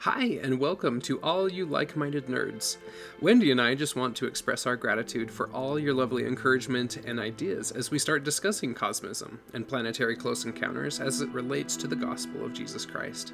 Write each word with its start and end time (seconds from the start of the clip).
Hi, 0.00 0.38
and 0.42 0.60
welcome 0.60 1.00
to 1.02 1.20
all 1.22 1.50
you 1.50 1.64
like 1.64 1.96
minded 1.96 2.26
nerds. 2.26 2.76
Wendy 3.22 3.50
and 3.50 3.60
I 3.60 3.74
just 3.74 3.96
want 3.96 4.14
to 4.16 4.26
express 4.26 4.66
our 4.66 4.76
gratitude 4.76 5.30
for 5.30 5.48
all 5.48 5.78
your 5.78 5.94
lovely 5.94 6.26
encouragement 6.26 6.98
and 6.98 7.18
ideas 7.18 7.72
as 7.72 7.90
we 7.90 7.98
start 7.98 8.22
discussing 8.22 8.74
cosmism 8.74 9.38
and 9.54 9.66
planetary 9.66 10.14
close 10.14 10.44
encounters 10.44 11.00
as 11.00 11.22
it 11.22 11.30
relates 11.30 11.76
to 11.78 11.88
the 11.88 11.96
gospel 11.96 12.44
of 12.44 12.52
Jesus 12.52 12.84
Christ. 12.84 13.32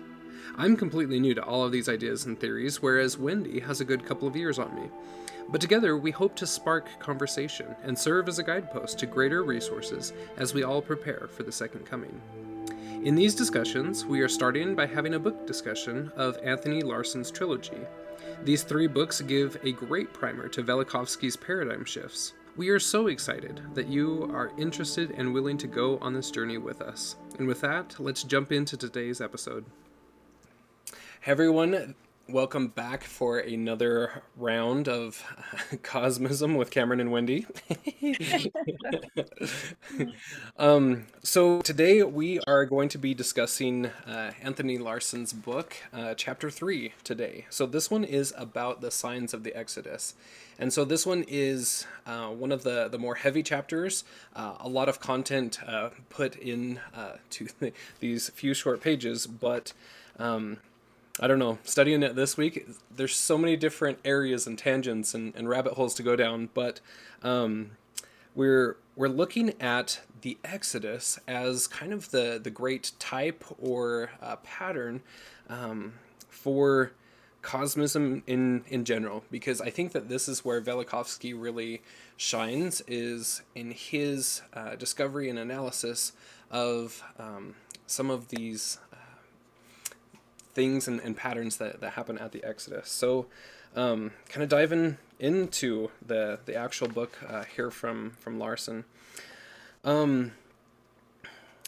I'm 0.57 0.77
completely 0.77 1.19
new 1.19 1.35
to 1.35 1.45
all 1.45 1.65
of 1.65 1.73
these 1.73 1.89
ideas 1.89 2.27
and 2.27 2.39
theories, 2.39 2.81
whereas 2.81 3.19
Wendy 3.19 3.59
has 3.59 3.81
a 3.81 3.85
good 3.85 4.07
couple 4.07 4.29
of 4.29 4.37
years 4.37 4.61
on 4.61 4.75
me. 4.75 4.89
But 5.49 5.61
together, 5.61 5.97
we 5.99 6.13
hope 6.13 6.37
to 6.37 6.47
spark 6.47 6.87
conversation 7.01 7.75
and 7.83 7.99
serve 7.99 8.29
as 8.29 8.39
a 8.39 8.45
guidepost 8.45 9.01
to 9.01 9.07
greater 9.07 9.43
resources 9.43 10.13
as 10.37 10.55
we 10.55 10.63
all 10.63 10.81
prepare 10.81 11.29
for 11.33 11.43
the 11.43 11.53
second 11.53 11.85
coming. 11.85 12.21
In 13.05 13.17
these 13.17 13.35
discussions, 13.35 14.07
we 14.07 14.21
are 14.21 14.29
starting 14.29 14.77
by 14.77 14.87
having 14.87 15.15
a 15.15 15.19
book 15.19 15.45
discussion 15.45 16.13
of 16.15 16.39
Anthony 16.45 16.83
Larson's 16.83 17.33
trilogy. 17.33 17.81
These 18.45 18.63
three 18.63 18.87
books 18.87 19.21
give 19.21 19.57
a 19.65 19.73
great 19.73 20.13
primer 20.13 20.47
to 20.51 20.63
Velikovsky's 20.63 21.37
paradigm 21.37 21.85
shifts. 21.85 22.35
We 22.57 22.69
are 22.69 22.79
so 22.79 23.09
excited 23.09 23.61
that 23.75 23.89
you 23.89 24.31
are 24.33 24.53
interested 24.57 25.11
and 25.17 25.35
willing 25.35 25.59
to 25.59 25.67
go 25.67 25.99
on 25.99 26.15
this 26.15 26.31
journey 26.31 26.59
with 26.59 26.81
us. 26.81 27.17
And 27.41 27.49
with 27.49 27.61
that, 27.63 27.97
let's 27.99 28.23
jump 28.23 28.53
into 28.53 28.77
today's 28.77 29.21
episode. 29.21 29.65
Everyone, 31.27 31.97
welcome 32.29 32.69
back 32.69 33.05
for 33.05 33.39
another 33.39 34.23
round 34.37 34.89
of 34.89 35.23
Cosmism 35.83 36.57
with 36.57 36.71
Cameron 36.71 37.01
and 37.01 37.11
Wendy. 37.11 37.47
um, 40.57 41.07
so 41.23 41.61
today 41.63 42.03
we 42.03 42.41
are 42.47 42.65
going 42.65 42.89
to 42.91 42.99
be 42.99 43.15
discussing 43.15 43.87
uh, 44.07 44.33
Anthony 44.41 44.79
Larson's 44.79 45.33
book, 45.33 45.77
uh, 45.93 46.15
Chapter 46.15 46.51
3, 46.51 46.93
today. 47.05 47.47
So 47.51 47.67
this 47.67 47.91
one 47.91 48.05
is 48.05 48.33
about 48.37 48.81
the 48.81 48.91
signs 48.91 49.35
of 49.35 49.43
the 49.43 49.55
Exodus. 49.57 50.15
And 50.59 50.73
so 50.73 50.85
this 50.85 51.05
one 51.05 51.25
is 51.27 51.87
uh, 52.07 52.29
one 52.29 52.53
of 52.53 52.63
the, 52.63 52.89
the 52.89 52.99
more 52.99 53.17
heavy 53.17 53.43
chapters, 53.43 54.05
uh, 54.37 54.55
a 54.61 54.69
lot 54.69 54.89
of 54.89 55.01
content 55.01 55.59
uh, 55.67 55.91
put 56.09 56.37
in 56.37 56.81
uh, 56.95 57.17
to 57.31 57.49
these 58.01 58.29
few 58.31 58.55
short 58.55 58.81
pages, 58.81 59.27
but 59.27 59.73
um, 60.19 60.59
I 61.21 61.27
don't 61.27 61.39
know, 61.39 61.59
studying 61.65 62.03
it 62.03 62.17
this 62.17 62.37
week, 62.37 62.67
there's 62.95 63.15
so 63.15 63.37
many 63.37 63.57
different 63.57 63.99
areas 64.05 64.47
and 64.47 64.59
tangents 64.59 65.15
and, 65.15 65.35
and 65.37 65.49
rabbit 65.49 65.75
holes 65.75 65.95
to 65.95 66.03
go 66.03 66.17
down, 66.17 66.49
but 66.55 66.81
um, 67.23 67.73
we're 68.35 68.77
we're 68.97 69.09
looking 69.09 69.55
at 69.61 70.01
the 70.23 70.39
Exodus 70.45 71.19
as 71.29 71.67
kind 71.67 71.93
of 71.93 72.11
the 72.11 72.41
the 72.43 72.51
great 72.51 72.93
type 72.99 73.45
or 73.59 74.11
uh, 74.23 74.37
pattern 74.37 75.03
um, 75.49 75.95
for 76.29 76.93
cosmism 77.43 78.23
in 78.27 78.65
in 78.69 78.85
general 78.85 79.25
because 79.31 79.61
I 79.61 79.69
think 79.71 79.93
that 79.93 80.09
this 80.09 80.29
is 80.29 80.45
where 80.45 80.63
Velikovsky 80.63 81.35
really 81.37 81.83
shines 82.17 82.83
is 82.87 83.43
in 83.55 83.73
his 83.73 84.43
uh, 84.55 84.77
discovery 84.77 85.29
and 85.29 85.39
analysis 85.39 86.13
of 86.51 87.03
um, 87.19 87.57
some 87.87 88.11
of 88.11 88.29
these 88.29 88.79
things 90.55 90.89
and, 90.89 91.01
and 91.01 91.17
patterns 91.17 91.57
that, 91.59 91.81
that 91.81 91.93
happen 91.93 92.19
at 92.19 92.33
the 92.33 92.45
Exodus. 92.45 92.89
So, 92.91 93.27
um, 93.75 94.13
kind 94.29 94.43
of 94.43 94.49
diving 94.49 94.99
into 95.19 95.91
the 96.05 96.41
the 96.45 96.55
actual 96.55 96.89
book 96.89 97.19
uh, 97.27 97.45
here 97.45 97.71
from 97.71 98.11
from 98.19 98.39
Larson. 98.39 98.85
Um, 99.85 100.33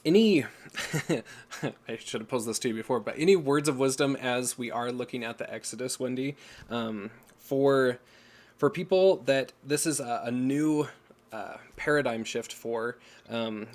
any 0.04 0.44
I 1.08 1.96
should 1.98 2.20
have 2.20 2.28
posed 2.28 2.46
this 2.46 2.58
to 2.60 2.68
you 2.68 2.74
before, 2.74 3.00
but 3.00 3.14
any 3.16 3.36
words 3.36 3.68
of 3.68 3.78
wisdom 3.78 4.16
as 4.16 4.58
we 4.58 4.70
are 4.70 4.92
looking 4.92 5.24
at 5.24 5.38
the 5.38 5.52
Exodus, 5.52 5.98
Wendy, 5.98 6.36
um, 6.68 7.10
for 7.38 7.98
for 8.58 8.70
people 8.70 9.16
that 9.24 9.52
this 9.64 9.86
is 9.86 10.00
a, 10.00 10.22
a 10.24 10.30
new 10.30 10.88
uh, 11.32 11.56
paradigm 11.76 12.24
shift 12.24 12.52
for. 12.52 12.98
Um, 13.28 13.66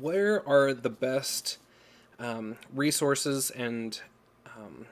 where 0.00 0.46
are 0.48 0.74
the 0.74 0.90
best 0.90 1.58
um, 2.18 2.56
resources 2.74 3.50
and 3.50 4.00
um, 4.56 4.86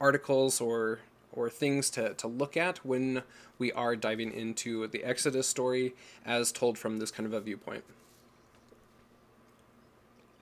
articles 0.00 0.60
or 0.60 1.00
or 1.32 1.50
things 1.50 1.90
to, 1.90 2.14
to 2.14 2.26
look 2.26 2.56
at 2.56 2.78
when 2.84 3.22
we 3.58 3.70
are 3.72 3.94
diving 3.94 4.32
into 4.32 4.86
the 4.86 5.04
Exodus 5.04 5.46
story 5.46 5.94
as 6.24 6.50
told 6.50 6.78
from 6.78 6.96
this 6.96 7.10
kind 7.10 7.26
of 7.26 7.34
a 7.34 7.40
viewpoint? 7.40 7.84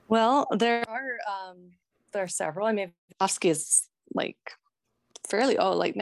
Well, 0.07 0.47
there 0.51 0.83
are 0.87 1.17
um, 1.27 1.71
there 2.13 2.23
are 2.23 2.27
several. 2.27 2.67
I 2.67 2.71
mean, 2.71 2.93
Velikovsky 3.19 3.49
is 3.49 3.89
like 4.13 4.37
fairly 5.27 5.57
oh 5.57 5.73
like 5.73 5.97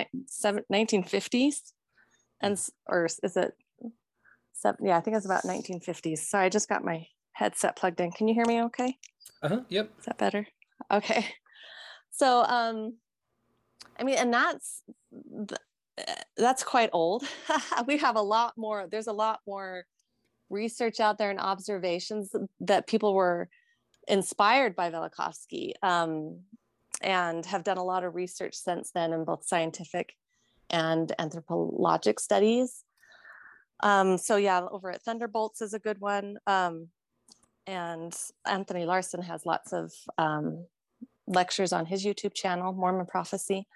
nineteen 0.70 1.04
fifties, 1.04 1.74
and 2.42 2.60
or 2.88 3.06
is 3.06 3.38
it? 3.38 3.54
Yeah, 4.82 4.98
I 4.98 5.02
think 5.02 5.18
it's 5.18 5.26
about 5.26 5.46
nineteen 5.46 5.80
fifties. 5.80 6.28
Sorry, 6.28 6.46
I 6.46 6.50
just 6.50 6.70
got 6.70 6.84
my 6.84 7.08
headset 7.34 7.76
plugged 7.76 8.00
in. 8.00 8.12
Can 8.12 8.28
you 8.28 8.34
hear 8.34 8.46
me? 8.46 8.62
Okay. 8.64 8.98
Uh 9.42 9.50
huh. 9.50 9.62
Yep. 9.70 9.92
Is 10.00 10.06
that 10.06 10.18
better? 10.18 10.48
Okay. 10.92 11.26
So, 12.16 12.44
um, 12.44 12.98
I 14.00 14.04
mean, 14.04 14.18
and 14.20 14.32
that's 14.32 14.84
that's 16.38 16.64
quite 16.64 16.92
old. 16.94 17.24
we 17.88 17.98
have 17.98 18.16
a 18.16 18.22
lot 18.22 18.54
more. 18.56 18.88
There's 18.90 19.08
a 19.08 19.14
lot 19.14 19.40
more 19.48 19.86
research 20.50 21.00
out 21.00 21.18
there 21.18 21.32
and 21.32 21.40
observations 21.40 22.36
that 22.62 22.88
people 22.88 23.14
were 23.14 23.50
inspired 24.08 24.76
by 24.76 24.92
Velikovsky 24.92 25.74
um, 25.82 26.40
and 27.02 27.46
have 27.46 27.64
done 27.64 27.78
a 27.78 27.84
lot 27.84 28.04
of 28.04 28.16
research 28.16 28.56
since 28.56 28.92
then 28.92 29.14
in 29.14 29.24
both 29.24 29.46
scientific 29.46 30.14
and 30.70 31.12
anthropologic 31.20 32.20
studies. 32.20 32.84
Um, 33.82 34.18
so 34.18 34.38
yeah, 34.38 34.66
over 34.72 34.92
at 34.92 35.02
Thunderbolts 35.02 35.62
is 35.62 35.74
a 35.74 35.80
good 35.80 36.00
one. 36.00 36.38
Um, 36.48 36.90
and 37.68 38.14
Anthony 38.46 38.86
Larson 38.86 39.22
has 39.22 39.46
lots 39.46 39.74
of 39.74 39.92
um, 40.18 40.66
lectures 41.28 41.74
on 41.74 41.86
his 41.86 42.06
YouTube 42.06 42.34
channel, 42.34 42.74
Mormon 42.74 43.06
Prophecy. 43.06 43.68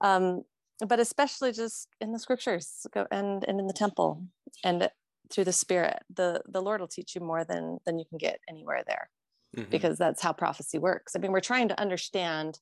Um, 0.00 0.44
but 0.86 0.98
especially 0.98 1.52
just 1.52 1.88
in 2.00 2.12
the 2.12 2.18
scriptures 2.18 2.86
and, 3.10 3.44
and 3.46 3.60
in 3.60 3.66
the 3.66 3.72
temple 3.72 4.24
and 4.64 4.88
through 5.30 5.44
the 5.44 5.52
spirit, 5.52 5.98
the, 6.14 6.42
the 6.48 6.62
Lord 6.62 6.80
will 6.80 6.88
teach 6.88 7.14
you 7.14 7.20
more 7.20 7.44
than, 7.44 7.78
than 7.84 7.98
you 7.98 8.04
can 8.08 8.18
get 8.18 8.40
anywhere 8.48 8.82
there 8.86 9.10
mm-hmm. 9.56 9.70
because 9.70 9.98
that's 9.98 10.22
how 10.22 10.32
prophecy 10.32 10.78
works. 10.78 11.14
I 11.14 11.18
mean, 11.18 11.32
we're 11.32 11.40
trying 11.40 11.68
to 11.68 11.80
understand 11.80 12.58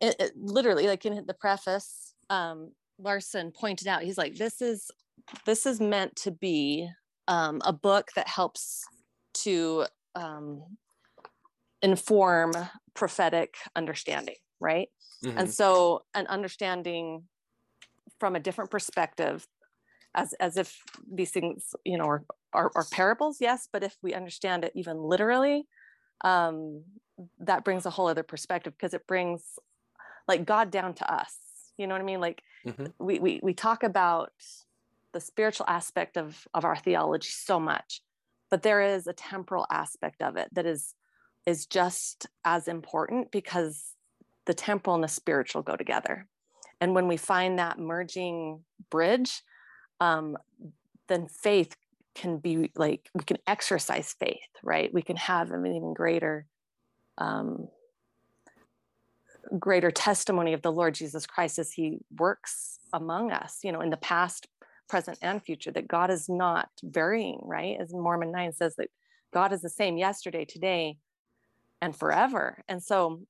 it, 0.00 0.14
it 0.20 0.32
literally 0.36 0.86
like 0.86 1.04
in 1.04 1.24
the 1.26 1.34
preface, 1.34 2.14
um, 2.30 2.70
Larson 3.00 3.50
pointed 3.50 3.88
out, 3.88 4.02
he's 4.02 4.18
like, 4.18 4.36
this 4.36 4.62
is, 4.62 4.90
this 5.44 5.66
is 5.66 5.80
meant 5.80 6.14
to 6.16 6.30
be 6.30 6.88
um, 7.26 7.60
a 7.64 7.72
book 7.72 8.10
that 8.14 8.28
helps 8.28 8.84
to 9.42 9.86
um, 10.14 10.62
inform 11.82 12.52
prophetic 12.94 13.56
understanding, 13.76 14.36
right? 14.60 14.88
Mm-hmm. 15.24 15.38
And 15.38 15.50
so 15.52 16.02
an 16.14 16.26
understanding 16.26 17.24
from 18.18 18.36
a 18.36 18.40
different 18.40 18.70
perspective 18.70 19.46
as 20.14 20.32
as 20.34 20.56
if 20.56 20.82
these 21.12 21.30
things, 21.30 21.74
you 21.84 21.98
know, 21.98 22.06
are, 22.06 22.24
are, 22.52 22.70
are 22.74 22.86
parables, 22.90 23.38
yes, 23.40 23.68
but 23.72 23.82
if 23.82 23.96
we 24.02 24.14
understand 24.14 24.64
it 24.64 24.72
even 24.74 24.96
literally, 24.96 25.66
um, 26.24 26.82
that 27.40 27.64
brings 27.64 27.86
a 27.86 27.90
whole 27.90 28.08
other 28.08 28.22
perspective 28.22 28.72
because 28.76 28.94
it 28.94 29.06
brings 29.06 29.42
like 30.26 30.44
God 30.44 30.70
down 30.70 30.94
to 30.94 31.12
us. 31.12 31.36
You 31.76 31.86
know 31.86 31.94
what 31.94 32.00
I 32.00 32.04
mean? 32.04 32.20
Like 32.20 32.42
mm-hmm. 32.66 32.86
we, 32.98 33.18
we 33.18 33.40
we 33.42 33.54
talk 33.54 33.82
about 33.82 34.32
the 35.12 35.20
spiritual 35.20 35.66
aspect 35.68 36.16
of 36.16 36.46
of 36.54 36.64
our 36.64 36.76
theology 36.76 37.28
so 37.30 37.60
much, 37.60 38.02
but 38.50 38.62
there 38.62 38.80
is 38.80 39.06
a 39.06 39.12
temporal 39.12 39.66
aspect 39.70 40.22
of 40.22 40.36
it 40.36 40.48
that 40.52 40.66
is 40.66 40.94
is 41.46 41.66
just 41.66 42.26
as 42.44 42.68
important 42.68 43.30
because 43.30 43.94
the 44.44 44.54
temporal 44.54 44.94
and 44.94 45.04
the 45.04 45.08
spiritual 45.08 45.62
go 45.62 45.76
together. 45.76 46.26
And 46.80 46.94
when 46.94 47.08
we 47.08 47.16
find 47.16 47.58
that 47.58 47.78
merging 47.78 48.64
bridge, 48.90 49.42
um, 50.00 50.36
then 51.08 51.26
faith 51.26 51.74
can 52.14 52.38
be 52.38 52.70
like 52.76 53.08
we 53.14 53.24
can 53.24 53.38
exercise 53.46 54.14
faith, 54.18 54.50
right? 54.62 54.92
We 54.92 55.02
can 55.02 55.16
have 55.16 55.52
an 55.52 55.66
even 55.66 55.94
greater, 55.94 56.46
um, 57.16 57.68
greater 59.58 59.90
testimony 59.90 60.52
of 60.52 60.62
the 60.62 60.72
Lord 60.72 60.94
Jesus 60.94 61.26
Christ 61.26 61.58
as 61.58 61.72
He 61.72 61.98
works 62.18 62.78
among 62.92 63.32
us. 63.32 63.60
You 63.62 63.72
know, 63.72 63.80
in 63.80 63.90
the 63.90 63.96
past, 63.96 64.48
present, 64.88 65.18
and 65.22 65.42
future. 65.42 65.70
That 65.70 65.88
God 65.88 66.10
is 66.10 66.28
not 66.28 66.68
varying, 66.82 67.40
right? 67.42 67.76
As 67.80 67.92
Mormon 67.92 68.32
nine 68.32 68.52
says 68.52 68.76
that 68.76 68.88
God 69.32 69.52
is 69.52 69.62
the 69.62 69.70
same 69.70 69.96
yesterday, 69.96 70.44
today, 70.44 70.96
and 71.80 71.94
forever. 71.94 72.62
And 72.68 72.82
so, 72.82 73.22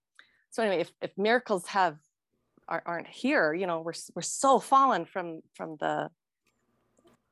so 0.51 0.63
anyway, 0.63 0.81
if, 0.81 0.93
if 1.03 1.11
miracles 1.17 1.67
have 1.69 1.97
aren't 2.69 3.07
here, 3.07 3.55
you 3.55 3.67
know, 3.67 3.81
we're 3.81 3.95
we're 4.15 4.23
so 4.23 4.59
fallen 4.61 5.07
from 5.07 5.41
from 5.55 5.77
the 5.81 6.11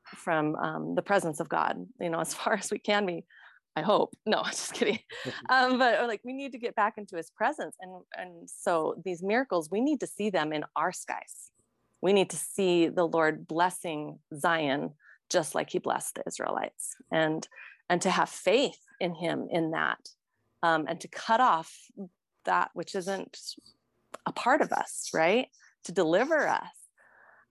from 0.04 0.54
um, 0.56 0.94
the 0.94 1.02
presence 1.02 1.40
of 1.40 1.48
God, 1.48 1.84
you 2.00 2.10
know, 2.10 2.20
as 2.20 2.34
far 2.34 2.54
as 2.54 2.70
we 2.70 2.78
can 2.78 3.06
be. 3.06 3.24
I 3.78 3.82
hope. 3.82 4.16
No, 4.24 4.38
I'm 4.44 4.52
just 4.52 4.72
kidding. 4.72 4.98
Um, 5.50 5.78
but 5.78 6.06
like 6.08 6.22
we 6.24 6.32
need 6.32 6.52
to 6.52 6.58
get 6.58 6.74
back 6.74 6.94
into 6.96 7.16
his 7.16 7.30
presence. 7.30 7.76
And 7.80 8.02
and 8.16 8.48
so 8.48 9.00
these 9.04 9.22
miracles, 9.22 9.70
we 9.70 9.80
need 9.80 10.00
to 10.00 10.06
see 10.06 10.30
them 10.30 10.52
in 10.52 10.64
our 10.74 10.92
skies. 10.92 11.50
We 12.00 12.12
need 12.12 12.30
to 12.30 12.36
see 12.36 12.88
the 12.88 13.06
Lord 13.06 13.46
blessing 13.46 14.18
Zion 14.36 14.92
just 15.30 15.54
like 15.54 15.70
he 15.70 15.78
blessed 15.78 16.16
the 16.16 16.22
Israelites. 16.26 16.94
And 17.10 17.46
and 17.88 18.02
to 18.02 18.10
have 18.10 18.28
faith 18.28 18.80
in 19.00 19.14
him 19.14 19.46
in 19.50 19.70
that. 19.70 20.08
Um, 20.62 20.86
and 20.88 21.00
to 21.00 21.08
cut 21.08 21.40
off 21.40 21.72
that 22.44 22.70
which 22.74 22.94
isn't 22.94 23.38
a 24.24 24.32
part 24.32 24.60
of 24.60 24.72
us, 24.72 25.10
right? 25.14 25.48
To 25.84 25.92
deliver 25.92 26.48
us. 26.48 26.68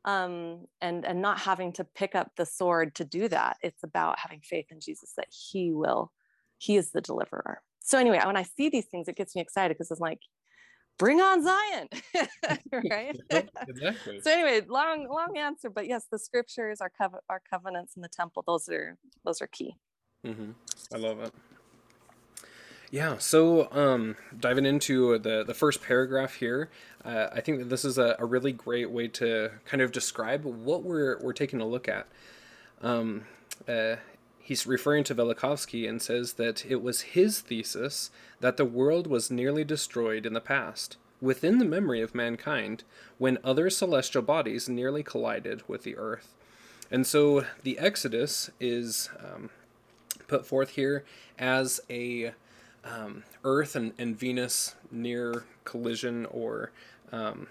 Um, 0.04 0.66
and 0.82 1.04
and 1.04 1.22
not 1.22 1.40
having 1.40 1.74
to 1.74 1.84
pick 1.84 2.14
up 2.14 2.32
the 2.38 2.46
sword 2.46 2.96
to 2.96 3.06
do 3.06 3.28
that. 3.30 3.58
It's 3.64 3.84
about 3.84 4.20
having 4.20 4.42
faith 4.42 4.68
in 4.70 4.80
Jesus 4.80 5.14
that 5.18 5.28
He 5.32 5.72
will, 5.72 6.12
He 6.60 6.78
is 6.78 6.92
the 6.92 7.02
deliverer. 7.02 7.62
So 7.80 7.98
anyway, 7.98 8.20
when 8.24 8.38
I 8.38 8.44
see 8.44 8.70
these 8.70 8.86
things, 8.86 9.08
it 9.08 9.16
gets 9.16 9.36
me 9.36 9.42
excited 9.42 9.76
because 9.76 9.92
it's 9.92 10.00
like, 10.00 10.20
bring 10.98 11.22
on 11.22 11.44
Zion, 11.44 11.88
right? 12.90 13.20
exactly. 13.68 14.22
so 14.22 14.32
anyway, 14.32 14.62
long 14.68 15.08
long 15.10 15.38
answer, 15.38 15.70
but 15.70 15.88
yes, 15.88 16.06
the 16.12 16.20
scriptures, 16.20 16.82
our 16.82 16.90
cov- 16.90 17.22
our 17.30 17.42
covenants 17.50 17.96
in 17.96 18.02
the 18.02 18.10
temple, 18.10 18.44
those 18.46 18.68
are 18.70 18.98
those 19.24 19.42
are 19.42 19.48
key. 19.48 19.76
Mm-hmm. 20.26 20.52
I 20.94 20.98
love 20.98 21.20
it. 21.20 21.34
Yeah, 22.92 23.18
so 23.18 23.70
um, 23.72 24.16
diving 24.40 24.66
into 24.66 25.18
the, 25.18 25.44
the 25.44 25.54
first 25.54 25.82
paragraph 25.82 26.36
here, 26.36 26.70
uh, 27.04 27.28
I 27.34 27.42
think 27.42 27.60
that 27.60 27.70
this 27.70 27.84
is 27.84 27.98
a, 27.98 28.16
a, 28.20 28.26
really 28.26 28.54
great 28.54 28.90
way 28.90 29.08
to 29.10 29.52
kind 29.66 29.82
of 29.82 29.92
describe 29.92 30.46
what 30.46 30.84
we're, 30.84 31.20
we're 31.20 31.34
taking 31.34 31.60
a 31.60 31.66
look 31.66 31.90
at. 31.90 32.08
Um, 32.82 33.24
uh, 33.68 33.96
he's 34.46 34.68
referring 34.68 35.04
to 35.04 35.16
Velikovsky 35.16 35.90
and 35.90 36.00
says 36.00 36.34
that 36.34 36.68
it 36.68 36.80
was 36.84 37.02
his 37.02 37.40
thesis 37.40 38.12
that 38.42 38.58
the 38.58 38.64
world 38.64 39.08
was 39.08 39.32
nearly 39.32 39.64
destroyed 39.64 40.24
in 40.24 40.34
the 40.34 40.40
past, 40.40 40.98
within 41.20 41.58
the 41.58 41.66
memory 41.66 42.00
of 42.00 42.14
mankind, 42.14 42.84
when 43.18 43.40
other 43.44 43.72
celestial 43.72 44.22
bodies 44.22 44.70
nearly 44.70 45.02
collided 45.02 45.68
with 45.68 45.82
the 45.82 45.98
earth. 45.98 46.36
And 46.92 47.08
so 47.08 47.46
the 47.64 47.80
Exodus 47.80 48.52
is 48.60 49.10
um, 49.20 49.50
put 50.28 50.46
forth 50.46 50.70
here 50.70 51.04
as 51.40 51.82
a 51.90 52.32
um, 52.84 53.24
Earth 53.44 53.76
and, 53.76 53.94
and 53.98 54.16
Venus 54.16 54.76
near 54.92 55.46
collision 55.64 56.28
or 56.28 56.72
um, 57.12 57.48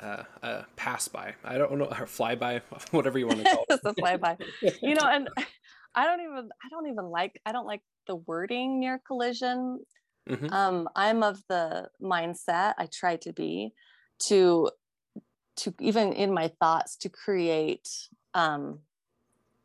uh, 0.00 0.22
uh, 0.42 0.62
pass 0.76 1.08
by. 1.08 1.34
I 1.44 1.58
don't 1.58 1.76
know, 1.76 1.86
or 1.86 2.06
fly 2.06 2.34
by, 2.34 2.62
whatever 2.92 3.18
you 3.18 3.26
want 3.26 3.40
to 3.40 3.44
call 3.44 3.64
it. 3.68 3.74
it's 3.74 3.84
a 3.84 3.94
fly 3.94 4.16
by. 4.16 4.36
you 4.80 4.94
know, 4.94 5.06
and 5.06 5.28
I 5.94 6.04
don't 6.04 6.20
even, 6.20 6.48
I 6.64 6.68
don't 6.70 6.86
even 6.86 7.06
like, 7.06 7.40
I 7.44 7.52
don't 7.52 7.66
like 7.66 7.82
the 8.06 8.16
wording 8.16 8.80
near 8.80 9.00
collision. 9.06 9.80
Mm-hmm. 10.28 10.52
Um, 10.52 10.88
I'm 10.94 11.22
of 11.22 11.42
the 11.48 11.88
mindset, 12.00 12.74
I 12.78 12.86
try 12.92 13.16
to 13.16 13.32
be, 13.32 13.72
to, 14.26 14.70
to 15.56 15.74
even 15.80 16.12
in 16.12 16.32
my 16.32 16.48
thoughts, 16.60 16.96
to 16.96 17.08
create 17.08 17.88
um, 18.34 18.80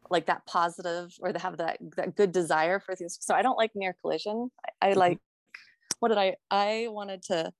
like 0.09 0.25
that 0.27 0.45
positive 0.45 1.15
or 1.19 1.31
to 1.31 1.39
have 1.39 1.57
that 1.57 1.77
that 1.95 2.15
good 2.15 2.31
desire 2.31 2.79
for 2.79 2.95
things 2.95 3.17
so 3.21 3.33
i 3.33 3.41
don't 3.41 3.57
like 3.57 3.71
near 3.75 3.95
collision 4.01 4.49
i, 4.63 4.87
I 4.87 4.89
mm-hmm. 4.91 4.99
like 4.99 5.19
what 5.99 6.09
did 6.09 6.17
i 6.17 6.35
i 6.51 6.87
wanted 6.89 7.23
to 7.23 7.51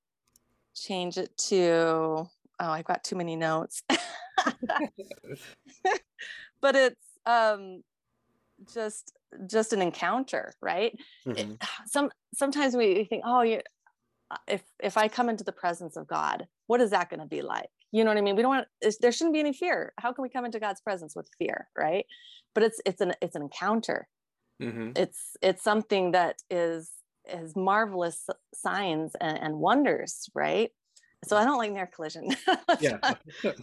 change 0.75 1.17
it 1.17 1.35
to 1.50 1.63
oh 1.63 2.29
i've 2.59 2.85
got 2.85 3.03
too 3.03 3.15
many 3.15 3.35
notes 3.35 3.83
but 6.62 6.75
it's 6.75 7.01
um 7.25 7.83
just 8.73 9.13
just 9.49 9.73
an 9.73 9.81
encounter 9.81 10.53
right? 10.61 10.97
Mm-hmm. 11.27 11.51
it, 11.53 11.63
some 11.87 12.09
sometimes 12.33 12.75
we 12.75 13.05
think 13.05 13.23
oh 13.25 13.41
you 13.41 13.61
if 14.47 14.63
if 14.81 14.97
i 14.97 15.07
come 15.07 15.29
into 15.29 15.43
the 15.43 15.51
presence 15.51 15.95
of 15.95 16.07
god 16.07 16.47
what 16.67 16.81
is 16.81 16.91
that 16.91 17.09
going 17.09 17.19
to 17.19 17.25
be 17.27 17.41
like? 17.41 17.69
You 17.91 18.03
know 18.03 18.09
what 18.09 18.17
i 18.17 18.21
mean? 18.21 18.35
We 18.35 18.41
don't 18.41 18.49
want 18.49 18.67
there 18.99 19.11
shouldn't 19.11 19.33
be 19.33 19.39
any 19.39 19.53
fear. 19.53 19.93
How 19.97 20.11
can 20.11 20.23
we 20.23 20.29
come 20.29 20.45
into 20.45 20.59
god's 20.59 20.81
presence 20.81 21.15
with 21.15 21.29
fear 21.37 21.67
right? 21.77 22.05
But 22.53 22.63
it's 22.63 22.81
it's 22.85 23.01
an 23.01 23.13
it's 23.21 23.35
an 23.35 23.43
encounter. 23.43 24.07
Mm-hmm. 24.61 24.91
it's 24.95 25.35
it's 25.41 25.61
something 25.61 26.11
that 26.11 26.37
is 26.49 26.89
is 27.29 27.57
marvelous 27.57 28.29
signs 28.53 29.11
and, 29.19 29.37
and 29.37 29.55
wonders 29.55 30.29
right 30.33 30.71
so 31.25 31.38
I 31.38 31.44
don't 31.44 31.57
like 31.57 31.72
near 31.72 31.88
collision. 31.88 32.30
yeah. 32.80 32.98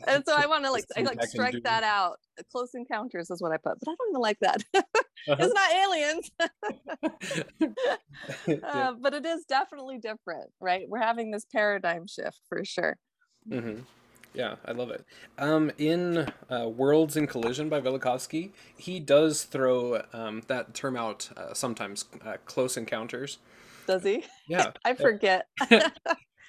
and 0.06 0.24
so 0.26 0.34
I 0.36 0.46
want 0.46 0.64
to 0.64 0.70
like 0.72 0.84
I 0.96 1.02
like 1.02 1.22
strike 1.24 1.62
that 1.64 1.84
out. 1.84 2.18
Close 2.50 2.74
encounters 2.74 3.30
is 3.30 3.40
what 3.40 3.52
I 3.52 3.56
put, 3.56 3.78
but 3.80 3.88
I 3.88 3.94
don't 3.94 4.10
even 4.10 4.20
like 4.20 4.38
that. 4.40 4.64
uh-huh. 4.74 5.36
It's 5.38 5.54
not 5.54 5.72
aliens. 5.72 6.30
yeah. 8.46 8.56
uh, 8.66 8.92
but 9.00 9.14
it 9.14 9.24
is 9.24 9.44
definitely 9.44 9.98
different, 9.98 10.50
right? 10.60 10.88
We're 10.88 11.00
having 11.00 11.30
this 11.30 11.44
paradigm 11.44 12.06
shift 12.06 12.40
for 12.48 12.64
sure. 12.64 12.98
Mm-hmm. 13.48 13.82
Yeah, 14.34 14.56
I 14.64 14.72
love 14.72 14.90
it. 14.90 15.04
Um, 15.38 15.70
in 15.76 16.26
uh, 16.50 16.68
Worlds 16.68 17.16
in 17.16 17.26
Collision 17.26 17.68
by 17.68 17.80
Velikovsky, 17.80 18.52
he 18.76 18.98
does 18.98 19.44
throw 19.44 20.02
um, 20.14 20.42
that 20.46 20.72
term 20.72 20.96
out 20.96 21.28
uh, 21.36 21.52
sometimes, 21.52 22.06
uh, 22.24 22.38
close 22.46 22.78
encounters. 22.78 23.38
Does 23.86 24.04
he? 24.04 24.24
Yeah. 24.48 24.70
I 24.84 24.94
forget. 24.94 25.48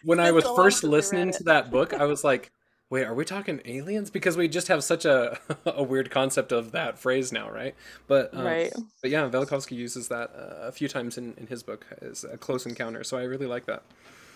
When 0.03 0.19
I 0.19 0.31
was 0.31 0.45
first 0.55 0.83
listening 0.83 1.31
to 1.33 1.43
that 1.45 1.71
book, 1.71 1.93
I 1.93 2.05
was 2.05 2.23
like, 2.23 2.51
wait, 2.89 3.05
are 3.05 3.13
we 3.13 3.25
talking 3.25 3.61
aliens? 3.65 4.09
Because 4.09 4.37
we 4.37 4.47
just 4.47 4.67
have 4.67 4.83
such 4.83 5.05
a, 5.05 5.39
a 5.65 5.83
weird 5.83 6.11
concept 6.11 6.51
of 6.51 6.71
that 6.71 6.97
phrase 6.97 7.31
now, 7.31 7.49
right? 7.49 7.75
But 8.07 8.33
um, 8.33 8.45
right. 8.45 8.73
But 9.01 9.11
yeah, 9.11 9.29
Velikovsky 9.29 9.75
uses 9.75 10.07
that 10.09 10.31
uh, 10.35 10.67
a 10.67 10.71
few 10.71 10.87
times 10.87 11.17
in, 11.17 11.33
in 11.37 11.47
his 11.47 11.63
book 11.63 11.85
as 12.01 12.23
a 12.23 12.37
close 12.37 12.65
encounter. 12.65 13.03
So 13.03 13.17
I 13.17 13.23
really 13.23 13.47
like 13.47 13.65
that 13.65 13.83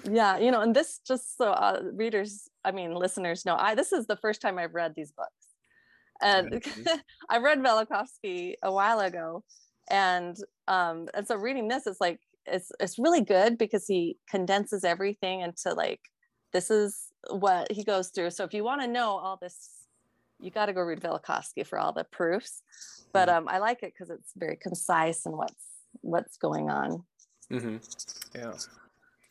yeah 0.04 0.38
you 0.38 0.52
know 0.52 0.62
and 0.62 0.76
this 0.76 1.00
just 1.08 1.38
so 1.38 1.52
uh, 1.52 1.82
readers 1.94 2.50
i 2.64 2.72
mean 2.72 2.94
listeners 2.94 3.46
know 3.46 3.56
i 3.58 3.74
this 3.76 3.92
is 3.92 4.06
the 4.08 4.18
first 4.18 4.42
time 4.42 4.58
i've 4.58 4.74
read 4.74 4.94
these 4.96 5.12
books 5.12 5.32
and 6.22 6.52
mm-hmm. 6.52 6.98
i 7.30 7.38
read 7.38 7.60
velikovsky 7.60 8.54
a 8.64 8.72
while 8.72 9.00
ago 9.00 9.44
and 9.90 10.38
um 10.68 11.08
and 11.14 11.28
so 11.28 11.36
reading 11.36 11.68
this 11.68 11.88
it's 11.88 12.02
like 12.02 12.20
it's 12.48 12.72
it's 12.80 13.00
really 13.00 13.22
good 13.22 13.58
because 13.58 13.86
he 13.88 14.18
condenses 14.30 14.84
everything 14.84 15.42
into 15.42 15.74
like 15.74 16.02
this 16.54 16.70
is 16.70 17.08
what 17.30 17.72
he 17.72 17.84
goes 17.84 18.10
through 18.10 18.30
so 18.30 18.44
if 18.44 18.54
you 18.54 18.64
want 18.64 18.82
to 18.82 18.88
know 18.88 19.18
all 19.18 19.38
this 19.42 19.70
you 20.40 20.52
got 20.52 20.68
to 20.68 20.74
go 20.74 20.82
read 20.82 21.02
velikovsky 21.02 21.66
for 21.66 21.80
all 21.80 21.94
the 21.94 22.06
proofs 22.06 22.62
but 23.12 23.28
mm-hmm. 23.28 23.40
um 23.40 23.48
i 23.50 23.58
like 23.58 23.84
it 23.84 23.94
because 23.94 24.10
it's 24.10 24.32
very 24.36 24.56
concise 24.56 25.26
and 25.26 25.36
what's 25.36 25.66
what's 26.02 26.38
going 26.38 26.70
on 26.70 27.04
mm-hmm. 27.52 27.78
yeah 28.36 28.54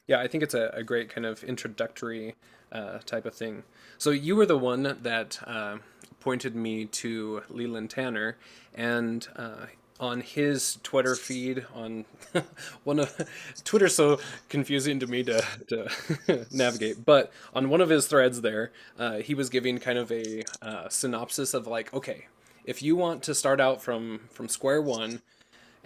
yeah, 0.07 0.21
I 0.21 0.29
think 0.29 0.43
it's 0.43 0.55
a, 0.55 0.71
a 0.73 0.83
great 0.83 1.09
kind 1.09 1.27
of 1.27 1.43
introductory 1.43 2.37
uh, 2.71 2.99
type 2.99 3.27
of 3.27 3.35
thing. 3.35 3.65
So 3.99 4.11
you 4.11 4.37
were 4.37 4.47
the 4.47 4.59
one 4.59 4.97
that 5.03 5.39
uh, 5.47 5.79
pointed 6.21 6.55
me 6.55 6.87
to 6.87 7.43
Leland 7.49 7.91
Tanner, 7.91 8.37
and 8.75 9.27
uh, 9.37 9.67
on 9.99 10.21
his 10.21 10.79
Twitter 10.83 11.15
feed, 11.15 11.67
on 11.75 12.05
one 12.85 12.99
of 12.99 13.29
Twitter's 13.65 13.95
so 13.95 14.19
confusing 14.49 15.01
to 15.01 15.07
me 15.07 15.23
to, 15.25 15.45
to 15.69 16.47
navigate, 16.51 17.05
but 17.05 17.33
on 17.55 17.69
one 17.69 17.81
of 17.81 17.89
his 17.89 18.07
threads 18.07 18.41
there, 18.41 18.73
uh, 18.99 19.17
he 19.19 19.35
was 19.35 19.49
giving 19.49 19.79
kind 19.79 19.99
of 19.99 20.11
a 20.13 20.43
uh, 20.63 20.89
synopsis 20.89 21.55
of 21.55 21.67
like, 21.67 21.93
okay, 21.95 22.27
if 22.65 22.83
you 22.83 22.97
want 22.97 23.23
to 23.23 23.35
start 23.35 23.61
out 23.61 23.83
from 23.83 24.21
from 24.31 24.49
square 24.49 24.83
one 24.83 25.23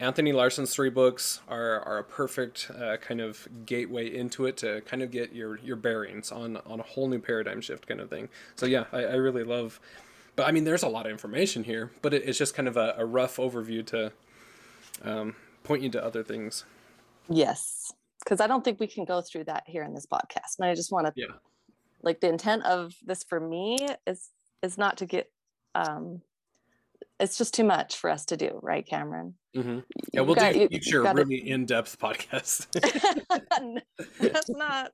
Anthony 0.01 0.33
Larson's 0.33 0.75
three 0.75 0.89
books 0.89 1.41
are, 1.47 1.81
are 1.83 1.99
a 1.99 2.05
perfect 2.05 2.71
uh, 2.71 2.97
kind 2.97 3.21
of 3.21 3.47
gateway 3.67 4.13
into 4.13 4.47
it 4.47 4.57
to 4.59 4.81
kind 4.87 5.03
of 5.03 5.11
get 5.11 5.35
your, 5.35 5.59
your 5.59 5.77
bearings 5.77 6.33
on, 6.33 6.57
on 6.65 6.81
a 6.81 6.83
whole 6.83 7.07
new 7.07 7.19
paradigm 7.19 7.61
shift 7.61 7.87
kind 7.87 8.01
of 8.01 8.09
thing. 8.09 8.31
So 8.57 8.65
yeah, 8.65 8.85
I, 8.93 9.05
I 9.05 9.15
really 9.17 9.45
love, 9.45 9.79
but 10.37 10.47
I 10.47 10.53
mean, 10.53 10.65
there's 10.65 10.83
a 10.83 10.89
lot 10.89 11.07
of 11.07 11.13
information 11.13 11.65
here, 11.65 11.91
but 12.03 12.15
it, 12.15 12.23
it's 12.27 12.39
just 12.39 12.55
kind 12.55 12.69
of 12.69 12.77
a, 12.77 12.95
a 12.99 13.05
rough 13.05 13.37
overview 13.37 13.87
to 13.87 14.13
um, 15.03 15.37
point 15.63 15.83
you 15.83 15.91
to 15.91 16.05
other 16.05 16.23
things. 16.23 16.65
Yes, 17.29 17.93
because 18.25 18.41
I 18.41 18.47
don't 18.47 18.65
think 18.65 18.81
we 18.81 18.87
can 18.87 19.05
go 19.05 19.21
through 19.21 19.45
that 19.45 19.65
here 19.67 19.83
in 19.83 19.95
this 19.95 20.07
podcast, 20.07 20.59
and 20.59 20.69
I 20.69 20.75
just 20.75 20.93
want 20.93 21.07
to, 21.07 21.13
yeah. 21.17 21.35
like 22.03 22.21
the 22.21 22.29
intent 22.29 22.65
of 22.65 22.95
this 23.05 23.25
for 23.25 23.41
me 23.41 23.79
is 24.07 24.31
is 24.63 24.77
not 24.77 24.99
to 24.99 25.07
get 25.07 25.31
um, 25.75 26.23
it's 27.21 27.37
just 27.37 27.55
too 27.55 27.65
much 27.65 27.97
for 27.97 28.11
us 28.11 28.25
to 28.27 28.37
do, 28.37 28.59
right, 28.63 28.87
Cameron? 28.87 29.35
Mm-hmm. 29.57 29.81
Yeah, 30.13 30.21
we'll 30.23 30.35
got, 30.35 30.55
do 30.55 30.69
future 30.69 31.03
gotta... 31.03 31.25
really 31.25 31.49
in-depth 31.49 31.99
podcast. 31.99 32.67
That's 34.21 34.51
not. 34.51 34.93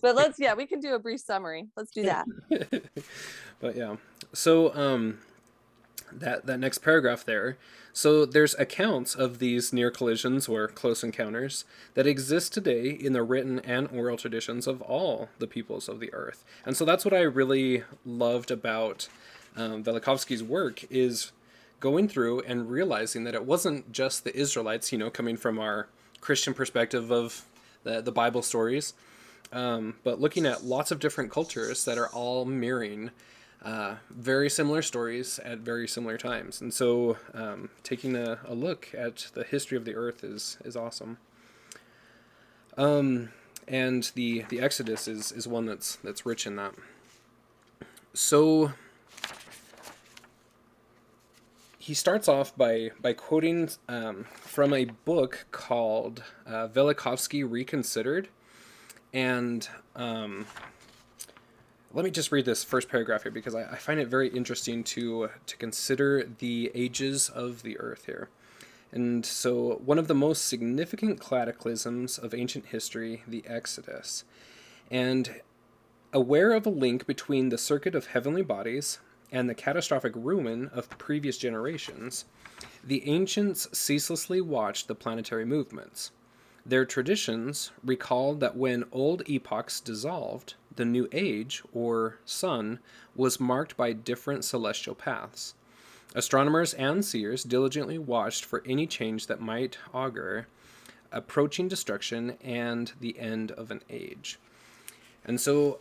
But 0.00 0.16
let's 0.16 0.38
yeah, 0.38 0.54
we 0.54 0.66
can 0.66 0.80
do 0.80 0.94
a 0.94 0.98
brief 0.98 1.20
summary. 1.20 1.68
Let's 1.76 1.90
do 1.90 2.02
that. 2.04 2.26
but 3.60 3.76
yeah, 3.76 3.96
so 4.32 4.74
um, 4.74 5.18
that 6.12 6.46
that 6.46 6.58
next 6.58 6.78
paragraph 6.78 7.24
there. 7.24 7.58
So 7.92 8.26
there's 8.26 8.54
accounts 8.54 9.14
of 9.14 9.38
these 9.38 9.72
near 9.72 9.88
collisions 9.90 10.48
or 10.48 10.66
close 10.66 11.04
encounters 11.04 11.64
that 11.94 12.08
exist 12.08 12.52
today 12.52 12.88
in 12.88 13.12
the 13.12 13.22
written 13.22 13.60
and 13.60 13.88
oral 13.92 14.16
traditions 14.16 14.66
of 14.66 14.82
all 14.82 15.28
the 15.38 15.46
peoples 15.46 15.88
of 15.88 16.00
the 16.00 16.12
earth, 16.12 16.44
and 16.66 16.76
so 16.76 16.84
that's 16.84 17.04
what 17.04 17.14
I 17.14 17.20
really 17.20 17.84
loved 18.04 18.50
about 18.50 19.08
um, 19.56 19.84
Velikovsky's 19.84 20.42
work 20.42 20.84
is 20.90 21.32
going 21.80 22.08
through 22.08 22.40
and 22.40 22.70
realizing 22.70 23.24
that 23.24 23.34
it 23.34 23.44
wasn't 23.44 23.92
just 23.92 24.24
the 24.24 24.34
Israelites, 24.36 24.92
you 24.92 24.98
know, 24.98 25.10
coming 25.10 25.36
from 25.36 25.58
our 25.58 25.88
Christian 26.20 26.54
perspective 26.54 27.10
of 27.10 27.44
the, 27.82 28.00
the 28.00 28.12
Bible 28.12 28.42
stories, 28.42 28.94
um, 29.52 29.96
but 30.02 30.20
looking 30.20 30.46
at 30.46 30.64
lots 30.64 30.90
of 30.90 30.98
different 30.98 31.30
cultures 31.30 31.84
that 31.84 31.98
are 31.98 32.08
all 32.08 32.44
mirroring 32.44 33.10
uh, 33.64 33.94
very 34.10 34.50
similar 34.50 34.82
stories 34.82 35.38
at 35.38 35.58
very 35.58 35.88
similar 35.88 36.18
times. 36.18 36.60
And 36.60 36.72
so 36.72 37.16
um, 37.32 37.70
taking 37.82 38.14
a, 38.14 38.38
a, 38.44 38.54
look 38.54 38.90
at 38.96 39.28
the 39.32 39.42
history 39.42 39.78
of 39.78 39.86
the 39.86 39.94
earth 39.94 40.22
is, 40.22 40.58
is 40.64 40.76
awesome. 40.76 41.16
Um, 42.76 43.30
and 43.66 44.10
the, 44.14 44.44
the 44.50 44.60
Exodus 44.60 45.08
is, 45.08 45.32
is 45.32 45.48
one 45.48 45.64
that's, 45.64 45.96
that's 45.96 46.26
rich 46.26 46.46
in 46.46 46.56
that. 46.56 46.74
So 48.12 48.72
he 51.84 51.92
starts 51.92 52.28
off 52.28 52.56
by, 52.56 52.92
by 52.98 53.12
quoting 53.12 53.68
um, 53.90 54.24
from 54.40 54.72
a 54.72 54.86
book 54.86 55.44
called 55.50 56.24
uh, 56.46 56.66
Velikovsky 56.66 57.44
Reconsidered. 57.46 58.28
And 59.12 59.68
um, 59.94 60.46
let 61.92 62.06
me 62.06 62.10
just 62.10 62.32
read 62.32 62.46
this 62.46 62.64
first 62.64 62.88
paragraph 62.88 63.24
here 63.24 63.32
because 63.32 63.54
I, 63.54 63.64
I, 63.64 63.76
find 63.76 64.00
it 64.00 64.08
very 64.08 64.28
interesting 64.28 64.82
to 64.84 65.28
to 65.44 65.56
consider 65.58 66.26
the 66.38 66.72
ages 66.74 67.28
of 67.28 67.62
the 67.62 67.78
earth 67.78 68.06
here. 68.06 68.30
And 68.90 69.26
so, 69.26 69.82
one 69.84 69.98
of 69.98 70.08
the 70.08 70.14
most 70.14 70.48
significant 70.48 71.20
cataclysms 71.20 72.16
of 72.16 72.32
ancient 72.32 72.66
history, 72.66 73.24
the 73.28 73.44
Exodus, 73.46 74.24
and 74.90 75.42
aware 76.14 76.52
of 76.52 76.64
a 76.64 76.70
link 76.70 77.06
between 77.06 77.50
the 77.50 77.58
circuit 77.58 77.94
of 77.94 78.06
heavenly 78.06 78.42
bodies 78.42 79.00
and 79.34 79.50
the 79.50 79.54
catastrophic 79.54 80.12
ruin 80.14 80.70
of 80.72 80.88
previous 80.90 81.36
generations, 81.36 82.24
the 82.84 83.06
ancients 83.08 83.66
ceaselessly 83.76 84.40
watched 84.40 84.86
the 84.86 84.94
planetary 84.94 85.44
movements. 85.44 86.12
Their 86.64 86.84
traditions 86.84 87.72
recalled 87.84 88.38
that 88.40 88.56
when 88.56 88.84
old 88.92 89.28
epochs 89.28 89.80
dissolved, 89.80 90.54
the 90.76 90.84
new 90.84 91.08
age, 91.10 91.64
or 91.72 92.18
sun, 92.24 92.78
was 93.16 93.40
marked 93.40 93.76
by 93.76 93.92
different 93.92 94.44
celestial 94.44 94.94
paths. 94.94 95.54
Astronomers 96.14 96.72
and 96.74 97.04
seers 97.04 97.42
diligently 97.42 97.98
watched 97.98 98.44
for 98.44 98.62
any 98.64 98.86
change 98.86 99.26
that 99.26 99.40
might 99.40 99.78
augur 99.92 100.46
approaching 101.10 101.66
destruction 101.66 102.36
and 102.40 102.92
the 103.00 103.18
end 103.18 103.50
of 103.52 103.72
an 103.72 103.80
age. 103.90 104.38
And 105.24 105.40
so 105.40 105.78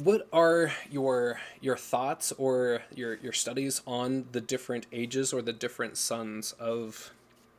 what 0.00 0.26
are 0.32 0.72
your 0.90 1.40
your 1.60 1.76
thoughts 1.76 2.32
or 2.38 2.82
your 2.94 3.14
your 3.16 3.32
studies 3.32 3.82
on 3.86 4.24
the 4.32 4.40
different 4.40 4.86
ages 4.92 5.32
or 5.32 5.42
the 5.42 5.52
different 5.52 5.96
suns 5.96 6.52
of 6.52 7.12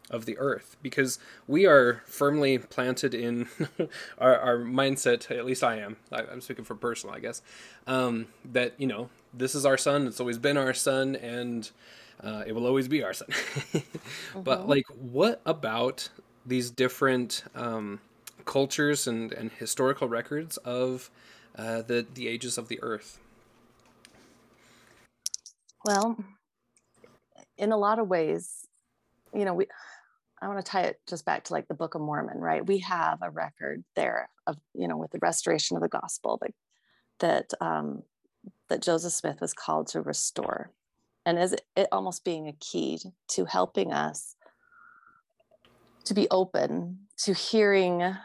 of 0.10 0.26
the 0.26 0.38
earth 0.38 0.76
because 0.82 1.20
we 1.48 1.66
are 1.66 2.04
firmly 2.06 2.58
planted 2.58 3.14
in 3.14 3.48
our, 4.18 4.38
our 4.38 4.58
mindset 4.58 5.32
at 5.32 5.46
least 5.46 5.64
i 5.64 5.78
am 5.78 5.96
I, 6.12 6.24
am 6.24 6.42
speaking 6.42 6.66
for 6.66 6.76
personal 6.76 7.16
i 7.16 7.20
guess 7.20 7.42
um, 7.88 8.28
that 8.52 8.74
you 8.78 8.88
know 8.88 9.10
this 9.34 9.56
is 9.56 9.66
our 9.66 9.78
sun 9.78 10.08
it's 10.08 10.20
always 10.20 10.38
been 10.38 10.58
our 10.58 10.74
sun 10.74 11.16
and 11.16 11.70
uh, 12.22 12.44
it 12.46 12.54
will 12.54 12.68
always 12.68 12.88
be 12.88 13.04
our 13.04 13.14
sun 13.14 13.28
mm-hmm. 13.30 14.42
but 14.42 14.68
like 14.68 14.86
what 15.00 15.42
about 15.46 16.10
these 16.46 16.70
different 16.70 17.44
um, 17.56 18.00
cultures 18.46 19.08
and, 19.08 19.32
and 19.32 19.52
historical 19.52 20.10
records 20.10 20.58
of 20.58 21.10
uh, 21.58 21.82
the, 21.82 22.06
the 22.14 22.28
ages 22.28 22.58
of 22.58 22.68
the 22.68 22.82
earth 22.82 23.20
well 25.86 26.18
in 27.58 27.72
a 27.72 27.78
lot 27.78 28.00
of 28.00 28.08
ways 28.08 28.68
you 29.34 29.46
know 29.46 29.54
we 29.54 29.66
I 30.42 30.48
want 30.48 30.64
to 30.66 30.70
tie 30.70 30.82
it 30.82 31.00
just 31.08 31.24
back 31.24 31.44
to 31.46 31.54
like 31.54 31.68
the 31.68 31.76
Book 31.76 31.94
of 31.94 32.02
Mormon, 32.02 32.40
right? 32.40 32.66
We 32.66 32.80
have 32.80 33.20
a 33.22 33.30
record 33.30 33.84
there 33.96 34.28
of, 34.48 34.58
you 34.74 34.88
know, 34.88 34.98
with 34.98 35.12
the 35.12 35.20
restoration 35.22 35.78
of 35.78 35.84
the 35.84 35.90
gospel 35.90 36.40
that 36.42 36.52
that 37.20 37.52
um, 37.62 38.02
that 38.68 38.82
Joseph 38.82 39.14
Smith 39.14 39.40
was 39.40 39.54
called 39.54 39.88
to 39.88 40.02
restore, 40.02 40.72
and 41.26 41.38
as 41.38 41.54
it, 41.54 41.62
it 41.76 41.88
almost 41.92 42.26
being 42.26 42.48
a 42.48 42.54
key 42.54 43.00
to 43.30 43.46
helping 43.46 43.94
us 43.94 44.36
to 46.06 46.16
be 46.16 46.28
open 46.32 47.02
to 47.18 47.34
hearing 47.34 48.16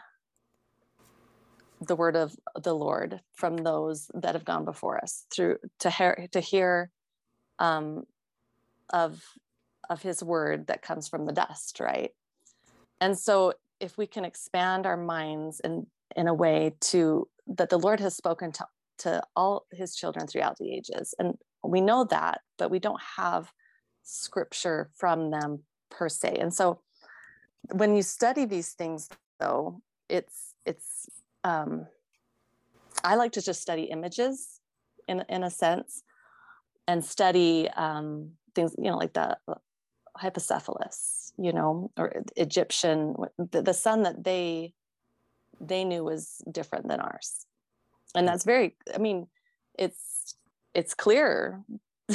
the 1.81 1.95
word 1.95 2.15
of 2.15 2.35
the 2.61 2.73
Lord 2.73 3.21
from 3.33 3.57
those 3.57 4.09
that 4.13 4.35
have 4.35 4.45
gone 4.45 4.65
before 4.65 4.97
us 4.97 5.25
through 5.31 5.57
to 5.79 5.89
hear 5.89 6.27
to 6.31 6.39
hear 6.39 6.91
um, 7.59 8.03
of 8.91 9.21
of 9.89 10.01
his 10.01 10.23
word 10.23 10.67
that 10.67 10.81
comes 10.81 11.07
from 11.07 11.25
the 11.25 11.31
dust, 11.31 11.79
right? 11.79 12.11
And 12.99 13.17
so 13.17 13.53
if 13.79 13.97
we 13.97 14.07
can 14.07 14.25
expand 14.25 14.85
our 14.85 14.97
minds 14.97 15.59
in 15.59 15.87
in 16.15 16.27
a 16.27 16.33
way 16.33 16.75
to 16.81 17.27
that 17.47 17.69
the 17.69 17.79
Lord 17.79 17.99
has 17.99 18.15
spoken 18.15 18.51
to 18.53 18.67
to 18.99 19.21
all 19.35 19.65
his 19.71 19.95
children 19.95 20.27
throughout 20.27 20.57
the 20.57 20.73
ages. 20.73 21.13
And 21.19 21.37
we 21.63 21.81
know 21.81 22.03
that, 22.05 22.41
but 22.57 22.71
we 22.71 22.79
don't 22.79 23.01
have 23.17 23.51
scripture 24.03 24.89
from 24.95 25.29
them 25.29 25.63
per 25.91 26.09
se. 26.09 26.37
And 26.39 26.53
so 26.53 26.79
when 27.71 27.95
you 27.95 28.01
study 28.01 28.45
these 28.45 28.71
things 28.73 29.09
though, 29.39 29.81
it's 30.09 30.53
it's 30.65 31.09
um 31.43 31.87
I 33.03 33.15
like 33.15 33.33
to 33.33 33.41
just 33.41 33.61
study 33.61 33.83
images 33.83 34.59
in 35.07 35.23
in 35.29 35.43
a 35.43 35.49
sense 35.49 36.03
and 36.87 37.03
study 37.03 37.69
um 37.75 38.31
things, 38.55 38.75
you 38.77 38.89
know, 38.89 38.97
like 38.97 39.13
the 39.13 39.37
Hypocephalus, 40.17 41.31
you 41.37 41.53
know, 41.53 41.91
or 41.95 42.23
Egyptian, 42.35 43.15
the, 43.37 43.61
the 43.61 43.73
sun 43.73 44.03
that 44.03 44.23
they 44.23 44.73
they 45.61 45.83
knew 45.83 46.03
was 46.03 46.41
different 46.51 46.87
than 46.87 46.99
ours. 46.99 47.45
And 48.15 48.27
that's 48.27 48.45
very, 48.45 48.75
I 48.93 48.97
mean, 48.97 49.27
it's 49.77 50.35
it's 50.73 50.93
clear 50.93 51.61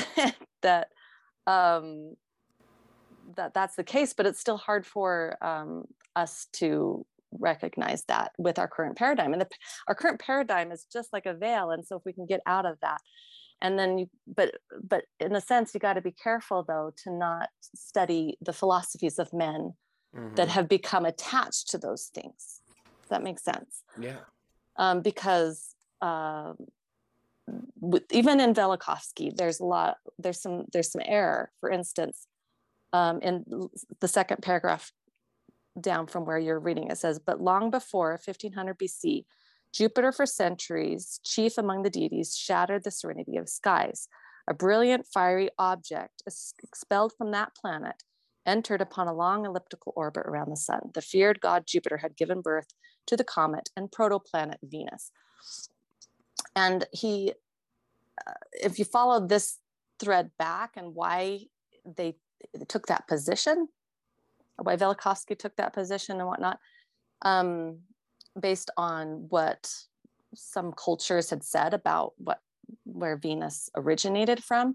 that 0.63 0.89
um 1.47 2.17
that 3.37 3.55
that's 3.55 3.77
the 3.77 3.85
case, 3.85 4.13
but 4.13 4.27
it's 4.27 4.41
still 4.41 4.57
hard 4.57 4.87
for 4.87 5.37
um, 5.43 5.85
us 6.17 6.49
to 6.55 7.07
recognize 7.39 8.05
that 8.05 8.33
with 8.39 8.59
our 8.59 8.69
current 8.69 8.97
paradigm. 8.97 9.33
And 9.33 9.43
the, 9.43 9.49
our 9.89 9.95
current 9.95 10.21
paradigm 10.21 10.73
is 10.73 10.87
just 10.93 11.13
like 11.13 11.27
a 11.27 11.35
veil. 11.35 11.71
And 11.71 11.85
so 11.85 11.97
if 11.97 12.03
we 12.05 12.13
can 12.13 12.27
get 12.27 12.41
out 12.47 12.67
of 12.67 12.79
that 12.81 13.01
and 13.63 13.79
then 13.79 13.97
you 13.97 14.11
but 14.27 14.57
but 14.83 15.05
in 15.21 15.35
a 15.35 15.41
sense 15.41 15.73
you 15.73 15.81
got 15.81 15.95
to 15.95 16.03
be 16.03 16.11
careful 16.11 16.63
though 16.63 16.93
to 17.03 17.11
not 17.11 17.49
study 17.75 18.37
the 18.43 18.53
philosophies 18.53 19.19
of 19.19 19.33
men 19.33 19.73
mm-hmm. 20.15 20.35
that 20.35 20.49
have 20.49 20.69
become 20.69 21.07
attached 21.07 21.71
to 21.71 21.79
those 21.79 22.11
things 22.13 22.61
does 23.01 23.09
that 23.09 23.23
make 23.23 23.39
sense 23.39 23.83
yeah 23.99 24.19
um, 24.77 25.01
because 25.01 25.75
um, 26.03 26.57
with, 27.81 28.03
even 28.11 28.41
in 28.41 28.53
velikovsky 28.53 29.35
there's 29.35 29.61
a 29.61 29.65
lot 29.65 29.97
there's 30.19 30.41
some 30.43 30.65
there's 30.73 30.91
some 30.91 31.03
error 31.07 31.51
for 31.61 31.71
instance 31.71 32.27
um, 32.93 33.21
in 33.23 33.45
the 34.01 34.09
second 34.09 34.43
paragraph 34.43 34.93
down 35.81 36.07
from 36.07 36.25
where 36.25 36.39
you're 36.39 36.61
reading 36.61 36.89
it 36.91 36.99
says 36.99 37.19
but 37.19 37.41
long 37.41 37.71
before 37.71 38.11
1500 38.11 38.79
bc 38.79 39.25
Jupiter, 39.73 40.13
for 40.13 40.27
centuries, 40.27 41.19
chief 41.25 41.57
among 41.57 41.83
the 41.83 41.91
deities, 41.91 42.37
shattered 42.37 42.85
the 42.85 42.91
serenity 42.91 43.37
of 43.37 43.49
skies. 43.49 44.09
A 44.49 44.55
brilliant 44.55 45.07
fiery 45.07 45.51
object 45.59 46.23
expelled 46.63 47.13
from 47.17 47.31
that 47.31 47.55
planet 47.55 48.03
entered 48.45 48.81
upon 48.81 49.09
a 49.09 49.15
long 49.15 49.47
elliptical 49.47 49.93
orbit 49.97 50.25
around 50.27 50.51
the 50.51 50.57
sun. 50.57 50.91
The 50.95 51.01
feared 51.01 51.41
god 51.41 51.65
Jupiter 51.67 51.99
had 51.99 52.17
given 52.17 52.41
birth 52.41 52.67
to 53.07 53.17
the 53.17 53.25
comet 53.25 53.71
and 53.77 53.91
protoplanet 53.91 54.57
Venus. 54.63 55.11
And 56.55 56.87
he, 56.93 57.33
uh, 58.27 58.33
if 58.53 58.79
you 58.79 58.85
follow 58.85 59.27
this 59.27 59.59
thread 59.99 60.33
back 60.39 60.73
and 60.77 60.95
why 60.95 61.47
they 61.87 62.17
took 62.69 62.89
that 62.89 63.07
position, 63.07 63.69
why 64.63 64.77
Velikovsky 64.77 65.39
took 65.39 65.57
that 65.57 65.73
position 65.73 66.19
and 66.19 66.27
whatnot, 66.27 66.59
um, 67.23 67.79
based 68.39 68.71
on 68.77 69.27
what 69.29 69.71
some 70.35 70.73
cultures 70.73 71.31
had 71.31 71.45
said 71.45 71.75
about 71.75 72.13
what 72.17 72.41
where 72.85 73.17
Venus 73.17 73.69
originated 73.77 74.43
from, 74.43 74.75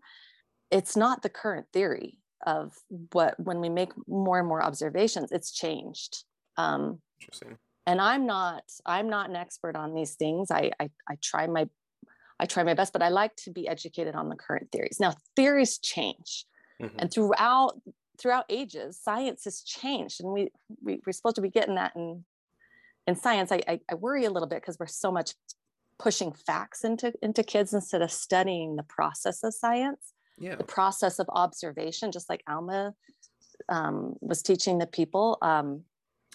it's 0.70 0.96
not 0.96 1.22
the 1.22 1.30
current 1.30 1.66
theory 1.74 2.20
of 2.46 2.74
what 3.12 3.40
when 3.40 3.60
we 3.60 3.70
make 3.70 3.92
more 4.08 4.40
and 4.40 4.48
more 4.48 4.62
observations, 4.62 5.32
it's 5.32 5.52
changed. 5.52 6.24
Um, 6.58 7.00
Interesting. 7.20 7.58
And 7.86 8.02
I'm 8.02 8.26
not 8.26 8.64
I'm 8.86 9.10
not 9.10 9.30
an 9.30 9.36
expert 9.36 9.76
on 9.76 9.94
these 9.94 10.16
things. 10.16 10.52
I, 10.52 10.72
I 10.80 10.90
I 11.10 11.18
try 11.22 11.48
my 11.48 11.70
I 12.40 12.46
try 12.46 12.64
my 12.64 12.74
best, 12.74 12.94
but 12.94 13.02
I 13.02 13.10
like 13.10 13.36
to 13.38 13.52
be 13.52 13.68
educated 13.68 14.14
on 14.14 14.30
the 14.30 14.36
current 14.36 14.70
theories. 14.72 14.98
Now 15.00 15.14
theories 15.36 15.78
change, 15.80 16.46
mm-hmm. 16.82 17.00
and 17.00 17.12
throughout 17.12 17.80
throughout 18.18 18.46
ages, 18.50 19.00
science 19.02 19.44
has 19.46 19.62
changed, 19.62 20.22
and 20.22 20.32
we, 20.32 20.50
we 20.84 21.00
we're 21.06 21.14
supposed 21.14 21.36
to 21.36 21.42
be 21.42 21.50
getting 21.50 21.76
that 21.76 21.96
in 21.96 22.24
in 23.08 23.16
science, 23.16 23.52
I, 23.52 23.62
I, 23.68 23.80
I 23.90 23.96
worry 23.96 24.26
a 24.26 24.30
little 24.30 24.50
bit 24.50 24.62
because 24.62 24.78
we're 24.78 24.88
so 24.88 25.12
much 25.12 25.34
pushing 25.98 26.32
facts 26.32 26.84
into 26.84 27.14
into 27.24 27.42
kids 27.42 27.74
instead 27.74 28.02
of 28.02 28.12
studying 28.12 28.76
the 28.76 28.84
process 28.84 29.44
of 29.44 29.54
science. 29.54 30.14
yeah. 30.38 30.56
The 30.56 30.64
process 30.64 31.18
of 31.18 31.28
observation 31.30 32.12
just 32.12 32.30
like 32.30 32.44
alma 32.48 32.94
um, 33.70 34.16
was 34.22 34.44
teaching 34.44 34.78
the 34.78 34.86
people 34.86 35.38
um, 35.42 35.84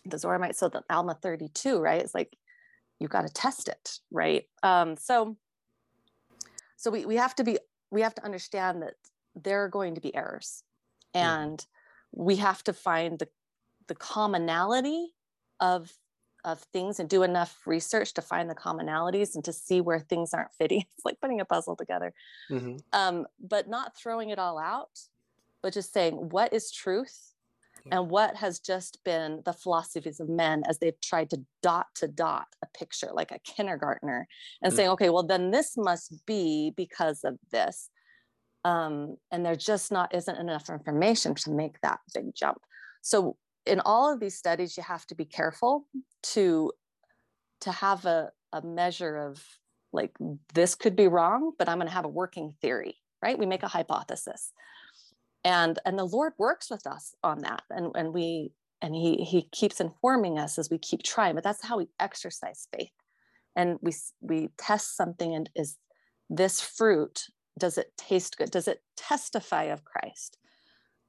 the 0.05 0.17
zoramites 0.17 0.57
so 0.57 0.69
the 0.69 0.83
alma 0.91 1.17
32 1.23 1.79
right? 1.79 2.01
It's 2.01 2.15
like 2.15 2.37
you 2.99 3.07
got 3.07 3.27
to 3.27 3.33
test 3.33 3.69
it 3.69 3.99
right? 4.11 4.45
Um, 4.63 4.97
so 4.97 5.37
so 6.77 6.91
we, 6.91 7.05
we 7.05 7.17
have 7.17 7.35
to 7.37 7.45
be 7.45 7.59
we 7.91 8.01
have 8.01 8.15
to 8.17 8.25
understand 8.25 8.83
that 8.83 8.95
there 9.37 9.63
are 9.63 9.69
going 9.69 9.95
to 9.95 10.01
be 10.01 10.15
errors 10.15 10.65
and 11.15 11.65
we 12.13 12.37
have 12.37 12.63
to 12.65 12.73
find 12.73 13.19
the 13.19 13.29
the 13.89 13.95
commonality 13.95 15.13
of 15.61 15.93
of 16.45 16.61
things 16.73 16.99
and 16.99 17.09
do 17.09 17.23
enough 17.23 17.61
research 17.67 18.15
to 18.15 18.23
find 18.23 18.51
the 18.51 18.55
commonalities 18.55 19.35
and 19.35 19.45
to 19.45 19.53
see 19.53 19.81
where 19.81 20.01
things 20.01 20.35
aren't 20.35 20.53
fitting. 20.53 20.85
It's 20.97 21.05
like 21.05 21.21
putting 21.21 21.41
a 21.41 21.45
puzzle 21.45 21.77
together, 21.77 22.13
mm-hmm. 22.51 22.77
um, 22.93 23.27
but 23.41 23.69
not 23.69 23.97
throwing 23.97 24.31
it 24.31 24.39
all 24.39 24.59
out, 24.59 24.99
but 25.63 25.73
just 25.73 25.93
saying 25.93 26.15
what 26.15 26.53
is 26.53 26.73
truth 26.73 27.33
yeah. 27.87 27.99
and 27.99 28.11
what 28.11 28.37
has 28.37 28.59
just 28.59 28.99
been 29.05 29.43
the 29.45 29.53
philosophies 29.53 30.21
of 30.21 30.29
men 30.29 30.63
as 30.69 30.79
they've 30.79 31.01
tried 31.01 31.31
to 31.31 31.45
dot 31.63 31.87
to 31.97 32.09
dot 32.09 32.47
a 32.63 32.67
picture 32.77 33.11
like 33.13 33.31
a 33.31 33.39
kindergartner 33.41 34.27
and 34.63 34.71
mm-hmm. 34.71 34.77
saying, 34.77 34.89
okay, 34.91 35.11
well, 35.11 35.23
then 35.23 35.51
this 35.51 35.77
must 35.77 36.27
be 36.27 36.73
because 36.77 37.25
of 37.25 37.39
this. 37.51 37.89
Um, 38.65 39.17
and 39.31 39.45
there 39.45 39.57
just 39.57 39.91
not 39.91 40.15
isn't 40.15 40.39
enough 40.39 40.71
information 40.71 41.35
to 41.35 41.51
make 41.51 41.81
that 41.81 41.99
big 42.15 42.35
jump. 42.35 42.59
So 43.03 43.37
in 43.67 43.81
all 43.81 44.13
of 44.13 44.21
these 44.21 44.37
studies, 44.37 44.77
you 44.77 44.83
have 44.83 45.07
to 45.07 45.15
be 45.15 45.25
careful 45.25 45.87
to 46.35 46.73
to 47.61 47.73
have 47.73 48.05
a, 48.07 48.31
a 48.53 48.63
measure 48.63 49.17
of 49.17 49.45
like 49.93 50.13
this 50.55 50.75
could 50.75 50.97
be 50.97 51.07
wrong, 51.07 51.53
but 51.59 51.69
I'm 51.69 51.79
going 51.79 51.89
to 51.89 51.95
have 51.95 52.05
a 52.05 52.09
working 52.09 52.55
theory, 52.61 52.97
right? 53.23 53.39
We 53.39 53.47
make 53.47 53.63
a 53.63 53.69
hypothesis, 53.69 54.53
and 55.45 55.79
and 55.85 55.99
the 55.99 56.05
Lord 56.05 56.33
works 56.39 56.71
with 56.71 56.87
us 56.87 57.15
on 57.23 57.43
that, 57.43 57.63
and 57.71 57.93
and 57.95 58.13
we 58.13 58.53
and 58.81 58.95
he 58.95 59.19
he 59.19 59.43
keeps 59.53 59.81
informing 59.81 60.39
us 60.39 60.59
as 60.59 60.71
we 60.71 60.79
keep 60.79 61.03
trying. 61.03 61.35
But 61.35 61.45
that's 61.45 61.65
how 61.65 61.79
we 61.79 61.89
exercise 62.01 62.67
faith, 62.77 62.93
and 63.55 63.79
we 63.83 63.93
we 64.21 64.49
test 64.59 64.97
something, 64.97 65.35
and 65.35 65.51
is 65.55 65.77
this 66.31 66.61
fruit 66.61 67.27
does 67.59 67.79
it 67.79 67.93
taste 67.97 68.39
good? 68.39 68.51
Does 68.51 68.69
it 68.69 68.83
testify 68.97 69.65
of 69.65 69.85
Christ? 69.85 70.39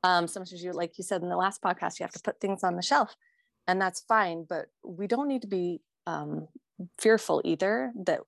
Um, 0.03 0.27
sometimes 0.27 0.63
you, 0.63 0.73
like 0.73 0.97
you 0.97 1.03
said 1.03 1.21
in 1.21 1.29
the 1.29 1.37
last 1.37 1.61
podcast, 1.61 1.99
you 1.99 2.03
have 2.03 2.13
to 2.13 2.21
put 2.21 2.39
things 2.39 2.63
on 2.63 2.75
the 2.75 2.81
shelf, 2.81 3.15
and 3.67 3.81
that's 3.81 4.01
fine. 4.01 4.45
But 4.47 4.65
we 4.83 5.07
don't 5.07 5.27
need 5.27 5.41
to 5.43 5.47
be 5.47 5.81
um, 6.05 6.47
fearful 6.99 7.41
either. 7.45 7.91
That 7.95 8.21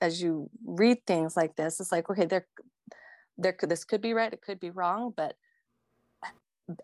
as 0.00 0.20
you 0.20 0.50
read 0.64 1.06
things 1.06 1.36
like 1.36 1.54
this, 1.56 1.78
it's 1.80 1.92
like 1.92 2.10
okay, 2.10 2.26
there, 2.26 2.46
there 3.38 3.56
this 3.62 3.84
could 3.84 4.02
be 4.02 4.12
right, 4.12 4.32
it 4.32 4.42
could 4.42 4.58
be 4.58 4.70
wrong, 4.70 5.12
but 5.16 5.36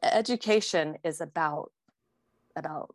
education 0.03 0.97
is 1.05 1.21
about 1.21 1.73
about 2.57 2.95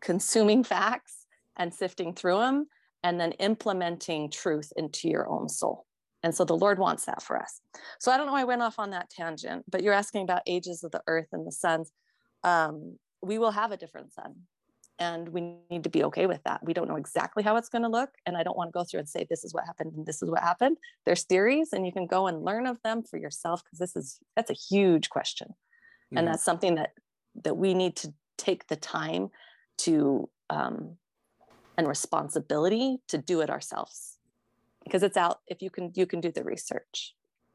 consuming 0.00 0.64
facts 0.64 1.26
and 1.56 1.72
sifting 1.72 2.14
through 2.14 2.38
them 2.38 2.66
and 3.02 3.20
then 3.20 3.32
implementing 3.32 4.30
truth 4.30 4.72
into 4.76 5.08
your 5.08 5.28
own 5.28 5.48
soul 5.48 5.85
and 6.26 6.34
so 6.34 6.44
the 6.44 6.56
Lord 6.56 6.80
wants 6.80 7.04
that 7.04 7.22
for 7.22 7.40
us. 7.40 7.60
So 8.00 8.10
I 8.10 8.16
don't 8.16 8.26
know 8.26 8.34
I 8.34 8.42
went 8.42 8.60
off 8.60 8.80
on 8.80 8.90
that 8.90 9.08
tangent, 9.10 9.64
but 9.70 9.84
you're 9.84 9.94
asking 9.94 10.24
about 10.24 10.42
ages 10.44 10.82
of 10.82 10.90
the 10.90 11.00
earth 11.06 11.28
and 11.30 11.46
the 11.46 11.52
suns. 11.52 11.92
Um, 12.42 12.98
we 13.22 13.38
will 13.38 13.52
have 13.52 13.70
a 13.70 13.76
different 13.76 14.12
sun. 14.12 14.34
And 14.98 15.28
we 15.28 15.58
need 15.70 15.84
to 15.84 15.88
be 15.88 16.02
okay 16.02 16.26
with 16.26 16.42
that. 16.42 16.64
We 16.64 16.72
don't 16.72 16.88
know 16.88 16.96
exactly 16.96 17.44
how 17.44 17.56
it's 17.56 17.68
going 17.68 17.82
to 17.82 17.88
look. 17.88 18.10
And 18.26 18.36
I 18.36 18.42
don't 18.42 18.56
want 18.56 18.70
to 18.70 18.72
go 18.72 18.82
through 18.82 18.98
and 18.98 19.08
say, 19.08 19.24
this 19.30 19.44
is 19.44 19.54
what 19.54 19.66
happened 19.66 19.92
and 19.94 20.04
this 20.04 20.20
is 20.20 20.28
what 20.28 20.40
happened. 20.40 20.78
There's 21.04 21.22
theories, 21.22 21.72
and 21.72 21.86
you 21.86 21.92
can 21.92 22.08
go 22.08 22.26
and 22.26 22.42
learn 22.42 22.66
of 22.66 22.82
them 22.82 23.04
for 23.04 23.18
yourself 23.18 23.62
because 23.62 23.78
this 23.78 23.94
is 23.94 24.18
that's 24.34 24.50
a 24.50 24.54
huge 24.54 25.10
question. 25.10 25.50
Mm-hmm. 25.50 26.18
And 26.18 26.26
that's 26.26 26.44
something 26.44 26.74
that 26.74 26.90
that 27.44 27.56
we 27.56 27.72
need 27.72 27.94
to 27.96 28.12
take 28.36 28.66
the 28.66 28.74
time 28.74 29.28
to 29.82 30.28
um, 30.50 30.96
and 31.78 31.86
responsibility 31.86 32.98
to 33.08 33.18
do 33.18 33.42
it 33.42 33.50
ourselves 33.50 34.15
because 34.86 35.02
it's 35.02 35.16
out 35.16 35.40
if 35.48 35.60
you 35.60 35.68
can 35.68 35.92
you 35.94 36.06
can 36.06 36.20
do 36.20 36.30
the 36.30 36.42
research 36.42 37.14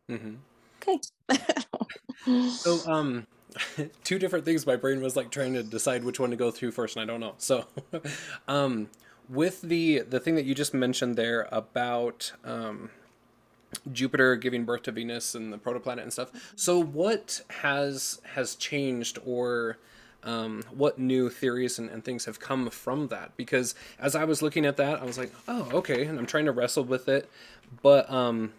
mm-hmm. 0.09 0.35
okay 0.81 0.99
so 2.49 2.79
um 2.91 3.25
two 4.03 4.19
different 4.19 4.45
things 4.45 4.65
my 4.67 4.75
brain 4.75 5.01
was 5.01 5.15
like 5.15 5.31
trying 5.31 5.53
to 5.53 5.63
decide 5.63 6.03
which 6.03 6.19
one 6.19 6.29
to 6.29 6.35
go 6.35 6.51
through 6.51 6.71
first 6.71 6.95
and 6.95 7.03
i 7.03 7.05
don't 7.11 7.19
know 7.19 7.33
so 7.37 7.65
um 8.47 8.89
with 9.29 9.61
the 9.61 9.99
the 10.01 10.19
thing 10.19 10.35
that 10.35 10.45
you 10.45 10.53
just 10.53 10.73
mentioned 10.73 11.15
there 11.15 11.47
about 11.51 12.33
um 12.43 12.89
Jupiter 13.91 14.35
giving 14.35 14.65
birth 14.65 14.83
to 14.83 14.91
Venus 14.91 15.33
and 15.33 15.53
the 15.53 15.57
protoplanet 15.57 16.03
and 16.03 16.11
stuff. 16.11 16.29
So 16.57 16.77
what 16.77 17.41
has 17.61 18.19
has 18.33 18.55
changed 18.55 19.17
or 19.25 19.77
um, 20.23 20.63
what 20.71 20.99
new 20.99 21.29
theories 21.29 21.79
and, 21.79 21.89
and, 21.89 22.03
things 22.03 22.25
have 22.25 22.39
come 22.39 22.69
from 22.69 23.07
that. 23.07 23.35
Because 23.37 23.75
as 23.99 24.15
i 24.15 24.23
was 24.23 24.41
looking 24.41 24.65
at 24.65 24.77
that 24.77 25.01
i 25.01 25.05
was 25.05 25.17
like 25.17 25.31
oh 25.47 25.69
okay 25.73 26.05
and 26.05 26.19
i'm 26.19 26.25
trying 26.25 26.45
to 26.45 26.51
wrestle 26.51 26.83
with 26.83 27.07
it. 27.07 27.29
But 27.81 28.09
um 28.11 28.53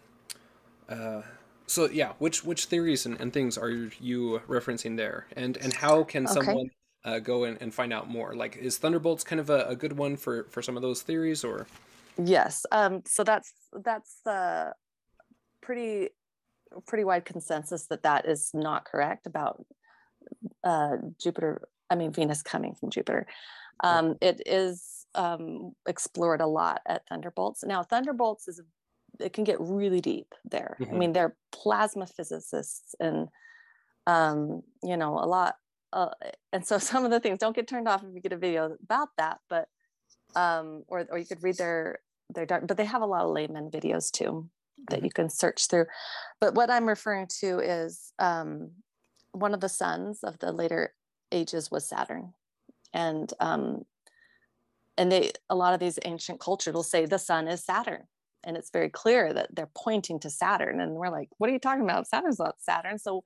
uh 0.88 1.22
so 1.66 1.88
yeah 1.88 2.12
which 2.18 2.44
which 2.44 2.66
theories 2.66 3.06
and, 3.06 3.20
and 3.20 3.32
things 3.32 3.56
are 3.56 3.70
you 3.70 4.42
referencing 4.48 4.96
there? 4.96 5.26
And 5.36 5.56
and 5.58 5.72
how 5.72 6.02
can 6.04 6.26
okay. 6.26 6.34
someone 6.34 6.70
uh, 7.04 7.18
go 7.18 7.44
and, 7.44 7.60
and 7.60 7.74
find 7.74 7.92
out 7.92 8.08
more? 8.08 8.34
Like 8.34 8.56
is 8.56 8.78
thunderbolts 8.78 9.24
kind 9.24 9.40
of 9.40 9.50
a, 9.50 9.66
a 9.66 9.76
good 9.76 9.96
one 9.96 10.16
for 10.16 10.44
for 10.44 10.62
some 10.62 10.76
of 10.76 10.82
those 10.82 11.02
theories 11.02 11.44
or? 11.44 11.66
Yes 12.22 12.66
um 12.72 13.02
so 13.06 13.24
that's 13.24 13.52
that's 13.84 14.26
uh 14.26 14.72
pretty 15.60 16.08
pretty 16.86 17.04
wide 17.04 17.24
consensus 17.24 17.86
that 17.86 18.02
that 18.02 18.26
is 18.26 18.50
not 18.54 18.84
correct 18.84 19.26
about 19.26 19.64
uh, 20.64 20.96
Jupiter, 21.20 21.68
I 21.90 21.94
mean, 21.94 22.12
Venus 22.12 22.42
coming 22.42 22.74
from 22.74 22.90
Jupiter. 22.90 23.26
Um, 23.80 24.16
it 24.20 24.42
is 24.46 25.06
um, 25.14 25.72
explored 25.86 26.40
a 26.40 26.46
lot 26.46 26.82
at 26.86 27.06
Thunderbolts. 27.08 27.64
Now, 27.64 27.82
Thunderbolts 27.82 28.48
is, 28.48 28.60
it 29.20 29.32
can 29.32 29.44
get 29.44 29.60
really 29.60 30.00
deep 30.00 30.34
there. 30.44 30.76
Mm-hmm. 30.80 30.94
I 30.94 30.98
mean, 30.98 31.12
they're 31.12 31.36
plasma 31.52 32.06
physicists 32.06 32.94
and, 33.00 33.28
um, 34.06 34.62
you 34.82 34.96
know, 34.96 35.18
a 35.18 35.26
lot. 35.26 35.56
Uh, 35.92 36.10
and 36.52 36.66
so 36.66 36.78
some 36.78 37.04
of 37.04 37.10
the 37.10 37.20
things 37.20 37.38
don't 37.38 37.56
get 37.56 37.68
turned 37.68 37.88
off 37.88 38.02
if 38.02 38.14
you 38.14 38.20
get 38.20 38.32
a 38.32 38.38
video 38.38 38.76
about 38.82 39.08
that, 39.18 39.38
but, 39.48 39.68
um, 40.34 40.84
or, 40.88 41.06
or 41.10 41.18
you 41.18 41.26
could 41.26 41.42
read 41.42 41.58
their, 41.58 41.98
their 42.30 42.46
dark, 42.46 42.66
but 42.66 42.76
they 42.76 42.84
have 42.84 43.02
a 43.02 43.06
lot 43.06 43.24
of 43.24 43.30
layman 43.30 43.70
videos 43.70 44.10
too 44.10 44.48
that 44.88 44.96
mm-hmm. 44.96 45.04
you 45.04 45.10
can 45.10 45.28
search 45.28 45.68
through. 45.68 45.86
But 46.40 46.54
what 46.54 46.70
I'm 46.70 46.88
referring 46.88 47.28
to 47.40 47.58
is 47.58 48.12
um, 48.18 48.70
one 49.32 49.54
of 49.54 49.60
the 49.60 49.68
suns 49.68 50.22
of 50.22 50.38
the 50.38 50.52
later 50.52 50.94
ages 51.30 51.70
was 51.70 51.88
Saturn, 51.88 52.34
and 52.92 53.32
um, 53.40 53.82
and 54.96 55.10
they 55.10 55.32
a 55.50 55.54
lot 55.54 55.74
of 55.74 55.80
these 55.80 55.98
ancient 56.04 56.40
cultures 56.40 56.74
will 56.74 56.82
say 56.82 57.06
the 57.06 57.18
sun 57.18 57.48
is 57.48 57.64
Saturn, 57.64 58.04
and 58.44 58.56
it's 58.56 58.70
very 58.70 58.90
clear 58.90 59.32
that 59.32 59.54
they're 59.54 59.70
pointing 59.74 60.20
to 60.20 60.30
Saturn, 60.30 60.80
and 60.80 60.92
we're 60.92 61.10
like, 61.10 61.28
what 61.38 61.50
are 61.50 61.52
you 61.52 61.58
talking 61.58 61.84
about? 61.84 62.08
Saturn's 62.08 62.38
not 62.38 62.56
Saturn. 62.60 62.98
So 62.98 63.22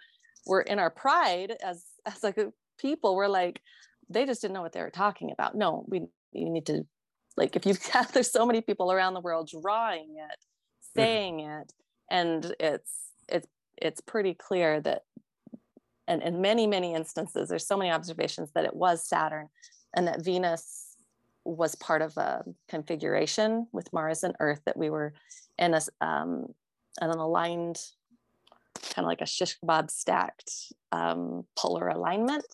we're 0.47 0.61
in 0.61 0.79
our 0.79 0.91
pride 0.91 1.57
as 1.63 1.85
as 2.07 2.23
like 2.23 2.39
a 2.39 2.53
people, 2.79 3.17
we're 3.17 3.29
like, 3.29 3.61
they 4.09 4.27
just 4.27 4.43
didn't 4.43 4.55
know 4.55 4.63
what 4.63 4.73
they 4.73 4.83
were 4.83 4.91
talking 4.91 5.31
about. 5.33 5.55
No, 5.55 5.85
we 5.89 6.07
you 6.33 6.51
need 6.51 6.67
to 6.67 6.87
like 7.37 7.57
if 7.57 7.67
you 7.67 7.75
have 7.83 7.93
got 7.93 8.13
there's 8.13 8.31
so 8.31 8.47
many 8.47 8.61
people 8.61 8.93
around 8.93 9.15
the 9.15 9.21
world 9.21 9.51
drawing 9.63 10.17
it, 10.19 10.39
saying 10.97 11.39
mm-hmm. 11.39 11.63
it, 11.63 11.73
and 12.11 12.55
it's 12.61 12.93
it's 13.29 13.49
it's 13.77 14.01
pretty 14.01 14.35
clear 14.35 14.81
that 14.81 15.03
and 16.09 16.23
in 16.23 16.41
many 16.41 16.67
many 16.67 16.95
instances 16.95 17.49
there's 17.49 17.67
so 17.67 17.77
many 17.77 17.91
observations 17.91 18.51
that 18.55 18.65
it 18.65 18.75
was 18.75 19.07
saturn 19.07 19.49
and 19.95 20.07
that 20.07 20.25
venus 20.25 20.97
was 21.45 21.75
part 21.77 22.03
of 22.03 22.17
a 22.17 22.45
configuration 22.69 23.67
with 23.73 23.93
mars 23.93 24.23
and 24.23 24.35
earth 24.41 24.61
that 24.67 24.77
we 24.77 24.91
were 24.91 25.13
in 25.59 25.75
a 25.75 25.81
um, 26.01 26.47
an 27.01 27.11
aligned 27.11 27.81
kind 28.91 29.05
of 29.05 29.09
like 29.09 29.21
a 29.21 29.27
shish 29.27 29.57
kebab 29.59 29.91
stacked 29.91 30.73
um, 30.93 31.45
polar 31.59 31.89
alignment 31.89 32.45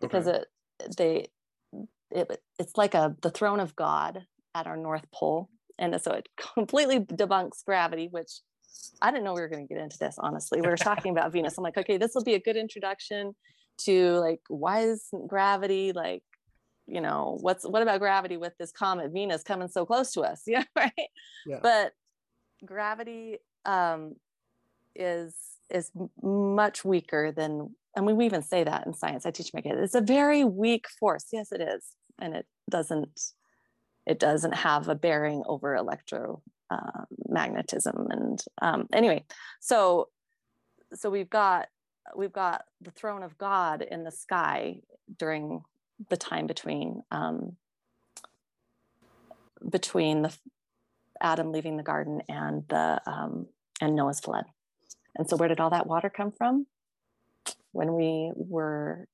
because 0.00 0.28
okay. 0.28 0.38
it 0.80 0.96
they 0.96 1.26
it, 2.10 2.40
it's 2.58 2.76
like 2.76 2.94
a 2.94 3.16
the 3.22 3.30
throne 3.30 3.60
of 3.60 3.74
god 3.76 4.26
at 4.54 4.66
our 4.66 4.76
north 4.76 5.10
pole 5.12 5.48
and 5.78 6.00
so 6.00 6.12
it 6.12 6.28
completely 6.54 7.00
debunks 7.00 7.64
gravity 7.64 8.08
which 8.10 8.40
I 9.00 9.10
didn't 9.10 9.24
know 9.24 9.34
we 9.34 9.40
were 9.40 9.48
going 9.48 9.66
to 9.66 9.72
get 9.72 9.82
into 9.82 9.98
this, 9.98 10.16
honestly. 10.18 10.60
We 10.60 10.68
were 10.68 10.76
talking 10.90 11.12
about 11.12 11.32
Venus. 11.32 11.56
I'm 11.58 11.64
like, 11.64 11.78
okay, 11.78 11.96
this 11.96 12.14
will 12.14 12.24
be 12.24 12.34
a 12.34 12.40
good 12.40 12.56
introduction 12.56 13.34
to 13.82 14.12
like, 14.18 14.40
why 14.48 14.80
is 14.80 15.08
gravity 15.26 15.92
like, 15.92 16.22
you 16.86 17.00
know, 17.00 17.38
what's, 17.40 17.64
what 17.66 17.82
about 17.82 18.00
gravity 18.00 18.36
with 18.36 18.52
this 18.58 18.70
comet 18.70 19.10
Venus 19.12 19.42
coming 19.42 19.68
so 19.68 19.86
close 19.86 20.12
to 20.12 20.22
us? 20.22 20.42
Yeah. 20.46 20.64
Right. 20.76 20.92
Yeah. 21.46 21.58
But 21.62 21.92
gravity 22.64 23.38
um, 23.64 24.14
is, 24.94 25.34
is 25.70 25.90
much 26.22 26.84
weaker 26.84 27.32
than, 27.32 27.74
I 27.96 28.00
mean, 28.00 28.16
we 28.16 28.26
even 28.26 28.42
say 28.42 28.64
that 28.64 28.86
in 28.86 28.94
science. 28.94 29.24
I 29.26 29.30
teach 29.30 29.52
my 29.54 29.60
kids, 29.60 29.78
it's 29.80 29.94
a 29.94 30.00
very 30.00 30.44
weak 30.44 30.86
force. 31.00 31.26
Yes, 31.32 31.52
it 31.52 31.60
is. 31.60 31.84
And 32.20 32.34
it 32.34 32.46
doesn't, 32.70 33.20
it 34.06 34.18
doesn't 34.18 34.54
have 34.54 34.88
a 34.88 34.94
bearing 34.94 35.42
over 35.46 35.74
electro 35.74 36.42
uh, 36.74 37.04
magnetism 37.28 38.08
and 38.10 38.42
um, 38.62 38.88
anyway 38.92 39.22
so 39.60 40.08
so 40.92 41.10
we've 41.10 41.30
got 41.30 41.68
we've 42.16 42.32
got 42.32 42.64
the 42.80 42.90
throne 42.90 43.22
of 43.22 43.38
God 43.38 43.82
in 43.82 44.04
the 44.04 44.10
sky 44.10 44.80
during 45.18 45.62
the 46.08 46.16
time 46.16 46.46
between 46.46 47.02
um, 47.10 47.56
between 49.68 50.22
the 50.22 50.36
Adam 51.20 51.52
leaving 51.52 51.76
the 51.76 51.82
garden 51.82 52.22
and 52.28 52.64
the 52.68 53.00
um, 53.06 53.46
and 53.80 53.96
Noah's 53.96 54.20
flood. 54.20 54.44
And 55.16 55.28
so, 55.28 55.36
where 55.36 55.48
did 55.48 55.60
all 55.60 55.70
that 55.70 55.86
water 55.86 56.10
come 56.10 56.32
from? 56.32 56.66
When 57.72 57.94
we 57.94 58.32
were 58.34 59.06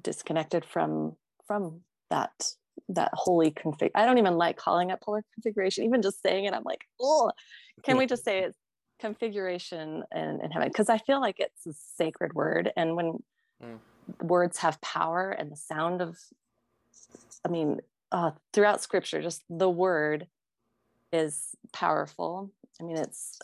disconnected 0.00 0.64
from 0.64 1.16
from 1.46 1.80
that 2.10 2.52
that 2.88 3.10
holy 3.12 3.50
config. 3.50 3.90
I 3.94 4.04
don't 4.04 4.18
even 4.18 4.36
like 4.36 4.56
calling 4.56 4.90
it 4.90 5.00
polar 5.00 5.24
configuration. 5.34 5.84
Even 5.84 6.02
just 6.02 6.22
saying 6.22 6.44
it, 6.44 6.54
I'm 6.54 6.64
like, 6.64 6.84
oh, 7.00 7.30
can 7.82 7.96
we 7.96 8.06
just 8.06 8.24
say 8.24 8.40
it's 8.40 8.58
configuration 9.00 10.04
in, 10.14 10.40
in 10.42 10.50
heaven? 10.50 10.68
Because 10.68 10.88
I 10.88 10.98
feel 10.98 11.20
like 11.20 11.36
it's 11.38 11.66
a 11.66 11.72
sacred 11.96 12.32
word, 12.34 12.72
and 12.76 12.96
when 12.96 13.18
mm. 13.62 13.78
words 14.22 14.58
have 14.58 14.80
power 14.80 15.30
and 15.30 15.50
the 15.50 15.56
sound 15.56 16.00
of, 16.00 16.16
I 17.44 17.48
mean, 17.48 17.80
uh, 18.12 18.32
throughout 18.52 18.82
Scripture, 18.82 19.20
just 19.22 19.42
the 19.48 19.70
word 19.70 20.26
is 21.12 21.54
powerful. 21.72 22.50
I 22.80 22.84
mean, 22.84 22.96
it's 22.96 23.38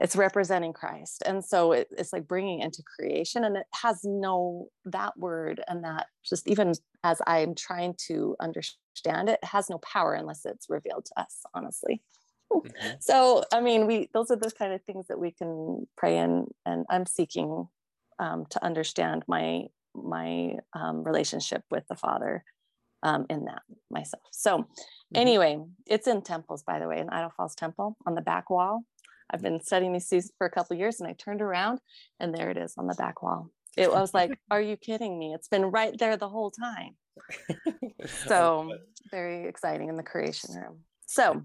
it's 0.00 0.16
representing 0.16 0.72
Christ. 0.72 1.22
And 1.26 1.44
so 1.44 1.72
it, 1.72 1.88
it's 1.96 2.12
like 2.12 2.28
bringing 2.28 2.60
into 2.60 2.82
creation 2.82 3.44
and 3.44 3.56
it 3.56 3.66
has 3.82 4.04
no, 4.04 4.68
that 4.84 5.18
word 5.18 5.60
and 5.66 5.84
that 5.84 6.06
just 6.24 6.46
even 6.46 6.74
as 7.04 7.20
I'm 7.26 7.54
trying 7.54 7.94
to 8.08 8.36
understand 8.40 9.28
it, 9.28 9.38
it 9.42 9.48
has 9.48 9.70
no 9.70 9.78
power 9.78 10.14
unless 10.14 10.44
it's 10.44 10.66
revealed 10.68 11.06
to 11.06 11.20
us, 11.20 11.42
honestly. 11.54 12.02
Mm-hmm. 12.52 12.88
So, 13.00 13.44
I 13.52 13.60
mean, 13.60 13.86
we, 13.86 14.08
those 14.12 14.30
are 14.30 14.36
the 14.36 14.50
kind 14.50 14.72
of 14.72 14.82
things 14.82 15.06
that 15.08 15.18
we 15.18 15.30
can 15.30 15.86
pray 15.96 16.18
in 16.18 16.46
and 16.64 16.86
I'm 16.88 17.06
seeking 17.06 17.68
um, 18.18 18.46
to 18.50 18.64
understand 18.64 19.24
my, 19.28 19.66
my 19.94 20.56
um, 20.72 21.04
relationship 21.04 21.62
with 21.70 21.86
the 21.88 21.94
Father 21.94 22.44
um, 23.02 23.26
in 23.30 23.44
that 23.44 23.62
myself. 23.90 24.22
So 24.32 24.58
mm-hmm. 24.58 25.16
anyway, 25.16 25.60
it's 25.86 26.06
in 26.06 26.22
temples, 26.22 26.62
by 26.62 26.78
the 26.78 26.88
way, 26.88 26.98
in 26.98 27.10
Idaho 27.10 27.32
Falls 27.36 27.54
Temple 27.54 27.96
on 28.06 28.14
the 28.14 28.20
back 28.20 28.50
wall. 28.50 28.82
I've 29.30 29.42
been 29.42 29.60
studying 29.62 29.92
these 29.92 30.32
for 30.38 30.46
a 30.46 30.50
couple 30.50 30.76
years 30.76 31.00
and 31.00 31.08
I 31.08 31.12
turned 31.12 31.42
around 31.42 31.80
and 32.18 32.34
there 32.34 32.50
it 32.50 32.56
is 32.56 32.74
on 32.78 32.86
the 32.86 32.94
back 32.94 33.22
wall. 33.22 33.50
It 33.78 33.92
was 33.92 34.12
like, 34.12 34.38
are 34.50 34.60
you 34.60 34.76
kidding 34.76 35.18
me? 35.18 35.34
It's 35.34 35.48
been 35.48 35.66
right 35.66 35.96
there 35.98 36.16
the 36.16 36.28
whole 36.28 36.50
time. 36.50 36.96
so 38.26 38.72
very 39.10 39.48
exciting 39.48 39.88
in 39.88 39.96
the 39.96 40.02
creation 40.02 40.54
room. 40.54 40.80
So 41.06 41.42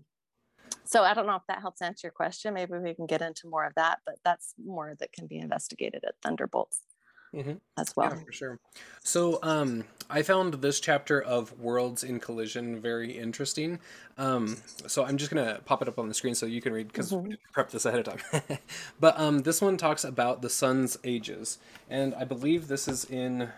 so 0.86 1.04
I 1.04 1.14
don't 1.14 1.28
know 1.28 1.36
if 1.36 1.44
that 1.48 1.62
helps 1.62 1.82
answer 1.82 2.08
your 2.08 2.12
question. 2.12 2.54
Maybe 2.54 2.74
we 2.78 2.94
can 2.94 3.06
get 3.06 3.22
into 3.22 3.48
more 3.48 3.66
of 3.66 3.74
that, 3.76 4.00
but 4.06 4.16
that's 4.24 4.54
more 4.64 4.96
that 5.00 5.12
can 5.12 5.28
be 5.28 5.38
investigated 5.38 6.04
at 6.06 6.16
Thunderbolts 6.22 6.82
mm-hmm. 7.34 7.54
as 7.78 7.96
well. 7.96 8.10
Yeah, 8.10 8.24
for 8.24 8.32
sure. 8.32 8.60
So 9.04 9.40
um, 9.44 9.86
I 10.10 10.22
found 10.22 10.56
this 10.56 10.80
chapter 10.80 11.22
of 11.22 11.60
Worlds 11.60 12.04
in 12.04 12.20
Collision 12.20 12.80
very 12.80 13.12
interesting. 13.18 13.80
Um, 14.18 14.58
so 14.88 15.06
I'm 15.06 15.18
just 15.18 15.32
gonna 15.32 15.60
pop 15.66 15.82
it 15.82 15.88
up 15.88 16.00
on 16.00 16.08
the 16.08 16.14
screen 16.14 16.36
so 16.36 16.46
you 16.46 16.62
can 16.62 16.74
read 16.74 16.88
because 16.88 17.12
mm-hmm. 17.12 17.34
prep 17.52 17.72
this 17.72 17.86
ahead 17.86 18.08
of 18.08 18.22
time. 18.32 18.42
but 19.00 19.20
um, 19.20 19.40
this 19.42 19.62
one 19.62 19.78
talks 19.78 20.04
about 20.04 20.42
the 20.42 20.50
sun's 20.50 20.98
ages, 21.04 21.58
and 21.90 22.14
I 22.16 22.24
believe 22.24 22.68
this 22.68 22.88
is 22.88 23.06
in 23.06 23.50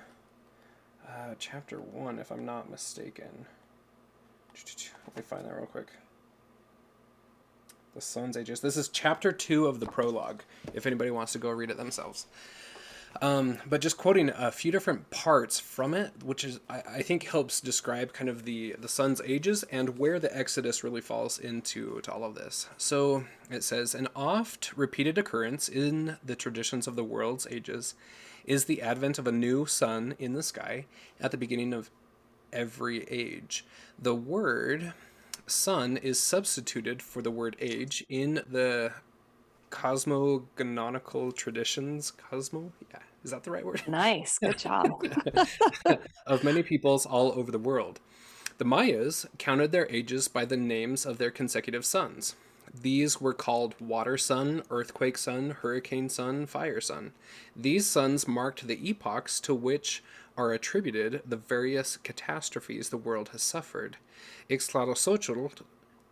uh, 1.08 1.36
chapter 1.40 1.80
one, 1.80 2.20
if 2.20 2.32
I'm 2.32 2.46
not 2.46 2.70
mistaken. 2.70 3.46
Let 5.08 5.18
me 5.18 5.22
find 5.22 5.46
that 5.46 5.54
real 5.54 5.66
quick. 5.66 5.88
The 7.94 8.02
sun's 8.02 8.36
ages. 8.38 8.60
This 8.60 8.78
is 8.78 8.90
chapter 8.90 9.32
two 9.32 9.68
of 9.68 9.80
the 9.80 9.86
prologue. 9.86 10.44
If 10.74 10.86
anybody 10.86 11.12
wants 11.12 11.32
to 11.34 11.40
go 11.40 11.50
read 11.50 11.70
it 11.70 11.78
themselves. 11.78 12.28
Um, 13.22 13.60
but 13.66 13.82
just 13.82 13.98
quoting 13.98 14.30
a 14.30 14.52
few 14.52 14.72
different 14.72 15.10
parts 15.10 15.60
from 15.60 15.94
it, 15.94 16.12
which 16.24 16.44
is 16.44 16.60
I, 16.70 16.84
I, 16.88 17.02
think 17.02 17.24
helps 17.24 17.62
describe 17.62 18.12
kind 18.12 18.30
of 18.30 18.44
the 18.44 18.76
the 18.78 18.90
sun's 18.90 19.22
ages 19.24 19.64
and 19.72 19.98
where 19.98 20.20
the 20.20 20.36
Exodus 20.36 20.84
really 20.84 21.00
falls 21.00 21.40
into 21.40 22.02
to 22.02 22.12
all 22.12 22.26
of 22.26 22.36
this. 22.36 22.68
So 22.78 23.24
it 23.50 23.64
says 23.64 23.96
an 23.96 24.10
oft 24.16 24.76
repeated 24.76 25.18
occurrence 25.18 25.70
in 25.70 26.18
the 26.26 26.36
traditions 26.36 26.88
of 26.88 26.98
the 26.98 27.06
world's 27.06 27.48
ages 27.50 27.96
is 28.44 28.66
the 28.66 28.82
advent 28.82 29.18
of 29.18 29.28
a 29.28 29.32
new 29.32 29.66
sun 29.66 30.16
in 30.20 30.34
the 30.34 30.44
sky 30.44 30.86
at 31.20 31.32
the 31.32 31.38
beginning 31.38 31.74
of 31.74 31.90
every 32.52 33.04
age. 33.10 33.66
The 33.98 34.16
word 34.16 34.94
sun 35.48 35.98
is 35.98 36.20
substituted 36.20 37.02
for 37.02 37.22
the 37.22 37.32
word 37.32 37.56
age 37.60 38.06
in 38.10 38.42
the 38.50 38.92
cosmogonical 39.76 41.36
traditions. 41.36 42.12
Cosmo? 42.12 42.72
Yeah. 42.90 43.00
Is 43.24 43.32
that 43.32 43.44
the 43.44 43.52
right 43.52 43.66
word? 43.66 43.84
Nice. 43.88 44.38
Good 44.40 44.58
job. 44.58 44.90
of 46.28 46.44
many 46.44 46.64
peoples 46.64 47.06
all 47.06 47.34
over 47.34 47.52
the 47.52 47.60
world. 47.60 48.00
The 48.58 48.66
Mayas 48.66 49.26
counted 49.38 49.72
their 49.72 49.88
ages 49.92 50.30
by 50.30 50.46
the 50.46 50.56
names 50.56 51.06
of 51.06 51.18
their 51.18 51.32
consecutive 51.32 51.86
suns. 51.86 52.36
These 52.74 53.20
were 53.20 53.34
called 53.34 53.76
water 53.80 54.18
sun, 54.18 54.64
earthquake 54.70 55.18
sun, 55.18 55.52
hurricane 55.62 56.08
sun, 56.08 56.46
fire 56.46 56.80
sun. 56.80 57.12
These 57.56 57.86
suns 57.86 58.28
marked 58.28 58.68
the 58.68 58.90
epochs 58.90 59.40
to 59.42 59.54
which 59.54 60.04
are 60.38 60.52
attributed 60.52 61.22
the 61.26 61.38
various 61.38 61.98
catastrophes 61.98 62.90
the 62.90 62.98
world 62.98 63.30
has 63.30 63.44
suffered. 63.44 63.98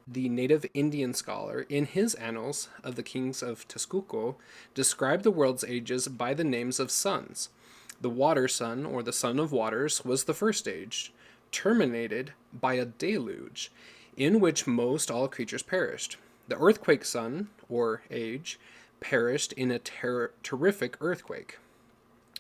The 0.08 0.30
native 0.30 0.66
Indian 0.74 1.14
scholar, 1.14 1.66
in 1.70 1.86
his 1.86 2.14
annals 2.16 2.70
of 2.84 2.96
the 2.96 3.04
kings 3.04 3.42
of 3.42 3.68
Texcoco, 3.68 4.36
described 4.74 5.24
the 5.24 5.32
world's 5.32 5.64
ages 5.64 6.08
by 6.08 6.34
the 6.34 6.44
names 6.44 6.80
of 6.80 6.92
suns. 6.92 7.50
The 8.02 8.10
water 8.10 8.48
sun, 8.48 8.86
or 8.86 9.02
the 9.02 9.14
sun 9.14 9.40
of 9.40 9.52
waters, 9.52 10.04
was 10.04 10.26
the 10.26 10.34
first 10.34 10.68
age, 10.68 11.14
terminated 11.52 12.34
by 12.54 12.74
a 12.74 12.86
deluge, 12.86 13.72
in 14.18 14.40
which 14.40 14.68
most 14.68 15.10
all 15.10 15.28
creatures 15.28 15.64
perished. 15.64 16.18
The 16.48 16.60
earthquake 16.60 17.06
sun, 17.06 17.50
or 17.70 18.02
age, 18.12 18.60
perished 19.00 19.54
in 19.54 19.72
a 19.72 19.80
ter- 19.80 20.32
terrific 20.44 20.98
earthquake, 21.00 21.60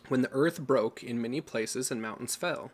when 0.09 0.21
the 0.21 0.31
earth 0.31 0.59
broke 0.59 1.01
in 1.01 1.21
many 1.21 1.39
places 1.39 1.91
and 1.91 2.01
mountains 2.01 2.35
fell. 2.35 2.71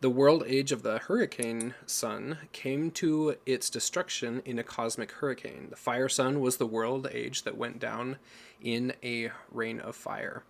The 0.00 0.10
world 0.10 0.44
age 0.46 0.70
of 0.70 0.84
the 0.84 0.98
hurricane 0.98 1.74
sun 1.84 2.38
came 2.52 2.92
to 2.92 3.36
its 3.44 3.68
destruction 3.68 4.42
in 4.44 4.56
a 4.56 4.62
cosmic 4.62 5.10
hurricane. 5.10 5.66
The 5.70 5.76
fire 5.76 6.08
sun 6.08 6.38
was 6.38 6.56
the 6.56 6.66
world 6.66 7.08
age 7.10 7.42
that 7.42 7.56
went 7.56 7.80
down 7.80 8.18
in 8.62 8.92
a 9.02 9.32
rain 9.50 9.80
of 9.80 9.96
fire. 9.96 10.44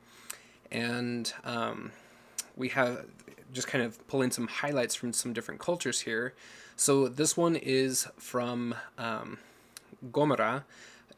And 0.71 1.33
um, 1.45 1.93
we 2.57 2.69
have 2.71 3.07
just 3.51 3.69
kind 3.69 3.83
of 3.83 4.07
pulling 4.07 4.31
some 4.33 4.49
highlights 4.49 4.95
from 4.95 5.15
some 5.15 5.33
different 5.33 5.61
cultures 5.61 6.01
here. 6.01 6.35
So 6.77 7.09
this 7.09 7.35
one 7.35 7.57
is 7.57 8.07
from 8.19 8.75
um, 8.99 9.39
Gomara, 10.13 10.65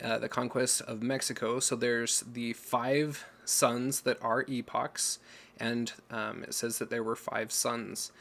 uh, 0.01 0.19
the 0.19 0.29
conquest 0.29 0.83
of 0.83 1.03
Mexico. 1.03 1.59
So 1.59 1.75
there's 1.75 2.21
the 2.21 2.53
five 2.53 3.27
suns 3.45 4.03
that 4.03 4.19
are 4.23 4.45
epochs, 4.49 5.19
and 5.59 5.93
um, 6.11 6.45
it 6.45 6.55
says 6.55 6.79
that 6.79 6.91
there 6.91 7.03
were 7.03 7.17
five 7.17 7.53
suns. 7.53 8.13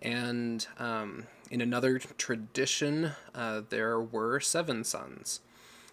And 0.00 0.66
um, 0.78 1.26
in 1.50 1.60
another 1.60 1.98
tradition, 1.98 3.12
uh, 3.34 3.62
there 3.68 4.00
were 4.00 4.40
seven 4.40 4.84
suns. 4.84 5.40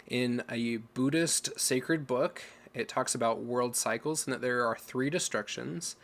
In 0.06 0.42
a 0.50 0.76
Buddhist 0.76 1.58
sacred 1.58 2.06
book, 2.06 2.42
it 2.74 2.88
talks 2.88 3.14
about 3.14 3.42
world 3.42 3.74
cycles 3.74 4.26
and 4.26 4.34
that 4.34 4.42
there 4.42 4.64
are 4.66 4.76
three 4.76 5.10
destructions 5.10 5.96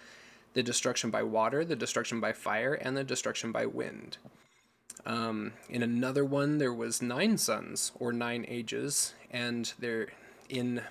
the 0.55 0.63
destruction 0.63 1.11
by 1.11 1.23
water, 1.23 1.65
the 1.65 1.77
destruction 1.77 2.21
by 2.21 2.31
fire, 2.31 2.75
and 2.75 2.95
the 2.95 3.05
destruction 3.05 3.53
by 3.53 3.65
wind. 3.65 4.19
Um, 5.07 5.55
in 5.71 5.83
another 5.83 6.27
one, 6.27 6.59
there 6.59 6.75
was 6.75 7.01
nine 7.01 7.39
suns 7.39 7.93
or 7.99 8.13
nine 8.13 8.45
ages, 8.47 9.15
and 9.31 9.73
there 9.79 10.09
in 10.51 10.83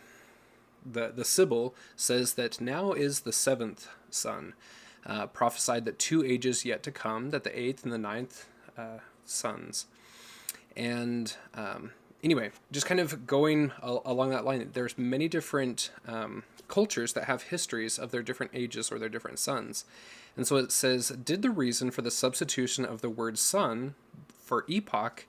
the 0.86 1.12
the 1.16 1.26
Sibyl 1.26 1.76
says 1.96 2.34
that 2.34 2.62
now 2.62 2.94
is 2.94 3.22
the 3.22 3.34
seventh 3.34 3.88
sun, 4.10 4.54
uh, 5.06 5.28
prophesied 5.28 5.86
that 5.86 6.00
two 6.00 6.24
ages 6.24 6.66
yet 6.66 6.84
to 6.84 6.92
come, 6.92 7.30
that 7.30 7.44
the 7.44 7.60
eighth 7.60 7.84
and 7.84 7.92
the 7.92 7.98
ninth 7.98 8.48
uh, 8.78 9.00
suns. 9.26 9.88
And 10.76 11.36
um, 11.54 11.92
anyway, 12.24 12.52
just 12.72 12.86
kind 12.86 13.00
of 13.00 13.28
going 13.28 13.72
al- 13.84 14.02
along 14.06 14.30
that 14.30 14.46
line, 14.46 14.70
there's 14.74 14.98
many 14.98 15.28
different 15.28 15.92
um, 16.08 16.44
cultures 16.68 17.14
that 17.14 17.26
have 17.26 17.44
histories 17.44 18.00
of 18.00 18.12
their 18.12 18.24
different 18.24 18.52
ages 18.56 18.92
or 18.92 19.00
their 19.00 19.10
different 19.10 19.40
suns. 19.40 19.86
And 20.38 20.48
so 20.48 20.56
it 20.56 20.72
says, 20.72 21.10
Did 21.10 21.42
the 21.42 21.50
reason 21.50 21.92
for 21.92 22.02
the 22.02 22.12
substitution 22.12 22.86
of 22.86 23.02
the 23.02 23.10
word 23.10 23.38
sun 23.38 23.96
for 24.40 24.66
epoch 24.70 25.26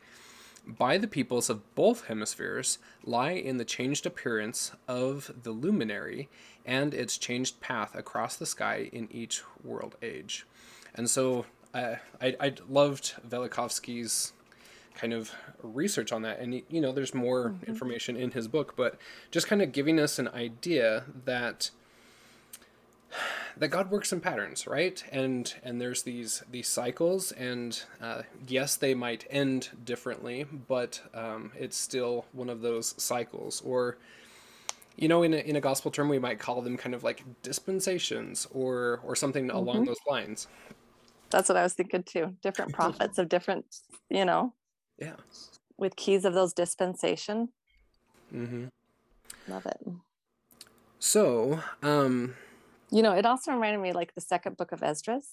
by 0.67 0.97
the 0.97 1.09
peoples 1.09 1.51
of 1.51 1.75
both 1.75 2.07
hemispheres 2.07 2.79
lie 3.05 3.33
in 3.33 3.57
the 3.57 3.65
changed 3.65 4.07
appearance 4.07 4.73
of 4.87 5.33
the 5.43 5.51
luminary 5.51 6.29
and 6.65 6.95
its 6.95 7.19
changed 7.19 7.61
path 7.61 7.95
across 7.95 8.37
the 8.37 8.47
sky 8.47 8.89
in 8.93 9.09
each 9.11 9.43
world 9.65 9.97
age. 10.03 10.47
And 10.95 11.11
so 11.11 11.47
uh, 11.75 11.97
I, 12.21 12.37
I 12.41 12.55
loved 12.69 13.15
Velikovsky's 13.29 14.33
kind 14.95 15.13
of 15.13 15.33
research 15.63 16.13
on 16.13 16.23
that. 16.23 16.39
And, 16.39 16.63
you 16.69 16.81
know, 16.81 16.93
there's 16.93 17.15
more 17.15 17.51
mm-hmm. 17.51 17.65
information 17.65 18.17
in 18.17 18.31
his 18.31 18.47
book, 18.47 18.75
but 18.77 18.99
just 19.31 19.47
kind 19.47 19.63
of 19.63 19.73
giving 19.73 19.99
us 19.99 20.19
an 20.19 20.29
idea 20.29 21.05
that 21.25 21.71
that 23.57 23.69
God 23.69 23.91
works 23.91 24.13
in 24.13 24.21
patterns, 24.21 24.67
right? 24.67 25.03
And 25.13 25.53
and 25.63 25.81
there's 25.81 26.03
these 26.03 26.43
these 26.51 26.69
cycles, 26.69 27.33
and 27.33 27.83
uh, 28.01 28.23
yes, 28.47 28.77
they 28.77 28.95
might 28.95 29.27
end 29.31 29.71
differently, 29.85 30.47
but 30.69 31.01
um, 31.15 31.53
it's 31.59 31.77
still 31.77 32.27
one 32.33 32.49
of 32.49 32.61
those 32.61 32.95
cycles. 33.03 33.61
Or, 33.63 33.99
you 34.97 35.09
know, 35.09 35.23
in 35.23 35.35
a, 35.35 35.39
in 35.39 35.57
a 35.57 35.61
gospel 35.61 35.91
term, 35.91 36.09
we 36.09 36.19
might 36.19 36.39
call 36.39 36.63
them 36.63 36.77
kind 36.77 36.95
of 36.95 37.05
like 37.05 37.23
dispensations, 37.43 38.47
or 38.53 39.01
or 39.05 39.15
something 39.15 39.49
mm-hmm. 39.49 39.57
along 39.57 39.85
those 39.85 40.01
lines. 40.09 40.49
That's 41.31 41.49
what 41.49 41.57
I 41.57 41.63
was 41.63 41.75
thinking 41.75 42.03
too. 42.03 42.37
Different 42.43 42.73
prophets 42.75 43.19
of 43.19 43.29
different, 43.29 43.65
you 44.11 44.25
know. 44.25 44.55
Yeah. 44.99 45.17
With 45.77 45.97
keys 45.97 46.25
of 46.25 46.35
those 46.35 46.53
dispensation. 46.53 47.49
Mm-hmm. 48.33 48.67
Love 49.49 49.67
it. 49.67 49.81
So, 50.99 51.61
um, 51.83 52.35
you 52.93 53.03
know, 53.03 53.13
it 53.13 53.27
also 53.27 53.53
reminded 53.53 53.81
me 53.81 53.93
like 53.93 54.15
the 54.15 54.21
second 54.21 54.57
book 54.57 54.71
of 54.71 54.83
Esdras. 54.83 55.29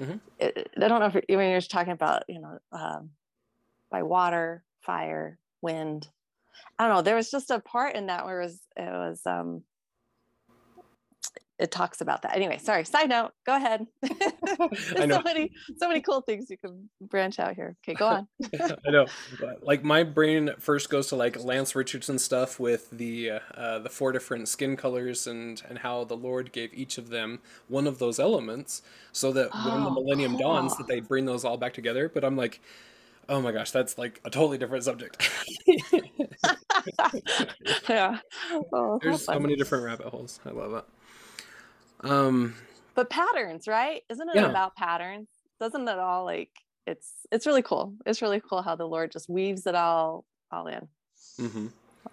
Mm-hmm. 0.00 0.16
It, 0.38 0.70
I 0.76 0.88
don't 0.88 1.00
know 1.00 1.06
if 1.06 1.14
when 1.28 1.50
you're 1.50 1.60
talking 1.60 1.92
about, 1.92 2.22
you 2.28 2.40
know, 2.40 2.58
um, 2.72 3.10
by 3.90 4.02
water, 4.04 4.64
fire, 4.80 5.38
wind. 5.60 6.08
I 6.78 6.86
don't 6.86 6.94
know. 6.94 7.02
There 7.02 7.16
was 7.16 7.30
just 7.30 7.50
a 7.50 7.58
part 7.60 7.96
in 7.96 8.06
that 8.06 8.24
where 8.24 8.40
it 8.40 8.44
was, 8.44 8.60
it 8.76 8.92
was 8.92 9.20
um, 9.26 9.62
it 11.58 11.70
talks 11.70 12.00
about 12.00 12.22
that. 12.22 12.34
Anyway, 12.34 12.58
sorry. 12.58 12.84
Side 12.84 13.08
note. 13.08 13.30
Go 13.46 13.54
ahead. 13.54 13.86
I 14.96 15.06
know. 15.06 15.16
so 15.16 15.22
many, 15.22 15.52
so 15.76 15.86
many 15.86 16.00
cool 16.00 16.20
things 16.20 16.50
you 16.50 16.58
can 16.58 16.88
branch 17.00 17.38
out 17.38 17.54
here. 17.54 17.76
Okay, 17.84 17.94
go 17.94 18.06
on. 18.08 18.28
I 18.60 18.90
know. 18.90 19.06
Like 19.62 19.84
my 19.84 20.02
brain 20.02 20.50
first 20.58 20.90
goes 20.90 21.06
to 21.08 21.16
like 21.16 21.42
Lance 21.42 21.76
Richardson 21.76 22.18
stuff 22.18 22.58
with 22.58 22.90
the 22.90 23.32
uh, 23.54 23.78
the 23.78 23.88
four 23.88 24.10
different 24.10 24.48
skin 24.48 24.76
colors 24.76 25.28
and 25.28 25.62
and 25.68 25.78
how 25.78 26.04
the 26.04 26.16
Lord 26.16 26.50
gave 26.50 26.74
each 26.74 26.98
of 26.98 27.10
them 27.10 27.38
one 27.68 27.86
of 27.86 28.00
those 28.00 28.18
elements, 28.18 28.82
so 29.12 29.32
that 29.32 29.50
oh, 29.54 29.70
when 29.70 29.84
the 29.84 29.90
oh, 29.90 29.94
millennium 29.94 30.32
cool. 30.32 30.40
dawns, 30.40 30.76
that 30.76 30.88
they 30.88 30.98
bring 31.00 31.24
those 31.24 31.44
all 31.44 31.56
back 31.56 31.72
together. 31.72 32.08
But 32.08 32.24
I'm 32.24 32.36
like. 32.36 32.60
Oh 33.26 33.40
my 33.40 33.52
gosh, 33.52 33.70
that's 33.70 33.96
like 33.96 34.20
a 34.26 34.28
totally 34.28 34.58
different 34.58 34.84
subject. 34.84 35.30
yeah. 37.88 38.18
Oh, 38.70 38.98
There's 39.02 39.24
so 39.24 39.40
many 39.40 39.56
different 39.56 39.82
rabbit 39.82 40.08
holes. 40.08 40.40
I 40.44 40.50
love 40.50 40.74
it. 40.74 40.84
Um, 42.04 42.54
but 42.94 43.10
patterns, 43.10 43.66
right? 43.66 44.02
Isn't 44.08 44.28
it 44.28 44.36
yeah. 44.36 44.50
about 44.50 44.76
patterns? 44.76 45.28
Doesn't 45.60 45.88
it 45.88 45.98
all 45.98 46.24
like 46.24 46.50
it's 46.86 47.26
it's 47.32 47.46
really 47.46 47.62
cool. 47.62 47.94
It's 48.06 48.22
really 48.22 48.40
cool 48.40 48.62
how 48.62 48.76
the 48.76 48.86
Lord 48.86 49.10
just 49.10 49.28
weaves 49.28 49.66
it 49.66 49.74
all 49.74 50.24
all 50.50 50.66
in. 50.66 50.88
Mm-hmm. 51.40 51.66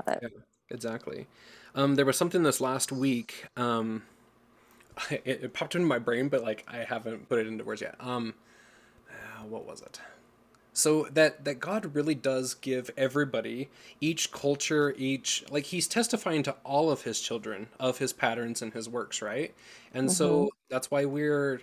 Yeah, 0.08 0.30
exactly. 0.70 1.28
Um, 1.76 1.96
there 1.96 2.06
was 2.06 2.18
something 2.18 2.44
this 2.44 2.62
last 2.62 2.92
week. 2.92 3.46
Um, 3.56 4.04
it, 5.12 5.22
it, 5.26 5.54
popped 5.54 5.76
into 5.76 5.88
my 5.88 6.00
brain, 6.00 6.30
but 6.30 6.42
like 6.42 6.66
I 6.68 6.78
haven't 6.78 7.30
put 7.30 7.40
it 7.40 7.48
into 7.48 7.64
words 7.64 7.82
yet. 7.82 7.96
Um, 8.00 8.34
uh, 9.10 9.46
what 9.46 9.66
was 9.66 9.82
it? 9.82 10.00
So 10.74 11.08
that 11.12 11.44
that 11.44 11.60
god 11.60 11.94
really 11.96 12.16
does 12.16 12.54
give 12.54 12.90
everybody 12.98 13.70
each 14.00 14.32
culture 14.32 14.94
each 14.98 15.44
like 15.52 15.66
he's 15.66 15.88
testifying 15.88 16.44
to 16.44 16.56
all 16.64 16.90
of 16.90 17.04
his 17.04 17.20
children 17.20 17.68
of 17.80 17.98
his 17.98 18.14
patterns 18.14 18.62
and 18.62 18.74
his 18.74 18.88
works 18.88 19.22
right 19.22 19.54
and 19.94 20.08
mm-hmm. 20.08 20.14
so 20.14 20.50
that's 20.70 20.90
why 20.90 21.06
we're 21.06 21.62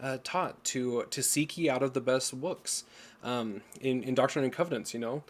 uh, 0.00 0.18
taught 0.22 0.62
to 0.64 1.04
to 1.10 1.22
seek 1.22 1.56
ye 1.56 1.68
out 1.68 1.82
of 1.82 1.92
the 1.92 2.00
best 2.00 2.40
books 2.40 2.84
um, 3.24 3.60
in 3.80 4.02
in 4.02 4.14
doctrine 4.14 4.44
and 4.44 4.52
covenants 4.52 4.94
you 4.94 5.00
know 5.00 5.22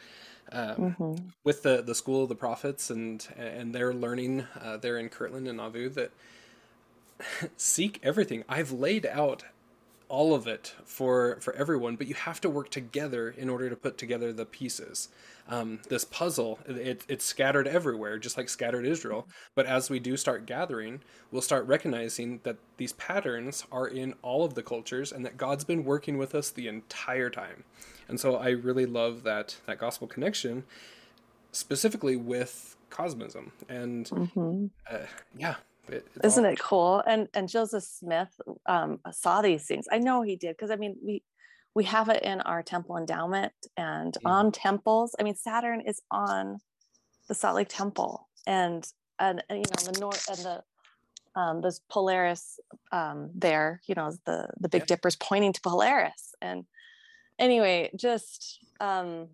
um, 0.52 0.76
mm-hmm. 0.76 1.28
with 1.44 1.62
the 1.62 1.82
the 1.82 1.94
school 1.94 2.22
of 2.22 2.28
the 2.28 2.34
prophets 2.34 2.90
and 2.90 3.26
and 3.36 3.74
their 3.74 3.92
learning 3.92 4.46
uh, 4.60 4.76
there 4.78 4.98
in 4.98 5.08
Kirtland 5.08 5.46
and 5.46 5.58
Nauvoo 5.58 5.88
that 5.90 6.10
seek 7.56 8.00
everything 8.02 8.44
I've 8.48 8.72
laid 8.72 9.04
out 9.06 9.44
all 10.08 10.34
of 10.34 10.46
it 10.46 10.74
for 10.84 11.38
for 11.40 11.54
everyone 11.54 11.96
but 11.96 12.06
you 12.06 12.14
have 12.14 12.40
to 12.40 12.48
work 12.48 12.70
together 12.70 13.30
in 13.30 13.48
order 13.48 13.68
to 13.68 13.76
put 13.76 13.98
together 13.98 14.32
the 14.32 14.46
pieces. 14.46 15.08
Um, 15.48 15.80
this 15.88 16.04
puzzle 16.04 16.58
it, 16.66 17.04
it's 17.08 17.24
scattered 17.24 17.66
everywhere 17.66 18.18
just 18.18 18.36
like 18.36 18.48
scattered 18.48 18.86
israel. 18.86 19.28
But 19.54 19.66
as 19.66 19.90
we 19.90 19.98
do 19.98 20.16
start 20.16 20.46
gathering 20.46 21.00
we'll 21.30 21.42
start 21.42 21.66
recognizing 21.66 22.40
that 22.42 22.56
these 22.76 22.92
patterns 22.94 23.64
are 23.70 23.86
in 23.86 24.14
all 24.22 24.44
of 24.44 24.54
the 24.54 24.62
cultures 24.62 25.12
and 25.12 25.24
that 25.24 25.36
god's 25.36 25.64
been 25.64 25.84
working 25.84 26.18
with 26.18 26.34
us 26.34 26.50
the 26.50 26.68
entire 26.68 27.30
time. 27.30 27.64
And 28.08 28.18
so 28.18 28.36
i 28.36 28.48
really 28.50 28.86
love 28.86 29.22
that 29.24 29.56
that 29.66 29.78
gospel 29.78 30.06
connection 30.06 30.64
specifically 31.52 32.16
with 32.16 32.76
cosmism. 32.90 33.50
And 33.68 34.06
mm-hmm. 34.06 34.66
uh, 34.90 35.06
yeah 35.36 35.56
it, 35.88 36.06
Isn't 36.24 36.44
all... 36.44 36.52
it 36.52 36.58
cool? 36.58 37.02
And 37.06 37.28
and 37.34 37.48
Joseph 37.48 37.84
Smith 37.84 38.28
um, 38.66 39.00
saw 39.12 39.42
these 39.42 39.66
things. 39.66 39.86
I 39.90 39.98
know 39.98 40.22
he 40.22 40.36
did 40.36 40.56
because 40.56 40.70
I 40.70 40.76
mean 40.76 40.96
we 41.04 41.22
we 41.74 41.84
have 41.84 42.08
it 42.08 42.22
in 42.22 42.40
our 42.42 42.62
temple 42.62 42.96
endowment 42.96 43.52
and 43.76 44.14
mm. 44.14 44.30
on 44.30 44.52
temples. 44.52 45.14
I 45.18 45.22
mean 45.22 45.36
Saturn 45.36 45.80
is 45.80 46.00
on 46.10 46.58
the 47.28 47.34
Salt 47.34 47.56
Lake 47.56 47.68
Temple 47.68 48.28
and 48.46 48.86
and, 49.18 49.42
and 49.48 49.58
you 49.58 49.64
know 49.64 49.92
the 49.92 50.00
north 50.00 50.28
and 50.28 50.38
the 50.38 50.62
um, 51.38 51.60
there's 51.60 51.80
Polaris 51.88 52.58
um, 52.90 53.30
there. 53.34 53.80
You 53.86 53.94
know 53.94 54.12
the 54.24 54.48
the 54.58 54.68
Big 54.68 54.82
yeah. 54.82 54.86
Dipper's 54.86 55.16
pointing 55.16 55.52
to 55.52 55.60
Polaris 55.60 56.34
and 56.40 56.64
anyway 57.38 57.90
just 57.96 58.58
um, 58.80 59.28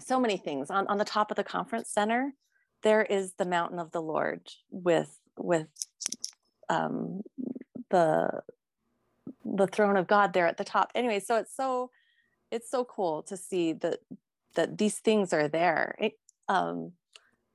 so 0.00 0.20
many 0.20 0.36
things 0.36 0.70
on 0.70 0.86
on 0.86 0.98
the 0.98 1.04
top 1.04 1.30
of 1.30 1.36
the 1.36 1.44
conference 1.44 1.90
center 1.90 2.32
there 2.82 3.02
is 3.02 3.34
the 3.34 3.44
mountain 3.44 3.78
of 3.78 3.90
the 3.92 4.02
lord 4.02 4.40
with 4.70 5.18
with 5.38 5.68
um, 6.68 7.22
the 7.90 8.42
the 9.44 9.66
throne 9.66 9.96
of 9.96 10.06
God 10.06 10.32
there 10.32 10.46
at 10.46 10.56
the 10.56 10.64
top. 10.64 10.90
Anyway, 10.94 11.20
so 11.20 11.36
it's 11.36 11.54
so 11.54 11.90
it's 12.50 12.70
so 12.70 12.84
cool 12.84 13.22
to 13.24 13.36
see 13.36 13.72
that 13.74 14.00
that 14.54 14.78
these 14.78 14.98
things 14.98 15.32
are 15.32 15.48
there. 15.48 15.94
It, 15.98 16.18
um, 16.48 16.92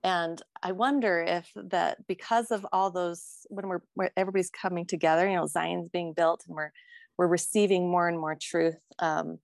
and 0.04 0.42
I 0.64 0.72
wonder 0.72 1.22
if 1.22 1.52
that 1.56 2.08
because 2.08 2.50
of 2.52 2.66
all 2.72 2.90
those 2.90 3.46
when 3.50 3.68
we're 3.68 3.82
where 3.94 4.12
everybody's 4.18 4.50
coming 4.50 4.86
together, 4.86 5.30
you 5.30 5.36
know, 5.36 5.48
Zion's 5.48 5.90
being 5.90 6.14
built 6.14 6.44
and 6.48 6.56
we're 6.56 6.72
we're 7.18 7.28
receiving 7.28 7.90
more 7.90 8.08
and 8.08 8.20
more 8.20 8.36
truth. 8.36 8.78
Um, 9.00 9.40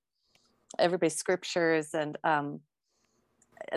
everybody's 0.79 1.15
scriptures 1.15 1.93
and 1.93 2.17
um, 2.23 2.61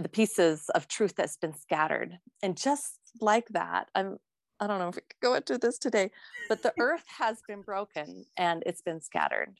the 0.00 0.08
pieces 0.08 0.70
of 0.70 0.88
truth 0.88 1.14
that's 1.16 1.36
been 1.36 1.54
scattered. 1.54 2.18
And 2.42 2.56
just 2.56 2.98
like 3.20 3.48
that, 3.50 3.88
I'm 3.94 4.18
I 4.60 4.66
don't 4.66 4.78
know 4.78 4.88
if 4.88 4.96
we 4.96 5.02
could 5.02 5.20
go 5.20 5.34
into 5.34 5.56
this 5.58 5.78
today, 5.78 6.10
but 6.48 6.62
the 6.62 6.74
earth 6.78 7.04
has 7.18 7.40
been 7.48 7.62
broken 7.62 8.26
and 8.36 8.62
it's 8.66 8.82
been 8.82 9.00
scattered. 9.00 9.58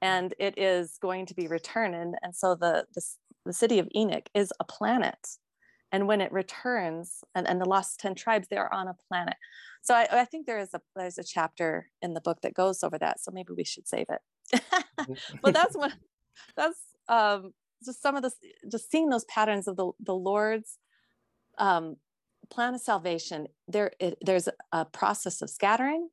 And 0.00 0.34
it 0.38 0.56
is 0.56 0.98
going 1.00 1.26
to 1.26 1.34
be 1.34 1.48
returned. 1.48 1.94
And, 1.94 2.34
so 2.34 2.54
the, 2.54 2.86
the, 2.94 3.02
the 3.44 3.52
city 3.52 3.78
of 3.78 3.88
Enoch 3.94 4.28
is 4.34 4.52
a 4.60 4.64
planet. 4.64 5.36
And 5.90 6.06
when 6.06 6.20
it 6.20 6.32
returns, 6.32 7.22
and, 7.34 7.46
and 7.48 7.60
the 7.60 7.68
lost 7.68 8.00
10 8.00 8.14
tribes, 8.14 8.48
they 8.48 8.56
are 8.56 8.72
on 8.72 8.88
a 8.88 8.96
planet. 9.08 9.34
So 9.82 9.94
I, 9.94 10.06
I 10.10 10.24
think 10.24 10.46
there 10.46 10.58
is 10.58 10.72
a 10.74 10.80
there's 10.96 11.18
a 11.18 11.24
chapter 11.24 11.88
in 12.00 12.14
the 12.14 12.20
book 12.20 12.40
that 12.42 12.54
goes 12.54 12.82
over 12.82 12.98
that. 12.98 13.20
So 13.20 13.32
maybe 13.32 13.52
we 13.54 13.64
should 13.64 13.86
save 13.86 14.06
it. 14.08 14.62
but 15.42 15.52
that's 15.52 15.76
what 15.76 15.92
that's 16.56 16.78
um 17.08 17.52
just 17.84 18.00
some 18.00 18.16
of 18.16 18.22
this 18.22 18.34
just 18.70 18.90
seeing 18.90 19.08
those 19.08 19.24
patterns 19.24 19.66
of 19.66 19.76
the 19.76 19.90
the 20.00 20.14
Lord's 20.14 20.78
um 21.58 21.96
plan 22.52 22.74
of 22.74 22.80
salvation, 22.80 23.48
there 23.66 23.92
it, 23.98 24.18
there's 24.20 24.48
a 24.72 24.84
process 24.84 25.42
of 25.42 25.50
scattering. 25.50 26.08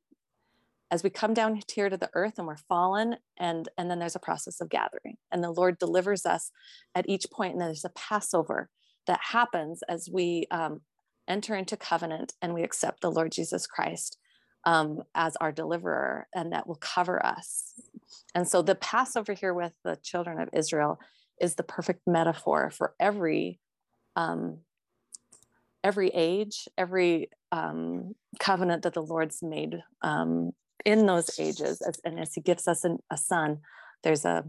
As 0.90 1.04
we 1.04 1.10
come 1.10 1.34
down 1.34 1.60
here 1.72 1.88
to 1.88 1.96
the 1.96 2.10
earth 2.14 2.34
and 2.38 2.46
we're 2.46 2.56
fallen 2.56 3.16
and 3.38 3.68
and 3.78 3.90
then 3.90 4.00
there's 4.00 4.16
a 4.16 4.20
process 4.20 4.60
of 4.60 4.68
gathering 4.68 5.16
and 5.30 5.44
the 5.44 5.52
lord 5.52 5.78
delivers 5.78 6.26
us 6.26 6.50
at 6.96 7.08
each 7.08 7.26
point 7.32 7.52
and 7.52 7.60
there's 7.60 7.84
a 7.84 7.90
passover 7.90 8.68
that 9.06 9.20
happens 9.22 9.82
as 9.88 10.08
we 10.12 10.46
um, 10.50 10.80
enter 11.28 11.54
into 11.54 11.76
covenant 11.76 12.32
and 12.42 12.54
we 12.54 12.64
accept 12.64 13.02
the 13.02 13.10
lord 13.10 13.30
jesus 13.30 13.68
christ 13.68 14.18
um, 14.64 15.02
as 15.14 15.36
our 15.36 15.52
deliverer 15.52 16.26
and 16.34 16.52
that 16.52 16.66
will 16.66 16.76
cover 16.76 17.24
us. 17.24 17.72
And 18.34 18.46
so 18.46 18.62
the 18.62 18.74
passover 18.74 19.32
here 19.32 19.54
with 19.54 19.72
the 19.84 19.96
children 20.02 20.40
of 20.40 20.48
israel 20.52 20.98
is 21.40 21.54
the 21.54 21.62
perfect 21.62 22.00
metaphor 22.06 22.70
for 22.70 22.94
every 23.00 23.60
um, 24.16 24.58
every 25.82 26.08
age, 26.08 26.68
every 26.76 27.30
um, 27.52 28.14
covenant 28.38 28.82
that 28.82 28.94
the 28.94 29.02
Lord's 29.02 29.42
made 29.42 29.82
um, 30.02 30.52
in 30.84 31.06
those 31.06 31.38
ages, 31.38 31.80
as, 31.82 32.00
and 32.04 32.18
as 32.18 32.34
He 32.34 32.40
gives 32.40 32.68
us 32.68 32.84
an, 32.84 32.98
a 33.10 33.16
son, 33.16 33.60
there's 34.02 34.24
a 34.24 34.44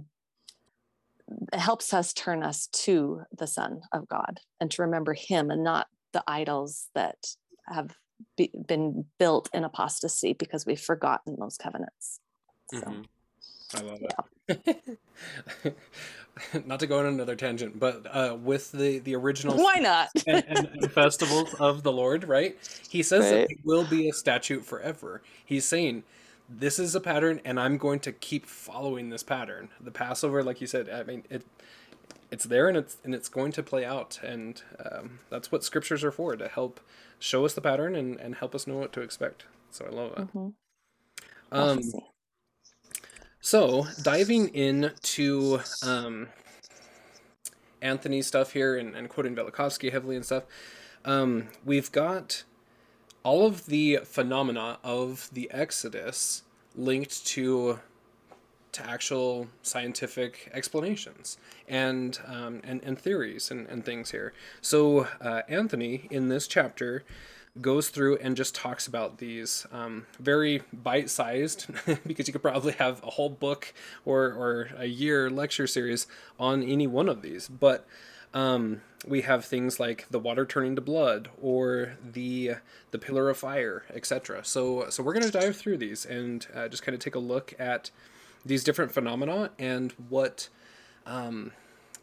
helps 1.53 1.93
us 1.93 2.13
turn 2.13 2.43
us 2.43 2.67
to 2.67 3.21
the 3.37 3.47
Son 3.47 3.81
of 3.93 4.07
God 4.07 4.39
and 4.59 4.69
to 4.71 4.81
remember 4.81 5.13
Him 5.13 5.49
and 5.49 5.63
not 5.63 5.87
the 6.13 6.23
idols 6.27 6.89
that 6.93 7.17
have 7.67 7.95
be, 8.37 8.51
been 8.67 9.05
built 9.17 9.49
in 9.53 9.63
apostasy 9.63 10.33
because 10.33 10.65
we've 10.65 10.79
forgotten 10.79 11.37
those 11.39 11.57
covenants. 11.57 12.19
So, 12.73 12.81
mm-hmm. 12.81 13.01
I 13.75 13.81
love 13.81 13.99
it. 14.47 14.97
not 16.65 16.79
to 16.79 16.87
go 16.87 16.99
on 16.99 17.05
another 17.05 17.35
tangent, 17.35 17.79
but 17.79 18.05
uh, 18.09 18.35
with 18.41 18.71
the 18.71 18.99
the 18.99 19.15
original 19.15 19.57
why 19.57 19.77
not 19.77 20.09
and, 20.27 20.43
and, 20.47 20.67
and, 20.67 20.91
festivals 20.91 21.53
of 21.55 21.83
the 21.83 21.91
Lord, 21.91 22.23
right? 22.27 22.57
He 22.89 23.03
says 23.03 23.25
right. 23.25 23.31
that 23.31 23.51
it 23.51 23.59
will 23.63 23.85
be 23.85 24.09
a 24.09 24.13
statute 24.13 24.65
forever. 24.65 25.21
He's 25.43 25.65
saying 25.65 26.03
this 26.49 26.79
is 26.79 26.95
a 26.95 26.99
pattern, 26.99 27.41
and 27.45 27.59
I'm 27.59 27.77
going 27.77 27.99
to 28.01 28.11
keep 28.11 28.45
following 28.45 29.09
this 29.09 29.23
pattern. 29.23 29.69
The 29.79 29.91
Passover, 29.91 30.43
like 30.43 30.61
you 30.61 30.67
said, 30.67 30.89
I 30.89 31.03
mean 31.03 31.23
it. 31.29 31.43
It's 32.29 32.45
there 32.45 32.69
and 32.69 32.77
it's 32.77 32.95
and 33.03 33.13
it's 33.13 33.27
going 33.27 33.51
to 33.53 33.63
play 33.63 33.83
out, 33.83 34.19
and 34.23 34.61
um, 34.85 35.19
that's 35.29 35.51
what 35.51 35.65
scriptures 35.65 36.01
are 36.01 36.13
for 36.13 36.37
to 36.37 36.47
help 36.47 36.79
show 37.19 37.43
us 37.43 37.53
the 37.53 37.61
pattern 37.61 37.93
and, 37.93 38.17
and 38.21 38.35
help 38.35 38.55
us 38.55 38.65
know 38.65 38.77
what 38.77 38.93
to 38.93 39.01
expect. 39.01 39.43
So 39.69 39.85
I 39.85 39.89
love 39.89 40.15
that. 40.15 40.27
Mm-hmm. 40.33 40.49
Um, 41.51 41.81
so, 43.41 43.87
diving 44.01 44.49
into 44.49 45.59
um, 45.83 46.27
Anthony's 47.81 48.27
stuff 48.27 48.53
here 48.53 48.77
and, 48.77 48.95
and 48.95 49.09
quoting 49.09 49.35
Velikovsky 49.35 49.91
heavily 49.91 50.15
and 50.15 50.23
stuff, 50.23 50.43
um, 51.05 51.47
we've 51.65 51.91
got 51.91 52.43
all 53.23 53.45
of 53.45 53.65
the 53.65 53.99
phenomena 54.03 54.77
of 54.83 55.29
the 55.33 55.49
Exodus 55.51 56.43
linked 56.75 57.25
to 57.25 57.79
to 58.71 58.89
actual 58.89 59.47
scientific 59.61 60.49
explanations 60.53 61.37
and 61.67 62.19
um, 62.25 62.61
and, 62.63 62.81
and 62.83 62.97
theories 62.97 63.51
and, 63.51 63.67
and 63.67 63.83
things 63.83 64.11
here. 64.11 64.33
So 64.61 65.07
uh, 65.19 65.41
Anthony 65.49 66.07
in 66.09 66.29
this 66.29 66.47
chapter 66.47 67.03
goes 67.59 67.89
through 67.89 68.17
and 68.17 68.37
just 68.37 68.55
talks 68.55 68.87
about 68.87 69.17
these 69.17 69.67
um, 69.71 70.05
very 70.19 70.61
bite-sized 70.71 71.67
because 72.07 72.27
you 72.27 72.31
could 72.31 72.41
probably 72.41 72.73
have 72.73 73.03
a 73.03 73.09
whole 73.11 73.29
book 73.29 73.73
or, 74.05 74.23
or 74.23 74.69
a 74.77 74.85
year 74.85 75.29
lecture 75.29 75.67
series 75.67 76.07
on 76.39 76.63
any 76.63 76.87
one 76.87 77.09
of 77.09 77.21
these. 77.21 77.49
But 77.49 77.85
um, 78.33 78.81
we 79.05 79.21
have 79.21 79.43
things 79.43 79.79
like 79.79 80.07
the 80.09 80.19
water 80.19 80.45
turning 80.45 80.75
to 80.75 80.81
blood 80.81 81.29
or 81.41 81.97
the 82.03 82.51
the 82.91 82.99
pillar 82.99 83.29
of 83.29 83.37
fire 83.37 83.83
etc 83.93 84.43
so 84.43 84.89
so 84.89 85.03
we're 85.03 85.13
going 85.13 85.25
to 85.25 85.31
dive 85.31 85.55
through 85.55 85.77
these 85.77 86.05
and 86.05 86.47
uh, 86.55 86.67
just 86.67 86.83
kind 86.83 86.93
of 86.93 87.01
take 87.01 87.15
a 87.15 87.19
look 87.19 87.53
at 87.59 87.89
these 88.45 88.63
different 88.63 88.91
phenomena 88.91 89.49
and 89.59 89.93
what 90.09 90.49
um, 91.05 91.51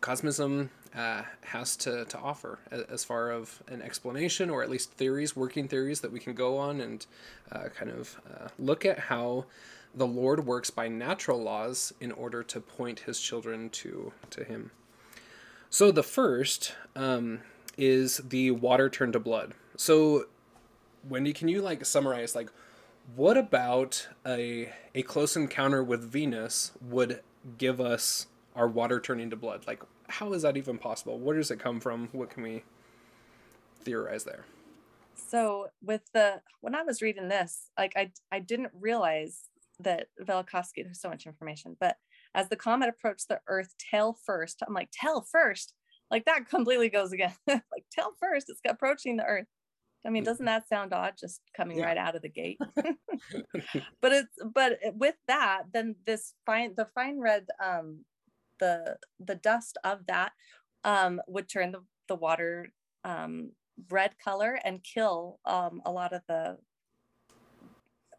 cosmism 0.01 0.69
uh, 0.97 1.23
has 1.43 1.77
to, 1.77 2.05
to 2.07 2.19
offer 2.19 2.59
as 2.71 3.05
far 3.05 3.31
of 3.31 3.63
an 3.69 3.83
explanation 3.83 4.51
or 4.51 4.63
at 4.63 4.71
least 4.71 4.93
theories, 4.93 5.37
working 5.37 5.69
theories 5.69 6.01
that 6.01 6.13
we 6.13 6.21
can 6.21 6.35
go 6.35 6.59
on 6.59 6.81
and 6.81 7.07
uh, 7.53 7.69
kind 7.69 7.91
of 7.91 8.21
uh, 8.29 8.49
look 8.59 8.85
at 8.85 8.99
how 8.99 9.45
the 9.95 10.07
Lord 10.07 10.47
works 10.47 10.71
by 10.71 10.89
natural 10.89 11.43
laws 11.43 11.93
in 12.01 12.13
order 12.13 12.43
to 12.43 12.61
point 12.61 13.01
his 13.01 13.21
children 13.21 13.71
to, 13.71 14.13
to 14.31 14.45
him. 14.45 14.71
So 15.71 15.91
the 15.91 16.03
first 16.03 16.75
um, 16.97 17.41
is 17.77 18.19
the 18.19 18.51
water 18.53 18.89
turned 18.89 19.15
to 19.15 19.21
blood. 19.21 19.55
So 19.77 20.27
Wendy, 21.09 21.33
can 21.33 21.49
you 21.49 21.63
like 21.63 21.85
summarize 21.85 22.35
like 22.35 22.51
what 23.17 23.37
about 23.37 24.09
a 24.27 24.71
a 24.95 25.03
close 25.03 25.37
encounter 25.37 25.83
with 25.83 26.03
Venus 26.03 26.73
would 26.83 27.23
give 27.57 27.81
us 27.81 28.27
our 28.55 28.69
water 28.69 29.01
turning 29.01 29.31
to 29.31 29.37
blood? 29.37 29.67
Like 29.67 29.83
how 30.09 30.33
is 30.33 30.43
that 30.43 30.57
even 30.57 30.79
possible? 30.79 31.19
Where 31.19 31.37
does 31.37 31.51
it 31.51 31.59
come 31.59 31.81
from? 31.81 32.09
What 32.13 32.31
can 32.31 32.43
we 32.43 32.65
theorize 33.83 34.25
there? 34.25 34.45
So 35.15 35.69
with 35.83 36.03
the 36.15 36.41
when 36.61 36.75
I 36.75 36.83
was 36.83 37.03
reading 37.03 37.29
this, 37.29 37.71
like 37.79 37.93
I 37.97 38.11
I 38.33 38.41
didn't 38.41 38.73
realize 38.79 39.45
that 39.81 40.09
Velikovsky, 40.21 40.83
there's 40.85 41.01
so 41.01 41.09
much 41.09 41.27
information, 41.27 41.77
but 41.79 41.97
as 42.35 42.49
the 42.49 42.57
comet 42.57 42.89
approached 42.89 43.29
the 43.29 43.41
Earth 43.49 43.75
tail 43.91 44.17
first, 44.25 44.63
I'm 44.67 44.75
like, 44.75 44.91
tail 44.91 45.25
first? 45.31 45.75
Like 46.11 46.25
that 46.25 46.49
completely 46.49 46.89
goes 46.89 47.13
again. 47.13 47.35
like 47.47 47.85
tail 47.95 48.13
first, 48.21 48.49
it's 48.49 48.61
approaching 48.69 49.17
the 49.17 49.25
Earth. 49.25 49.47
I 50.07 50.11
mean, 50.11 50.25
doesn't 50.25 50.47
that 50.47 50.69
sound 50.69 50.93
odd 50.93 51.15
just 51.19 51.41
coming 51.57 51.79
yeah. 51.79 51.87
right 51.87 51.97
out 51.97 52.15
of 52.15 52.23
the 52.23 52.29
gate? 52.29 52.59
but 54.01 54.13
it's 54.13 54.35
but 54.55 54.79
with 54.95 55.17
that, 55.27 55.65
then 55.73 55.97
this 56.07 56.35
fine 56.47 56.75
the 56.77 56.87
fine 56.87 57.19
red 57.21 57.47
um 57.63 58.05
the 58.59 58.97
the 59.21 59.37
dust 59.37 59.79
of 59.85 60.07
that 60.07 60.33
um, 60.85 61.21
would 61.27 61.49
turn 61.49 61.73
the, 61.73 61.81
the 62.09 62.15
water 62.15 62.73
um, 63.05 63.53
red 63.91 64.13
color 64.23 64.59
and 64.65 64.83
kill 64.83 65.39
um, 65.45 65.81
a 65.85 65.91
lot 65.91 66.13
of 66.13 66.23
the 66.29 66.57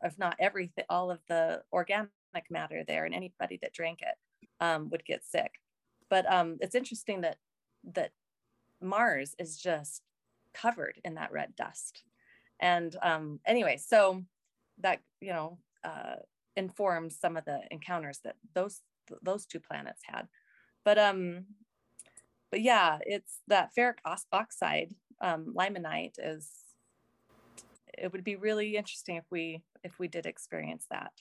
if 0.04 0.18
not 0.18 0.36
everything 0.40 0.86
all 0.90 1.12
of 1.12 1.20
the 1.28 1.62
organic 1.74 2.10
matter 2.50 2.84
there 2.88 3.06
and 3.06 3.14
anybody 3.14 3.60
that 3.62 3.74
drank 3.74 4.00
it 4.02 4.16
um, 4.62 4.90
would 4.90 5.04
get 5.04 5.26
sick. 5.26 5.52
But 6.10 6.32
um, 6.32 6.58
it's 6.62 6.76
interesting 6.76 7.22
that 7.22 7.38
that 7.94 8.12
mars 8.82 9.36
is 9.40 9.58
just 9.58 10.02
covered 10.54 11.00
in 11.04 11.16
that 11.16 11.32
red 11.32 11.56
dust. 11.56 12.04
And 12.62 12.96
um, 13.02 13.40
anyway 13.46 13.78
so 13.78 14.24
that 14.80 15.02
you 15.22 15.34
know 15.34 15.60
uh, 15.84 16.16
informs 16.56 17.18
some 17.20 17.38
of 17.38 17.46
the 17.46 17.62
encounters 17.72 18.20
that 18.24 18.36
those 18.54 18.82
those 19.22 19.46
two 19.46 19.60
planets 19.60 20.02
had. 20.04 20.28
But 20.84 20.98
um, 20.98 21.46
but 22.52 22.62
yeah, 22.62 23.00
it's 23.02 23.40
that 23.48 23.72
ferric 23.78 23.98
oxide, 24.32 24.96
um, 25.22 25.54
limonite 25.56 26.16
is. 26.18 26.50
It 27.98 28.14
would 28.14 28.24
be 28.24 28.36
really 28.36 28.78
interesting 28.78 29.18
if 29.18 29.26
we 29.30 29.62
if 29.84 30.00
we 30.00 30.08
did 30.08 30.26
experience 30.26 30.86
that. 30.90 31.12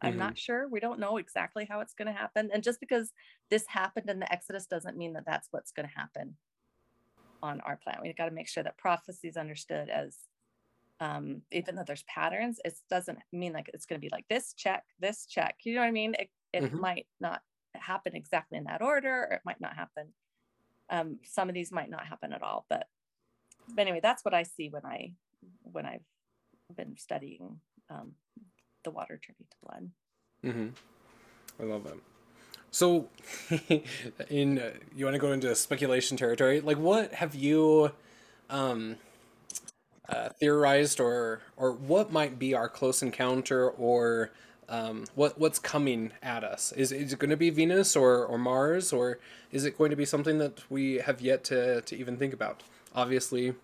I'm 0.00 0.12
mm-hmm. 0.12 0.20
not 0.20 0.38
sure. 0.38 0.68
We 0.68 0.80
don't 0.80 0.98
know 0.98 1.18
exactly 1.18 1.66
how 1.68 1.80
it's 1.80 1.94
going 1.94 2.06
to 2.06 2.18
happen, 2.18 2.50
and 2.52 2.62
just 2.62 2.80
because 2.80 3.12
this 3.50 3.66
happened 3.66 4.08
in 4.08 4.20
the 4.20 4.32
Exodus 4.32 4.66
doesn't 4.66 4.96
mean 4.96 5.12
that 5.14 5.26
that's 5.26 5.48
what's 5.50 5.72
going 5.72 5.88
to 5.88 5.94
happen 5.94 6.36
on 7.42 7.60
our 7.60 7.76
planet. 7.76 8.02
We've 8.02 8.16
got 8.16 8.26
to 8.26 8.34
make 8.34 8.48
sure 8.48 8.62
that 8.62 8.78
prophecy 8.78 9.28
is 9.28 9.36
understood 9.36 9.90
as 9.90 10.16
um, 11.00 11.42
even 11.52 11.74
though 11.74 11.84
there's 11.86 12.04
patterns, 12.04 12.60
it 12.64 12.74
doesn't 12.88 13.18
mean 13.32 13.52
like 13.52 13.70
it's 13.74 13.86
going 13.86 14.00
to 14.00 14.04
be 14.04 14.10
like 14.10 14.26
this 14.28 14.54
check, 14.54 14.84
this 15.00 15.26
check. 15.26 15.56
You 15.64 15.74
know 15.74 15.80
what 15.80 15.88
I 15.88 15.92
mean? 15.92 16.14
It, 16.18 16.30
it 16.54 16.64
mm-hmm. 16.64 16.80
might 16.80 17.06
not 17.20 17.42
happen 17.74 18.14
exactly 18.14 18.56
in 18.56 18.64
that 18.64 18.82
order, 18.82 19.26
or 19.30 19.34
it 19.34 19.42
might 19.44 19.60
not 19.60 19.74
happen. 19.74 20.08
Um, 20.88 21.18
some 21.24 21.48
of 21.48 21.54
these 21.54 21.72
might 21.72 21.90
not 21.90 22.06
happen 22.06 22.32
at 22.32 22.42
all, 22.42 22.66
but, 22.68 22.86
but 23.74 23.82
anyway, 23.82 24.00
that's 24.02 24.24
what 24.24 24.34
I 24.34 24.44
see 24.44 24.68
when 24.68 24.84
I 24.84 25.12
when 25.62 25.84
I've 25.84 26.04
been 26.76 26.96
studying 26.96 27.60
um, 27.90 28.12
the 28.84 28.90
water 28.90 29.20
turning 29.24 29.46
to 29.50 29.56
blood. 29.62 29.90
Mm-hmm. 30.44 31.62
I 31.62 31.72
love 31.72 31.84
that. 31.84 31.98
So, 32.70 33.08
in 34.30 34.58
uh, 34.58 34.70
you 34.94 35.04
want 35.04 35.14
to 35.14 35.20
go 35.20 35.32
into 35.32 35.54
speculation 35.54 36.16
territory? 36.16 36.60
Like, 36.60 36.78
what 36.78 37.14
have 37.14 37.34
you 37.34 37.92
um, 38.50 38.96
uh, 40.08 40.30
theorized, 40.40 41.00
or 41.00 41.40
or 41.56 41.72
what 41.72 42.12
might 42.12 42.38
be 42.38 42.54
our 42.54 42.68
close 42.68 43.02
encounter, 43.02 43.70
or 43.70 44.32
um, 44.68 45.04
what 45.14 45.38
what's 45.38 45.58
coming 45.58 46.12
at 46.22 46.44
us? 46.44 46.72
Is 46.72 46.92
is 46.92 47.12
it 47.12 47.18
going 47.18 47.30
to 47.30 47.36
be 47.36 47.50
Venus 47.50 47.96
or 47.96 48.24
or 48.24 48.38
Mars, 48.38 48.92
or 48.92 49.18
is 49.52 49.64
it 49.64 49.76
going 49.76 49.90
to 49.90 49.96
be 49.96 50.04
something 50.04 50.38
that 50.38 50.62
we 50.70 50.96
have 50.96 51.20
yet 51.20 51.44
to 51.44 51.80
to 51.82 51.96
even 51.96 52.16
think 52.16 52.32
about? 52.32 52.62
Obviously, 52.94 53.54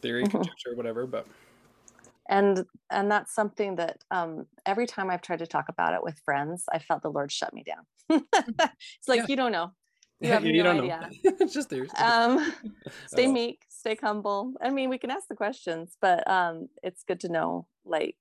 theory, 0.00 0.24
mm-hmm. 0.24 0.38
conjecture, 0.38 0.74
whatever, 0.74 1.06
but 1.06 1.26
and 2.28 2.64
and 2.90 3.10
that's 3.10 3.34
something 3.34 3.76
that 3.76 3.98
um, 4.10 4.46
every 4.64 4.86
time 4.86 5.10
I've 5.10 5.22
tried 5.22 5.40
to 5.40 5.46
talk 5.46 5.66
about 5.68 5.94
it 5.94 6.02
with 6.02 6.18
friends, 6.24 6.64
I 6.72 6.78
felt 6.78 7.02
the 7.02 7.10
Lord 7.10 7.32
shut 7.32 7.52
me 7.52 7.64
down. 7.64 8.22
it's 8.32 9.08
like 9.08 9.20
yeah. 9.20 9.26
you 9.28 9.36
don't 9.36 9.52
know. 9.52 9.72
You 10.20 10.28
have 10.32 10.44
you 10.44 10.62
no 10.62 10.70
idea. 10.70 11.10
it's 11.24 11.52
just 11.52 11.68
there. 11.68 11.86
Um, 11.98 12.52
stay 13.06 13.26
meek, 13.26 13.62
stay 13.68 13.96
humble. 14.00 14.54
I 14.62 14.70
mean, 14.70 14.88
we 14.88 14.98
can 14.98 15.10
ask 15.10 15.28
the 15.28 15.34
questions, 15.34 15.96
but 16.00 16.28
um, 16.30 16.68
it's 16.82 17.02
good 17.02 17.20
to 17.20 17.28
know 17.28 17.66
like 17.84 18.16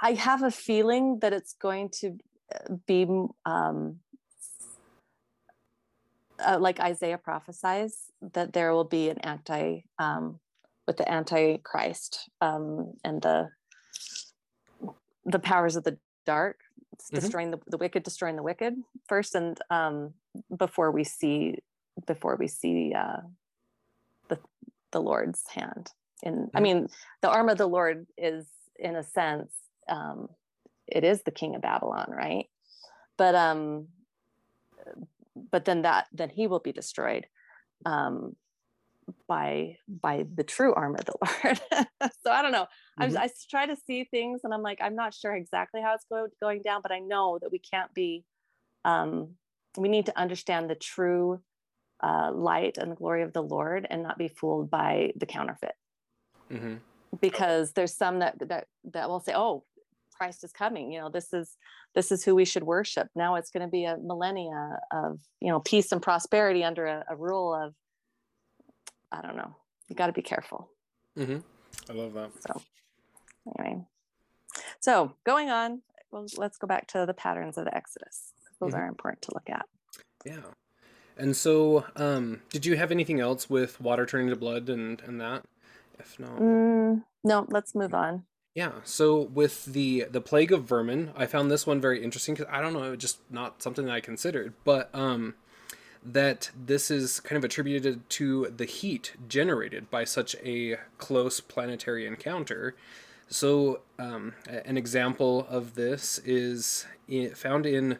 I 0.00 0.12
have 0.12 0.42
a 0.42 0.50
feeling 0.50 1.18
that 1.20 1.32
it's 1.32 1.52
going 1.52 1.90
to 2.00 2.18
uh, 2.54 2.74
be 2.86 3.06
um, 3.44 4.00
uh, 6.44 6.58
like 6.58 6.80
Isaiah 6.80 7.18
prophesies 7.18 8.10
that 8.32 8.52
there 8.52 8.72
will 8.72 8.84
be 8.84 9.10
an 9.10 9.18
anti 9.18 9.84
um, 9.98 10.40
with 10.86 10.96
the 10.96 11.10
antichrist 11.10 12.30
um, 12.40 12.94
and 13.04 13.20
the 13.22 13.50
the 15.26 15.38
powers 15.38 15.76
of 15.76 15.84
the 15.84 15.98
dark 16.24 16.58
mm-hmm. 16.96 17.16
destroying 17.16 17.50
the, 17.50 17.58
the 17.66 17.76
wicked 17.76 18.02
destroying 18.02 18.36
the 18.36 18.42
wicked 18.42 18.74
first 19.06 19.34
and 19.34 19.58
um, 19.70 20.14
before 20.56 20.90
we 20.90 21.04
see 21.04 21.58
before 22.06 22.36
we 22.36 22.48
see 22.48 22.94
uh, 22.96 23.20
the 24.28 24.38
the 24.92 25.00
Lord's 25.00 25.46
hand 25.48 25.92
in 26.22 26.34
mm-hmm. 26.34 26.56
I 26.56 26.60
mean 26.60 26.88
the 27.20 27.28
arm 27.28 27.50
of 27.50 27.58
the 27.58 27.68
Lord 27.68 28.06
is 28.16 28.46
in 28.78 28.96
a 28.96 29.02
sense 29.02 29.52
um, 29.90 30.28
it 30.86 31.04
is 31.04 31.22
the 31.22 31.30
king 31.30 31.54
of 31.54 31.62
Babylon, 31.62 32.10
right? 32.10 32.46
But 33.18 33.34
um, 33.34 33.88
but 35.50 35.64
then 35.64 35.82
that 35.82 36.06
then 36.12 36.30
he 36.30 36.46
will 36.46 36.60
be 36.60 36.72
destroyed. 36.72 37.26
Um, 37.86 38.36
by 39.28 39.76
by 39.88 40.26
the 40.34 40.44
true 40.44 40.74
arm 40.74 40.96
of 40.96 41.04
the 41.04 41.14
Lord. 41.44 41.60
so 42.22 42.30
I 42.30 42.42
don't 42.42 42.52
know. 42.52 42.66
Mm-hmm. 43.00 43.16
I, 43.16 43.28
try 43.48 43.66
to 43.66 43.76
see 43.86 44.04
things, 44.04 44.40
and 44.44 44.52
I'm 44.52 44.62
like, 44.62 44.78
I'm 44.80 44.94
not 44.94 45.14
sure 45.14 45.34
exactly 45.34 45.80
how 45.80 45.94
it's 45.94 46.04
go, 46.10 46.28
going 46.40 46.62
down, 46.62 46.80
but 46.82 46.92
I 46.92 47.00
know 47.00 47.38
that 47.40 47.50
we 47.50 47.58
can't 47.58 47.92
be. 47.94 48.24
Um, 48.84 49.34
we 49.76 49.88
need 49.88 50.06
to 50.06 50.18
understand 50.18 50.68
the 50.68 50.74
true 50.74 51.40
uh, 52.02 52.32
light 52.32 52.78
and 52.78 52.90
the 52.90 52.96
glory 52.96 53.22
of 53.22 53.32
the 53.32 53.42
Lord, 53.42 53.86
and 53.88 54.02
not 54.02 54.18
be 54.18 54.28
fooled 54.28 54.70
by 54.70 55.12
the 55.16 55.26
counterfeit. 55.26 55.74
Mm-hmm. 56.50 56.76
Because 57.20 57.72
there's 57.72 57.96
some 57.96 58.20
that 58.20 58.36
that 58.48 58.66
that 58.92 59.08
will 59.08 59.20
say, 59.20 59.32
"Oh, 59.34 59.64
Christ 60.20 60.44
is 60.44 60.52
coming." 60.52 60.92
You 60.92 61.00
know, 61.00 61.08
this 61.08 61.32
is 61.32 61.56
this 61.94 62.12
is 62.12 62.22
who 62.22 62.34
we 62.34 62.44
should 62.44 62.64
worship. 62.64 63.08
Now 63.14 63.36
it's 63.36 63.50
going 63.50 63.66
to 63.66 63.70
be 63.70 63.84
a 63.84 63.96
millennia 63.96 64.78
of 64.92 65.20
you 65.40 65.48
know 65.48 65.60
peace 65.60 65.92
and 65.92 66.02
prosperity 66.02 66.62
under 66.62 66.84
a, 66.86 67.04
a 67.08 67.16
rule 67.16 67.54
of 67.54 67.74
I 69.10 69.22
don't 69.22 69.36
know. 69.36 69.56
You 69.88 69.96
got 69.96 70.08
to 70.08 70.12
be 70.12 70.22
careful. 70.22 70.68
Mm-hmm. 71.18 71.38
I 71.88 71.92
love 71.94 72.12
that. 72.12 72.30
So, 72.46 72.62
anyway, 73.58 73.82
so 74.78 75.14
going 75.24 75.48
on, 75.48 75.80
well, 76.12 76.26
let's 76.36 76.58
go 76.58 76.66
back 76.66 76.86
to 76.88 77.06
the 77.06 77.14
patterns 77.14 77.56
of 77.58 77.64
the 77.64 77.74
Exodus. 77.74 78.32
Those 78.60 78.72
mm-hmm. 78.72 78.82
are 78.82 78.86
important 78.86 79.22
to 79.22 79.30
look 79.34 79.48
at. 79.48 79.66
Yeah. 80.24 80.52
And 81.16 81.34
so, 81.34 81.84
um, 81.96 82.40
did 82.50 82.64
you 82.66 82.76
have 82.76 82.90
anything 82.90 83.20
else 83.20 83.48
with 83.48 83.80
water 83.80 84.06
turning 84.06 84.28
to 84.28 84.36
blood 84.36 84.68
and 84.68 85.00
and 85.06 85.20
that? 85.20 85.44
If 85.98 86.18
not, 86.18 86.38
mm, 86.38 87.02
no. 87.24 87.46
Let's 87.48 87.74
move 87.74 87.94
on. 87.94 88.24
Yeah. 88.54 88.72
So 88.84 89.20
with 89.20 89.66
the 89.66 90.06
the 90.10 90.20
plague 90.20 90.52
of 90.52 90.64
vermin, 90.64 91.12
I 91.16 91.26
found 91.26 91.50
this 91.50 91.66
one 91.66 91.80
very 91.80 92.02
interesting 92.02 92.34
because 92.34 92.52
I 92.52 92.60
don't 92.60 92.72
know, 92.72 92.92
it 92.92 92.96
just 92.98 93.18
not 93.30 93.62
something 93.62 93.86
that 93.86 93.92
I 93.92 94.00
considered, 94.00 94.54
but 94.64 94.92
um, 94.92 95.34
that 96.04 96.50
this 96.56 96.90
is 96.90 97.20
kind 97.20 97.36
of 97.36 97.44
attributed 97.44 98.08
to 98.10 98.52
the 98.56 98.64
heat 98.64 99.14
generated 99.28 99.90
by 99.90 100.04
such 100.04 100.34
a 100.44 100.76
close 100.98 101.40
planetary 101.40 102.06
encounter. 102.06 102.74
So, 103.28 103.82
um, 103.98 104.34
an 104.48 104.76
example 104.76 105.46
of 105.48 105.76
this 105.76 106.18
is 106.24 106.86
found 107.36 107.64
in, 107.64 107.98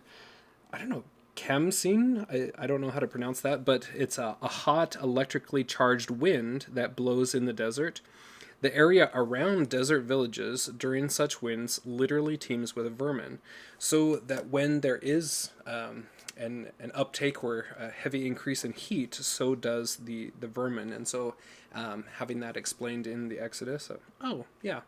I 0.72 0.78
don't 0.78 0.88
know, 0.88 1.04
Khamsin. 1.36 2.26
I, 2.28 2.64
I 2.64 2.66
don't 2.66 2.80
know 2.80 2.90
how 2.90 2.98
to 2.98 3.06
pronounce 3.06 3.40
that, 3.42 3.64
but 3.64 3.88
it's 3.94 4.18
a, 4.18 4.36
a 4.42 4.48
hot 4.48 4.96
electrically 5.00 5.62
charged 5.62 6.10
wind 6.10 6.66
that 6.72 6.96
blows 6.96 7.32
in 7.32 7.44
the 7.44 7.52
desert. 7.52 8.00
The 8.60 8.74
area 8.76 9.10
around 9.14 9.70
desert 9.70 10.02
villages 10.02 10.66
during 10.76 11.08
such 11.08 11.40
winds 11.40 11.80
literally 11.84 12.36
teems 12.36 12.76
with 12.76 12.96
vermin, 12.96 13.38
so 13.78 14.16
that 14.16 14.48
when 14.48 14.80
there 14.80 14.98
is 14.98 15.50
um, 15.66 16.08
an, 16.36 16.68
an 16.78 16.92
uptake 16.94 17.42
or 17.42 17.66
a 17.78 17.88
heavy 17.88 18.26
increase 18.26 18.64
in 18.64 18.72
heat, 18.72 19.14
so 19.14 19.54
does 19.54 19.96
the, 19.96 20.32
the 20.38 20.46
vermin. 20.46 20.92
And 20.92 21.08
so 21.08 21.36
um, 21.74 22.04
having 22.18 22.40
that 22.40 22.56
explained 22.56 23.06
in 23.06 23.28
the 23.28 23.38
Exodus, 23.38 23.90
oh, 24.20 24.44
yeah, 24.62 24.80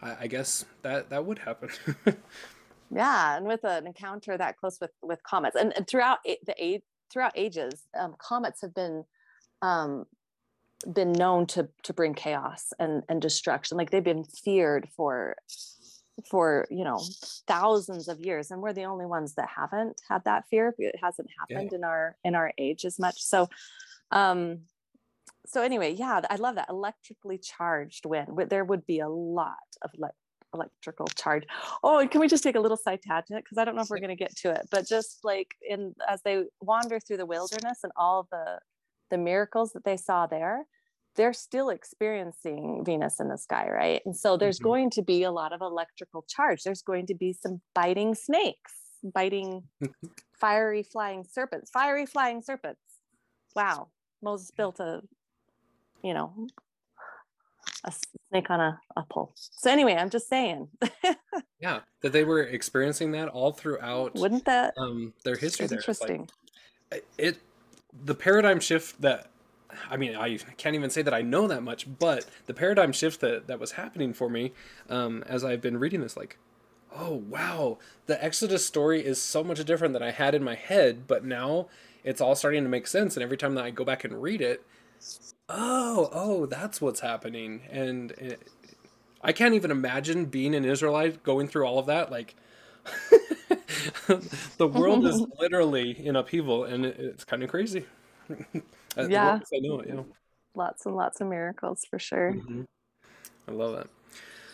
I, 0.00 0.16
I 0.20 0.26
guess 0.26 0.64
that, 0.82 1.10
that 1.10 1.24
would 1.26 1.40
happen. 1.40 1.70
yeah, 2.90 3.36
and 3.36 3.46
with 3.46 3.64
an 3.64 3.86
encounter 3.86 4.38
that 4.38 4.56
close 4.56 4.78
with, 4.80 4.92
with 5.02 5.22
comets, 5.24 5.56
and, 5.56 5.74
and 5.76 5.86
throughout 5.86 6.18
the 6.24 6.80
throughout 7.10 7.32
ages, 7.34 7.86
um, 7.98 8.14
comets 8.18 8.60
have 8.60 8.74
been 8.74 9.04
um, 9.62 10.06
been 10.92 11.12
known 11.12 11.46
to 11.46 11.68
to 11.84 11.92
bring 11.92 12.14
chaos 12.14 12.72
and 12.78 13.02
and 13.08 13.20
destruction. 13.20 13.76
Like 13.76 13.90
they've 13.90 14.02
been 14.02 14.24
feared 14.24 14.88
for 14.96 15.36
for 16.28 16.66
you 16.70 16.84
know 16.84 17.00
thousands 17.46 18.08
of 18.08 18.20
years 18.20 18.50
and 18.50 18.60
we're 18.60 18.72
the 18.72 18.84
only 18.84 19.06
ones 19.06 19.34
that 19.34 19.48
haven't 19.54 20.00
had 20.08 20.22
that 20.24 20.44
fear 20.50 20.74
it 20.78 20.94
hasn't 21.02 21.28
happened 21.38 21.70
yeah. 21.72 21.78
in 21.78 21.84
our 21.84 22.16
in 22.24 22.34
our 22.34 22.52
age 22.58 22.84
as 22.84 22.98
much 22.98 23.22
so 23.22 23.48
um 24.10 24.60
so 25.46 25.62
anyway 25.62 25.92
yeah 25.92 26.20
i 26.28 26.36
love 26.36 26.56
that 26.56 26.68
electrically 26.68 27.38
charged 27.38 28.06
wind 28.06 28.28
there 28.48 28.64
would 28.64 28.84
be 28.86 29.00
a 29.00 29.08
lot 29.08 29.56
of 29.82 29.90
le- 29.96 30.10
electrical 30.52 31.06
charge 31.06 31.44
oh 31.84 32.06
can 32.10 32.20
we 32.20 32.28
just 32.28 32.42
take 32.42 32.56
a 32.56 32.60
little 32.60 32.76
side 32.76 33.00
tangent 33.02 33.44
because 33.44 33.56
i 33.56 33.64
don't 33.64 33.76
know 33.76 33.82
if 33.82 33.88
we're 33.88 33.98
going 33.98 34.08
to 34.08 34.16
get 34.16 34.34
to 34.36 34.50
it 34.50 34.66
but 34.70 34.86
just 34.86 35.20
like 35.24 35.54
in 35.66 35.94
as 36.08 36.20
they 36.22 36.44
wander 36.60 36.98
through 36.98 37.16
the 37.16 37.26
wilderness 37.26 37.78
and 37.82 37.92
all 37.96 38.26
the 38.30 38.58
the 39.10 39.18
miracles 39.18 39.72
that 39.72 39.84
they 39.84 39.96
saw 39.96 40.26
there 40.26 40.66
they're 41.16 41.32
still 41.32 41.70
experiencing 41.70 42.84
Venus 42.84 43.20
in 43.20 43.28
the 43.28 43.36
sky, 43.36 43.68
right? 43.68 44.02
And 44.04 44.16
so 44.16 44.36
there's 44.36 44.58
mm-hmm. 44.58 44.68
going 44.68 44.90
to 44.90 45.02
be 45.02 45.22
a 45.24 45.30
lot 45.30 45.52
of 45.52 45.60
electrical 45.60 46.24
charge. 46.28 46.62
There's 46.62 46.82
going 46.82 47.06
to 47.06 47.14
be 47.14 47.32
some 47.32 47.60
biting 47.74 48.14
snakes, 48.14 48.74
biting 49.02 49.64
fiery 50.40 50.82
flying 50.82 51.24
serpents, 51.24 51.70
fiery 51.70 52.06
flying 52.06 52.42
serpents. 52.42 52.80
Wow. 53.56 53.88
Moses 54.22 54.50
built 54.50 54.80
a, 54.80 55.02
you 56.02 56.14
know, 56.14 56.32
a 57.84 57.92
snake 58.30 58.50
on 58.50 58.60
a, 58.60 58.80
a 58.96 59.02
pole. 59.10 59.32
So 59.34 59.70
anyway, 59.70 59.94
I'm 59.94 60.10
just 60.10 60.28
saying. 60.28 60.68
yeah, 61.60 61.80
that 62.02 62.12
they 62.12 62.24
were 62.24 62.42
experiencing 62.42 63.12
that 63.12 63.28
all 63.28 63.52
throughout. 63.52 64.14
Wouldn't 64.14 64.44
that 64.44 64.74
um 64.78 65.14
their 65.24 65.36
history? 65.36 65.66
There. 65.66 65.78
Interesting. 65.78 66.28
Like, 66.90 67.06
it 67.18 67.38
the 68.04 68.14
paradigm 68.14 68.60
shift 68.60 69.00
that 69.02 69.30
I 69.90 69.96
mean, 69.96 70.16
I 70.16 70.36
can't 70.56 70.74
even 70.74 70.90
say 70.90 71.02
that 71.02 71.14
I 71.14 71.22
know 71.22 71.46
that 71.46 71.62
much, 71.62 71.86
but 71.98 72.26
the 72.46 72.54
paradigm 72.54 72.92
shift 72.92 73.20
that, 73.20 73.46
that 73.46 73.60
was 73.60 73.72
happening 73.72 74.12
for 74.12 74.28
me 74.28 74.52
um, 74.88 75.22
as 75.26 75.44
I've 75.44 75.60
been 75.60 75.78
reading 75.78 76.00
this, 76.00 76.16
like, 76.16 76.38
oh, 76.94 77.14
wow, 77.28 77.78
the 78.06 78.22
Exodus 78.22 78.66
story 78.66 79.04
is 79.04 79.20
so 79.20 79.44
much 79.44 79.64
different 79.64 79.92
than 79.92 80.02
I 80.02 80.10
had 80.10 80.34
in 80.34 80.42
my 80.42 80.54
head, 80.54 81.06
but 81.06 81.24
now 81.24 81.68
it's 82.02 82.20
all 82.20 82.34
starting 82.34 82.64
to 82.64 82.68
make 82.68 82.86
sense. 82.86 83.16
And 83.16 83.22
every 83.22 83.36
time 83.36 83.54
that 83.54 83.64
I 83.64 83.70
go 83.70 83.84
back 83.84 84.04
and 84.04 84.20
read 84.20 84.40
it, 84.40 84.64
oh, 85.48 86.08
oh, 86.12 86.46
that's 86.46 86.80
what's 86.80 87.00
happening. 87.00 87.62
And 87.70 88.12
it, 88.12 88.48
I 89.22 89.32
can't 89.32 89.54
even 89.54 89.70
imagine 89.70 90.26
being 90.26 90.54
an 90.54 90.64
Israelite 90.64 91.22
going 91.22 91.48
through 91.48 91.66
all 91.66 91.78
of 91.78 91.86
that. 91.86 92.10
Like, 92.10 92.34
the 94.56 94.66
world 94.66 95.06
is 95.06 95.24
literally 95.40 95.90
in 96.06 96.16
upheaval, 96.16 96.64
and 96.64 96.86
it, 96.86 96.96
it's 96.98 97.24
kind 97.24 97.42
of 97.42 97.50
crazy. 97.50 97.84
yeah. 98.96 99.40
I 99.52 99.58
know 99.58 99.80
it, 99.80 99.88
yeah. 99.88 100.02
Lots 100.54 100.86
and 100.86 100.96
lots 100.96 101.20
of 101.20 101.28
miracles 101.28 101.84
for 101.88 101.98
sure. 101.98 102.32
Mm-hmm. 102.32 102.62
I 103.48 103.52
love 103.52 103.76
that. 103.76 103.86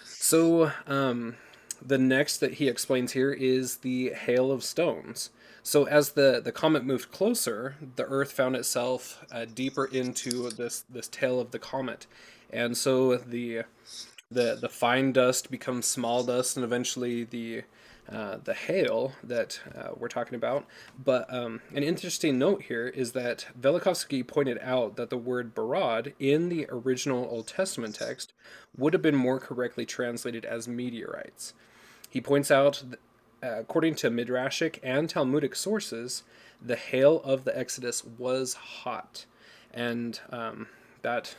So, 0.05 0.73
um, 0.87 1.37
the 1.85 1.99
next 1.99 2.39
that 2.39 2.55
he 2.55 2.69
explains 2.69 3.13
here 3.13 3.33
is 3.33 3.79
the 3.79 4.11
hail 4.11 4.51
of 4.51 4.63
stones. 4.65 5.31
So, 5.63 5.85
as 5.85 6.13
the, 6.13 6.41
the 6.43 6.53
comet 6.53 6.85
moved 6.85 7.11
closer, 7.11 7.77
the 7.97 8.05
Earth 8.05 8.33
found 8.33 8.57
itself 8.57 9.25
uh, 9.33 9.47
deeper 9.53 9.85
into 9.87 10.51
this 10.51 10.85
this 10.89 11.09
tail 11.09 11.41
of 11.41 11.51
the 11.51 11.59
comet, 11.59 12.07
and 12.51 12.77
so 12.77 13.17
the 13.17 13.63
the 14.31 14.57
the 14.61 14.69
fine 14.69 15.13
dust 15.13 15.51
becomes 15.51 15.87
small 15.87 16.23
dust, 16.23 16.57
and 16.57 16.65
eventually 16.65 17.25
the 17.25 17.63
uh, 18.11 18.39
the 18.43 18.55
hail 18.55 19.13
that 19.23 19.61
uh, 19.77 19.89
we're 19.97 20.09
talking 20.09 20.37
about. 20.37 20.67
But 21.03 21.33
um, 21.33 21.61
an 21.75 21.83
interesting 21.83 22.39
note 22.39 22.63
here 22.63 22.87
is 22.89 23.13
that 23.13 23.47
Velikovsky 23.61 24.27
pointed 24.27 24.59
out 24.63 24.97
that 24.97 25.11
the 25.11 25.19
word 25.19 25.55
barad 25.55 26.13
in 26.19 26.49
the 26.49 26.67
original 26.69 27.27
Old 27.31 27.49
Testament 27.49 27.97
text 27.97 28.33
would 28.77 28.93
have 28.93 29.03
been 29.03 29.17
more 29.17 29.41
correctly 29.41 29.87
translated 29.87 30.45
as 30.45 30.69
meteorites. 30.69 31.55
He 32.09 32.21
points 32.21 32.51
out, 32.51 32.83
uh, 33.43 33.59
according 33.59 33.97
to 33.97 34.11
Midrashic 34.11 34.79
and 34.83 35.11
Talmudic 35.11 35.55
sources, 35.55 36.23
the 36.63 36.77
hail 36.77 37.21
of 37.25 37.45
the 37.45 37.57
Exodus 37.59 38.05
was 38.05 38.55
hot. 38.55 39.27
And 39.75 40.19
um, 40.31 40.69
that 41.03 41.35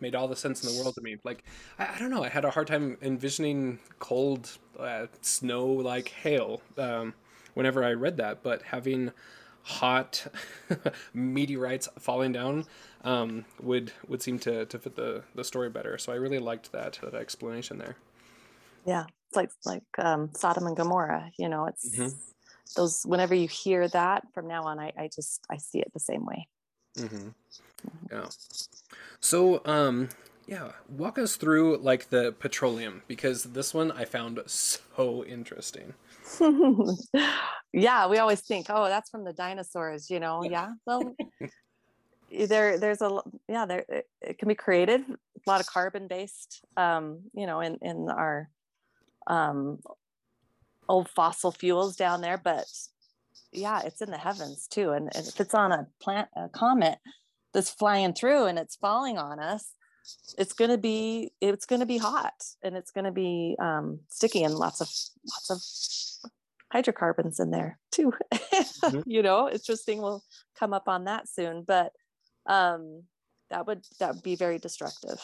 made 0.00 0.14
all 0.14 0.28
the 0.28 0.36
sense 0.36 0.64
in 0.64 0.74
the 0.74 0.80
world 0.80 0.94
to 0.94 1.00
me. 1.00 1.16
Like, 1.24 1.44
I, 1.78 1.94
I 1.94 1.98
don't 1.98 2.10
know, 2.10 2.24
I 2.24 2.28
had 2.28 2.44
a 2.44 2.50
hard 2.50 2.66
time 2.66 2.96
envisioning 3.02 3.78
cold 3.98 4.58
uh, 4.78 5.06
snow 5.22 5.66
like 5.66 6.08
hail 6.08 6.62
um, 6.76 7.14
whenever 7.54 7.84
I 7.84 7.92
read 7.92 8.16
that, 8.18 8.42
but 8.42 8.62
having 8.62 9.12
hot 9.62 10.26
meteorites 11.14 11.88
falling 11.98 12.32
down 12.32 12.64
um, 13.04 13.44
would 13.60 13.92
would 14.06 14.22
seem 14.22 14.38
to, 14.40 14.64
to 14.66 14.78
fit 14.78 14.96
the, 14.96 15.22
the 15.34 15.44
story 15.44 15.70
better. 15.70 15.98
So 15.98 16.12
I 16.12 16.16
really 16.16 16.38
liked 16.38 16.72
that, 16.72 16.98
that 17.02 17.14
explanation 17.14 17.78
there. 17.78 17.96
Yeah, 18.84 19.04
it's 19.28 19.36
like 19.36 19.50
like 19.64 19.84
um, 19.98 20.30
Sodom 20.34 20.66
and 20.66 20.76
Gomorrah. 20.76 21.30
You 21.38 21.48
know, 21.48 21.66
it's 21.66 21.96
mm-hmm. 21.96 22.16
those. 22.76 23.02
Whenever 23.04 23.34
you 23.34 23.48
hear 23.48 23.88
that 23.88 24.24
from 24.32 24.48
now 24.48 24.64
on, 24.64 24.78
I, 24.78 24.92
I 24.98 25.10
just 25.14 25.44
I 25.50 25.58
see 25.58 25.80
it 25.80 25.92
the 25.92 26.00
same 26.00 26.24
way. 26.24 26.48
Mm-hmm. 26.96 27.16
mm-hmm. 27.16 28.14
Yeah. 28.14 28.26
So 29.20 29.62
um, 29.64 30.08
yeah, 30.48 30.72
walk 30.88 31.18
us 31.18 31.36
through 31.36 31.76
like 31.76 32.08
the 32.08 32.32
petroleum 32.38 33.02
because 33.06 33.44
this 33.44 33.74
one 33.74 33.92
I 33.92 34.06
found 34.06 34.40
so 34.46 35.22
interesting. 35.26 35.92
yeah, 37.72 38.08
we 38.08 38.16
always 38.16 38.40
think, 38.40 38.68
oh, 38.70 38.86
that's 38.86 39.10
from 39.10 39.24
the 39.24 39.34
dinosaurs, 39.34 40.08
you 40.08 40.20
know. 40.20 40.42
Yeah, 40.42 40.70
well, 40.86 41.14
there, 42.48 42.78
there's 42.78 43.02
a 43.02 43.20
yeah, 43.46 43.66
there 43.66 43.84
it, 43.90 44.08
it, 44.22 44.38
can 44.38 44.48
be 44.48 44.54
created. 44.54 45.02
A 45.10 45.16
lot 45.50 45.60
of 45.60 45.66
carbon 45.66 46.08
based, 46.08 46.64
um, 46.78 47.20
you 47.34 47.46
know, 47.46 47.60
in 47.60 47.76
in 47.82 48.08
our 48.08 48.48
um, 49.26 49.80
old 50.88 51.10
fossil 51.10 51.52
fuels 51.52 51.94
down 51.94 52.22
there, 52.22 52.40
but 52.42 52.64
yeah, 53.52 53.82
it's 53.84 54.00
in 54.00 54.10
the 54.10 54.16
heavens 54.16 54.66
too. 54.66 54.92
And, 54.92 55.14
and 55.14 55.26
if 55.26 55.38
it's 55.40 55.54
on 55.54 55.72
a 55.72 55.86
plant, 56.00 56.28
a 56.34 56.48
comet, 56.48 56.96
that's 57.52 57.70
flying 57.70 58.14
through 58.14 58.44
and 58.44 58.58
it's 58.58 58.76
falling 58.76 59.18
on 59.18 59.40
us 59.40 59.74
it's 60.36 60.52
going 60.52 60.70
to 60.70 60.78
be 60.78 61.32
it's 61.40 61.66
going 61.66 61.80
to 61.80 61.86
be 61.86 61.98
hot 61.98 62.44
and 62.62 62.76
it's 62.76 62.90
going 62.90 63.04
to 63.04 63.12
be 63.12 63.56
um, 63.58 64.00
sticky 64.08 64.44
and 64.44 64.54
lots 64.54 64.80
of 64.80 64.88
lots 65.32 65.50
of 65.50 66.30
hydrocarbons 66.72 67.40
in 67.40 67.50
there 67.50 67.78
too 67.90 68.12
mm-hmm. 68.32 69.00
you 69.06 69.22
know 69.22 69.50
interesting 69.50 70.02
we'll 70.02 70.22
come 70.58 70.74
up 70.74 70.88
on 70.88 71.04
that 71.04 71.28
soon 71.28 71.62
but 71.66 71.92
um, 72.46 73.02
that 73.50 73.66
would 73.66 73.84
that 74.00 74.14
would 74.14 74.22
be 74.22 74.36
very 74.36 74.58
destructive 74.58 75.20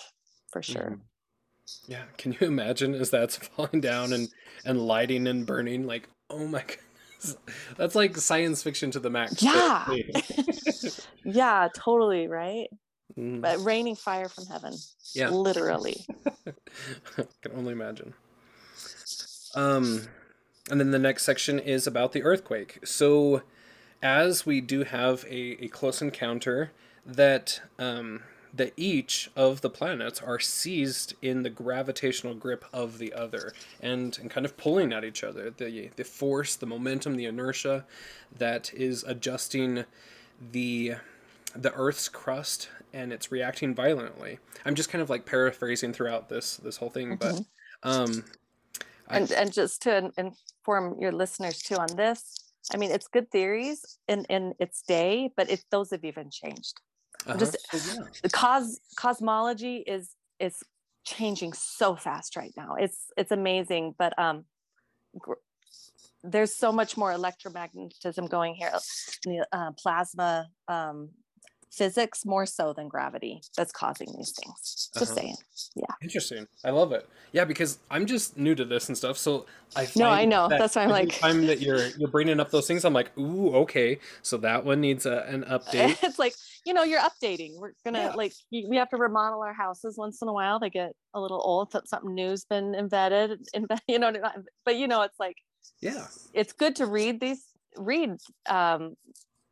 for 0.50 0.62
sure 0.62 0.82
mm-hmm. 0.82 1.00
Yeah, 1.86 2.02
can 2.18 2.32
you 2.32 2.46
imagine 2.46 2.94
as 2.94 3.10
that's 3.10 3.36
falling 3.56 3.80
down 3.80 4.12
and 4.12 4.28
and 4.64 4.80
lighting 4.80 5.26
and 5.26 5.46
burning? 5.46 5.86
Like, 5.86 6.08
oh 6.30 6.46
my 6.46 6.62
goodness, 7.22 7.36
that's 7.76 7.94
like 7.94 8.16
science 8.16 8.62
fiction 8.62 8.90
to 8.92 9.00
the 9.00 9.10
max. 9.10 9.42
Yeah, 9.42 9.86
yeah, 11.24 11.68
totally 11.74 12.28
right. 12.28 12.68
Mm. 13.18 13.40
But 13.40 13.62
raining 13.64 13.96
fire 13.96 14.28
from 14.28 14.46
heaven. 14.46 14.74
Yeah, 15.14 15.30
literally. 15.30 16.04
I 16.46 17.24
can 17.42 17.52
only 17.54 17.72
imagine. 17.72 18.14
Um, 19.54 20.02
and 20.70 20.80
then 20.80 20.90
the 20.90 20.98
next 20.98 21.24
section 21.24 21.58
is 21.58 21.86
about 21.86 22.12
the 22.12 22.22
earthquake. 22.22 22.80
So, 22.84 23.42
as 24.02 24.44
we 24.44 24.60
do 24.60 24.84
have 24.84 25.24
a, 25.28 25.64
a 25.64 25.68
close 25.68 26.02
encounter 26.02 26.72
that 27.06 27.60
um 27.78 28.22
that 28.56 28.72
each 28.76 29.30
of 29.34 29.62
the 29.62 29.70
planets 29.70 30.22
are 30.22 30.38
seized 30.38 31.14
in 31.20 31.42
the 31.42 31.50
gravitational 31.50 32.34
grip 32.34 32.64
of 32.72 32.98
the 32.98 33.12
other 33.12 33.52
and, 33.80 34.16
and 34.20 34.30
kind 34.30 34.46
of 34.46 34.56
pulling 34.56 34.92
at 34.92 35.04
each 35.04 35.24
other. 35.24 35.50
The, 35.50 35.90
the 35.96 36.04
force, 36.04 36.54
the 36.54 36.66
momentum, 36.66 37.16
the 37.16 37.24
inertia 37.24 37.84
that 38.38 38.72
is 38.72 39.02
adjusting 39.04 39.84
the 40.52 40.94
the 41.56 41.72
Earth's 41.74 42.08
crust 42.08 42.68
and 42.94 43.12
it's 43.12 43.30
reacting 43.30 43.74
violently. 43.74 44.38
I'm 44.64 44.74
just 44.74 44.88
kind 44.88 45.02
of 45.02 45.10
like 45.10 45.26
paraphrasing 45.26 45.92
throughout 45.92 46.28
this 46.28 46.56
this 46.56 46.76
whole 46.78 46.88
thing, 46.90 47.18
mm-hmm. 47.18 47.42
but 47.82 47.88
um 47.88 48.24
and 49.10 49.30
I, 49.30 49.42
and 49.42 49.52
just 49.52 49.82
to 49.82 50.10
inform 50.16 50.98
your 50.98 51.12
listeners 51.12 51.58
too 51.58 51.76
on 51.76 51.88
this, 51.96 52.52
I 52.72 52.78
mean 52.78 52.90
it's 52.90 53.08
good 53.08 53.30
theories 53.30 53.98
in 54.08 54.24
in 54.26 54.54
its 54.58 54.82
day, 54.82 55.30
but 55.36 55.50
it 55.50 55.64
those 55.70 55.90
have 55.90 56.04
even 56.04 56.30
changed. 56.30 56.80
Uh-huh. 57.26 57.38
Just 57.38 57.56
oh, 57.74 58.06
the 58.22 58.30
cos 58.30 58.78
cosmology 58.96 59.78
is 59.86 60.14
is 60.38 60.62
changing 61.04 61.52
so 61.52 61.96
fast 61.96 62.36
right 62.36 62.52
now. 62.56 62.76
It's 62.78 63.10
it's 63.16 63.32
amazing, 63.32 63.94
but 63.98 64.18
um, 64.18 64.44
gr- 65.18 65.34
there's 66.22 66.54
so 66.54 66.72
much 66.72 66.96
more 66.96 67.12
electromagnetism 67.12 68.30
going 68.30 68.54
here. 68.54 68.72
Uh, 69.52 69.72
plasma 69.72 70.48
um, 70.68 71.10
physics 71.76 72.24
more 72.24 72.46
so 72.46 72.72
than 72.72 72.88
gravity 72.88 73.42
that's 73.56 73.72
causing 73.72 74.08
these 74.16 74.32
things. 74.32 74.90
Just 74.96 74.96
uh-huh. 74.96 75.20
saying. 75.20 75.36
Yeah. 75.74 75.94
Interesting. 76.02 76.46
I 76.64 76.70
love 76.70 76.92
it. 76.92 77.08
Yeah, 77.32 77.44
because 77.44 77.78
I'm 77.90 78.06
just 78.06 78.36
new 78.36 78.54
to 78.54 78.64
this 78.64 78.88
and 78.88 78.96
stuff. 78.96 79.18
So 79.18 79.46
I 79.74 79.88
no, 79.96 80.08
I 80.08 80.24
know. 80.24 80.48
That 80.48 80.58
that's 80.58 80.76
why 80.76 80.84
I'm 80.84 80.90
like. 80.90 81.18
Time 81.18 81.46
that 81.46 81.60
you're 81.60 81.88
you're 81.98 82.08
bringing 82.08 82.40
up 82.40 82.50
those 82.50 82.66
things, 82.66 82.84
I'm 82.84 82.92
like, 82.92 83.16
ooh, 83.18 83.54
okay. 83.56 83.98
So 84.22 84.36
that 84.38 84.64
one 84.64 84.80
needs 84.80 85.06
a, 85.06 85.24
an 85.28 85.44
update. 85.48 85.98
it's 86.02 86.18
like 86.18 86.34
you 86.64 86.72
know, 86.72 86.84
you're 86.84 87.00
updating. 87.00 87.58
We're 87.58 87.72
gonna 87.84 87.98
yeah. 87.98 88.14
like 88.14 88.32
we 88.52 88.76
have 88.76 88.90
to 88.90 88.96
remodel 88.96 89.42
our 89.42 89.54
houses 89.54 89.96
once 89.98 90.22
in 90.22 90.28
a 90.28 90.32
while. 90.32 90.58
They 90.58 90.70
get 90.70 90.92
a 91.12 91.20
little 91.20 91.40
old. 91.42 91.74
Something 91.86 92.14
new's 92.14 92.44
been 92.44 92.74
embedded. 92.74 93.40
Embed, 93.54 93.80
you 93.88 93.98
know, 93.98 94.12
but 94.64 94.76
you 94.76 94.88
know, 94.88 95.02
it's 95.02 95.18
like 95.18 95.36
yeah, 95.80 96.06
it's 96.32 96.52
good 96.52 96.76
to 96.76 96.86
read 96.86 97.20
these 97.20 97.44
read 97.76 98.16
um 98.48 98.94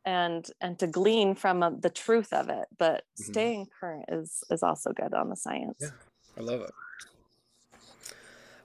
and 0.05 0.49
and 0.61 0.77
to 0.79 0.87
glean 0.87 1.35
from 1.35 1.63
uh, 1.63 1.69
the 1.69 1.89
truth 1.89 2.33
of 2.33 2.49
it 2.49 2.65
but 2.77 3.03
mm-hmm. 3.19 3.31
staying 3.31 3.67
current 3.79 4.05
is 4.09 4.43
is 4.49 4.63
also 4.63 4.91
good 4.91 5.13
on 5.13 5.29
the 5.29 5.35
science. 5.35 5.77
Yeah 5.79 5.89
i 6.37 6.41
love 6.41 6.61
it. 6.61 6.71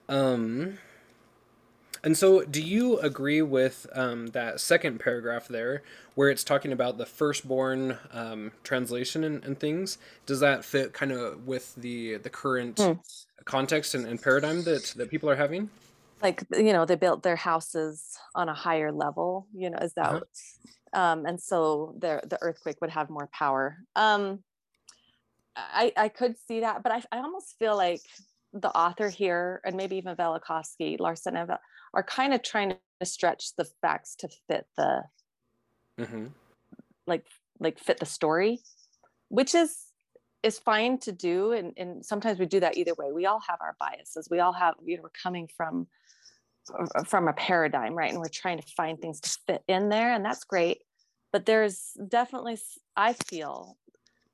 Um 0.07 0.79
and 2.03 2.17
so 2.17 2.43
do 2.43 2.61
you 2.61 2.97
agree 2.99 3.41
with 3.41 3.87
um, 3.93 4.27
that 4.27 4.59
second 4.59 4.99
paragraph 4.99 5.47
there 5.47 5.83
where 6.15 6.29
it's 6.29 6.43
talking 6.43 6.71
about 6.71 6.97
the 6.97 7.05
firstborn 7.05 7.97
um, 8.13 8.51
translation 8.63 9.23
and, 9.23 9.43
and, 9.43 9.59
things? 9.59 9.97
Does 10.25 10.39
that 10.39 10.63
fit 10.63 10.93
kind 10.93 11.11
of 11.11 11.45
with 11.45 11.75
the 11.75 12.15
the 12.17 12.29
current 12.29 12.77
mm. 12.77 12.99
context 13.43 13.95
and, 13.95 14.05
and 14.05 14.21
paradigm 14.21 14.63
that 14.63 14.93
that 14.95 15.09
people 15.09 15.29
are 15.29 15.35
having? 15.35 15.69
Like 16.21 16.43
you 16.55 16.73
know 16.73 16.85
they 16.85 16.95
built 16.95 17.23
their 17.23 17.35
houses 17.35 18.17
on 18.33 18.49
a 18.49 18.53
higher 18.53 18.91
level 18.91 19.47
you 19.53 19.69
know 19.69 19.77
is 19.79 19.93
that 19.93 20.05
uh-huh 20.05 20.19
um, 20.93 21.25
and 21.25 21.39
so 21.39 21.95
the 21.99 22.21
the 22.25 22.37
earthquake 22.41 22.77
would 22.81 22.89
have 22.89 23.09
more 23.09 23.29
power. 23.33 23.77
Um, 23.95 24.43
I 25.55 25.91
I 25.95 26.09
could 26.09 26.35
see 26.47 26.61
that, 26.61 26.83
but 26.83 26.91
I 26.91 27.03
I 27.11 27.19
almost 27.19 27.57
feel 27.59 27.75
like 27.75 28.01
the 28.53 28.69
author 28.69 29.09
here 29.09 29.61
and 29.63 29.75
maybe 29.75 29.97
even 29.97 30.15
Velikovsky, 30.15 30.99
Larson, 30.99 31.37
are 31.37 32.03
kind 32.03 32.33
of 32.33 32.41
trying 32.41 32.75
to 32.99 33.05
stretch 33.05 33.55
the 33.55 33.65
facts 33.81 34.15
to 34.15 34.29
fit 34.47 34.65
the 34.77 35.03
mm-hmm. 35.99 36.27
like 37.05 37.25
like 37.59 37.79
fit 37.79 37.99
the 37.99 38.05
story, 38.05 38.59
which 39.29 39.53
is 39.53 39.85
is 40.41 40.57
fine 40.57 40.97
to 40.97 41.11
do 41.11 41.51
and, 41.51 41.73
and 41.75 42.05
sometimes 42.05 42.39
we 42.39 42.45
do 42.45 42.61
that 42.61 42.77
either 42.77 42.93
way 42.93 43.11
we 43.11 43.25
all 43.25 43.41
have 43.41 43.57
our 43.59 43.75
biases 43.77 44.29
we 44.31 44.39
all 44.39 44.53
have 44.53 44.73
you 44.85 44.95
know 44.95 45.03
we're 45.03 45.09
coming 45.21 45.49
from 45.57 45.85
from 47.05 47.27
a 47.27 47.33
paradigm, 47.33 47.95
right? 47.95 48.11
And 48.11 48.19
we're 48.19 48.27
trying 48.27 48.59
to 48.59 48.67
find 48.75 48.99
things 48.99 49.19
to 49.21 49.37
fit 49.47 49.63
in 49.67 49.89
there, 49.89 50.13
and 50.13 50.23
that's 50.23 50.43
great. 50.43 50.79
But 51.31 51.45
there's 51.45 51.91
definitely, 52.07 52.57
I 52.95 53.13
feel 53.13 53.77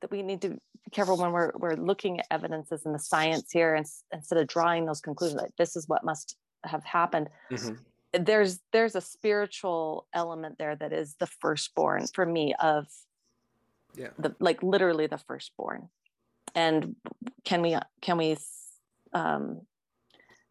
that 0.02 0.12
we 0.12 0.24
need 0.24 0.42
to 0.42 0.50
be 0.50 0.92
careful 0.92 1.18
when 1.18 1.32
we're 1.32 1.52
we're 1.56 1.76
looking 1.76 2.20
at 2.20 2.28
evidences 2.32 2.86
in 2.86 2.94
the 2.94 3.00
science 3.00 3.52
here, 3.52 3.76
and 3.76 3.86
instead 4.12 4.40
of 4.40 4.48
drawing 4.48 4.86
those 4.86 5.02
conclusions, 5.02 5.42
like 5.42 5.56
this 5.58 5.76
is 5.76 5.88
what 5.88 6.04
must 6.04 6.38
have 6.64 6.84
happened. 6.84 7.30
Mm-hmm. 7.52 8.24
There's 8.24 8.60
there's 8.72 8.96
a 8.96 9.02
spiritual 9.02 10.08
element 10.14 10.58
there 10.58 10.76
that 10.76 10.94
is 10.94 11.16
the 11.20 11.28
firstborn 11.28 12.08
for 12.14 12.26
me 12.26 12.54
of 12.60 12.88
yeah 13.96 14.10
the 14.18 14.36
like 14.40 14.62
literally 14.64 15.08
the 15.08 15.18
firstborn 15.18 15.90
and 16.56 16.96
can 17.44 17.62
we 17.62 17.78
can 18.02 18.18
we 18.18 18.38
um, 19.14 19.62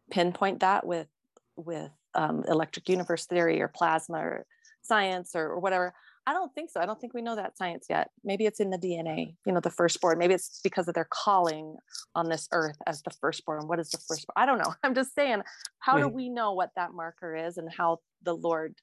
pinpoint 0.09 0.59
that 0.61 0.85
with 0.85 1.07
with 1.55 1.91
um, 2.13 2.43
electric 2.47 2.89
universe 2.89 3.25
theory 3.25 3.61
or 3.61 3.67
plasma 3.67 4.17
or 4.17 4.45
science 4.81 5.35
or, 5.35 5.49
or, 5.49 5.59
whatever. 5.59 5.93
I 6.27 6.33
don't 6.33 6.53
think 6.53 6.69
so. 6.71 6.79
I 6.79 6.85
don't 6.85 6.99
think 6.99 7.13
we 7.13 7.21
know 7.21 7.35
that 7.35 7.57
science 7.57 7.85
yet. 7.89 8.09
Maybe 8.23 8.45
it's 8.45 8.59
in 8.59 8.71
the 8.71 8.77
DNA, 8.77 9.35
you 9.45 9.53
know, 9.53 9.59
the 9.59 9.69
firstborn. 9.69 10.17
Maybe 10.17 10.33
it's 10.33 10.59
because 10.63 10.87
of 10.87 10.95
their 10.95 11.07
calling 11.09 11.77
on 12.15 12.29
this 12.29 12.47
earth 12.51 12.77
as 12.87 13.01
the 13.03 13.11
firstborn. 13.11 13.67
What 13.67 13.79
is 13.79 13.89
the 13.89 13.99
firstborn? 13.99 14.33
I 14.35 14.45
don't 14.45 14.57
know. 14.57 14.73
I'm 14.83 14.95
just 14.95 15.13
saying, 15.13 15.43
how 15.79 15.97
do 15.97 16.07
we 16.07 16.29
know 16.29 16.53
what 16.53 16.71
that 16.75 16.93
marker 16.93 17.35
is 17.35 17.57
and 17.57 17.69
how 17.71 17.99
the 18.23 18.33
Lord 18.33 18.75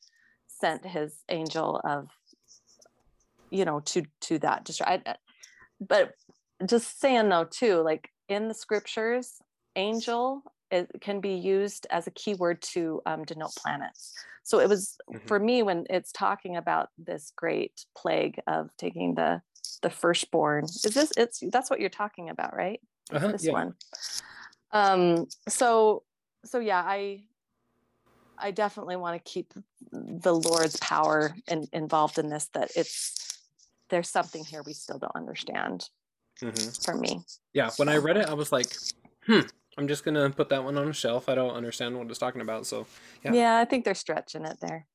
sent 0.46 0.86
his 0.86 1.16
angel 1.28 1.80
of, 1.84 2.08
you 3.50 3.64
know, 3.64 3.80
to 3.80 4.04
to 4.22 4.38
that 4.40 4.64
destroy. 4.64 5.02
but 5.80 6.12
just 6.64 7.00
saying 7.00 7.28
though, 7.28 7.44
too, 7.44 7.82
like 7.82 8.08
in 8.28 8.48
the 8.48 8.54
scriptures, 8.54 9.38
angel 9.74 10.42
it 10.72 10.90
can 11.00 11.20
be 11.20 11.34
used 11.34 11.86
as 11.90 12.06
a 12.06 12.10
keyword 12.10 12.62
to 12.62 13.02
um, 13.04 13.24
denote 13.24 13.54
planets. 13.54 14.14
So 14.42 14.58
it 14.58 14.68
was 14.68 14.96
mm-hmm. 15.12 15.26
for 15.26 15.38
me 15.38 15.62
when 15.62 15.84
it's 15.90 16.10
talking 16.10 16.56
about 16.56 16.88
this 16.98 17.32
great 17.36 17.84
plague 17.96 18.40
of 18.46 18.70
taking 18.78 19.14
the 19.14 19.42
the 19.82 19.90
firstborn. 19.90 20.64
Is 20.64 20.82
this 20.82 21.12
it's 21.16 21.42
that's 21.52 21.70
what 21.70 21.78
you're 21.78 21.90
talking 21.90 22.30
about, 22.30 22.56
right? 22.56 22.80
Uh-huh, 23.12 23.28
this 23.28 23.44
yeah. 23.44 23.52
one. 23.52 23.74
Um. 24.72 25.26
So 25.48 26.02
so 26.44 26.58
yeah, 26.58 26.82
I 26.84 27.24
I 28.38 28.50
definitely 28.50 28.96
want 28.96 29.22
to 29.22 29.30
keep 29.30 29.52
the 29.92 30.34
Lord's 30.34 30.78
power 30.78 31.36
in, 31.46 31.68
involved 31.72 32.18
in 32.18 32.30
this. 32.30 32.48
That 32.54 32.70
it's 32.74 33.38
there's 33.90 34.08
something 34.08 34.44
here 34.44 34.62
we 34.64 34.72
still 34.72 34.98
don't 34.98 35.14
understand. 35.14 35.88
Mm-hmm. 36.40 36.70
For 36.82 36.98
me. 36.98 37.20
Yeah. 37.52 37.70
When 37.76 37.90
I 37.90 37.98
read 37.98 38.16
it, 38.16 38.26
I 38.26 38.34
was 38.34 38.50
like, 38.50 38.74
hmm 39.26 39.42
I'm 39.78 39.88
just 39.88 40.04
gonna 40.04 40.30
put 40.30 40.48
that 40.50 40.64
one 40.64 40.76
on 40.76 40.88
a 40.88 40.92
shelf. 40.92 41.28
I 41.28 41.34
don't 41.34 41.54
understand 41.54 41.98
what 41.98 42.08
it's 42.08 42.18
talking 42.18 42.40
about. 42.40 42.66
So 42.66 42.86
yeah. 43.24 43.32
Yeah, 43.32 43.58
I 43.58 43.64
think 43.64 43.84
they're 43.84 43.94
stretching 43.94 44.44
it 44.44 44.58
there. 44.60 44.86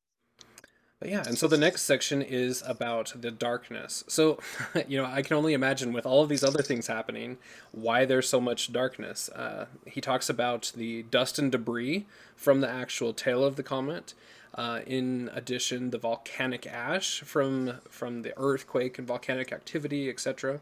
But 0.99 1.09
yeah, 1.09 1.23
and 1.27 1.37
so 1.37 1.47
the 1.47 1.57
next 1.57 1.83
section 1.83 2.23
is 2.23 2.63
about 2.65 3.13
the 3.15 3.29
darkness. 3.29 4.03
So, 4.07 4.39
you 4.87 4.97
know, 4.97 5.05
I 5.05 5.21
can 5.21 5.37
only 5.37 5.53
imagine 5.53 5.93
with 5.93 6.07
all 6.07 6.23
of 6.23 6.29
these 6.29 6.43
other 6.43 6.63
things 6.63 6.87
happening, 6.87 7.37
why 7.71 8.05
there's 8.05 8.27
so 8.27 8.41
much 8.41 8.73
darkness. 8.73 9.29
Uh, 9.29 9.67
he 9.85 10.01
talks 10.01 10.27
about 10.27 10.71
the 10.75 11.03
dust 11.03 11.37
and 11.37 11.51
debris 11.51 12.07
from 12.35 12.61
the 12.61 12.69
actual 12.69 13.13
tail 13.13 13.43
of 13.43 13.57
the 13.57 13.63
comet. 13.63 14.15
Uh, 14.55 14.79
in 14.87 15.29
addition, 15.33 15.91
the 15.91 15.99
volcanic 15.99 16.65
ash 16.65 17.21
from 17.21 17.73
from 17.89 18.23
the 18.23 18.33
earthquake 18.35 18.97
and 18.97 19.07
volcanic 19.07 19.51
activity, 19.51 20.09
etc. 20.09 20.61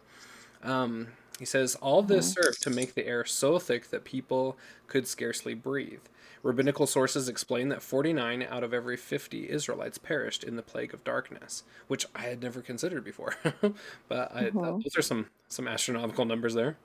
Um, 0.64 1.08
He 1.40 1.46
says, 1.46 1.76
All 1.76 2.02
this 2.02 2.32
served 2.32 2.62
to 2.64 2.70
make 2.70 2.94
the 2.94 3.06
air 3.08 3.26
so 3.26 3.60
thick 3.60 3.90
that 3.90 4.06
people 4.06 4.58
could 4.88 5.08
scarcely 5.08 5.54
breathe. 5.54 6.02
Rabbinical 6.44 6.88
sources 6.88 7.28
explain 7.28 7.70
that 7.70 7.82
49 7.82 8.44
out 8.44 8.64
of 8.64 8.74
every 8.74 8.98
50 8.98 9.50
Israelites 9.50 9.98
perished 9.98 10.44
in 10.44 10.56
the 10.56 10.62
plague 10.62 10.94
of 10.94 11.04
darkness, 11.04 11.64
which 11.88 12.06
I 12.16 12.22
had 12.24 12.42
never 12.42 12.62
considered 12.62 13.04
before. 13.04 13.36
but 14.08 14.36
I, 14.36 14.52
Mhm. 14.52 14.84
those 14.84 14.98
are 14.98 15.02
some, 15.02 15.28
some 15.50 15.68
astronomical 15.68 16.26
numbers 16.26 16.54
there. 16.54 16.78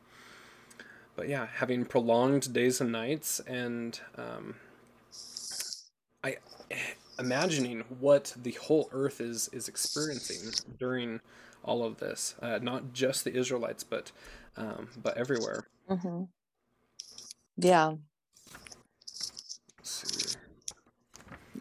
But 1.17 1.29
yeah, 1.29 1.47
having 1.47 1.85
prolonged 1.85 2.53
days 2.53 2.81
and 2.81 2.91
nights, 2.91 3.41
and 3.41 4.01
um, 4.17 4.57
I 6.25 6.39
imagining 7.19 7.81
what 8.01 8.35
the 8.41 8.53
whole 8.53 8.89
earth 8.93 9.21
is 9.21 9.49
is 9.53 9.69
experiencing 9.69 10.55
during 10.79 11.21
all 11.63 11.85
of 11.85 11.99
this, 11.99 12.35
uh, 12.41 12.59
not 12.63 12.93
just 12.95 13.25
the 13.25 13.35
Israelites, 13.37 13.85
but 13.85 14.13
um, 14.57 14.89
but 15.03 15.17
everywhere. 15.17 15.67
Mhm. 15.89 16.29
Yeah, 17.57 17.97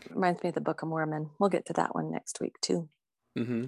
reminds 0.09 0.43
me 0.43 0.49
of 0.49 0.55
the 0.55 0.61
Book 0.61 0.81
of 0.81 0.89
Mormon. 0.89 1.29
We'll 1.39 1.49
get 1.49 1.65
to 1.67 1.73
that 1.73 1.95
one 1.95 2.11
next 2.11 2.39
week 2.39 2.59
too. 2.61 2.89
Mm-hmm. 3.37 3.65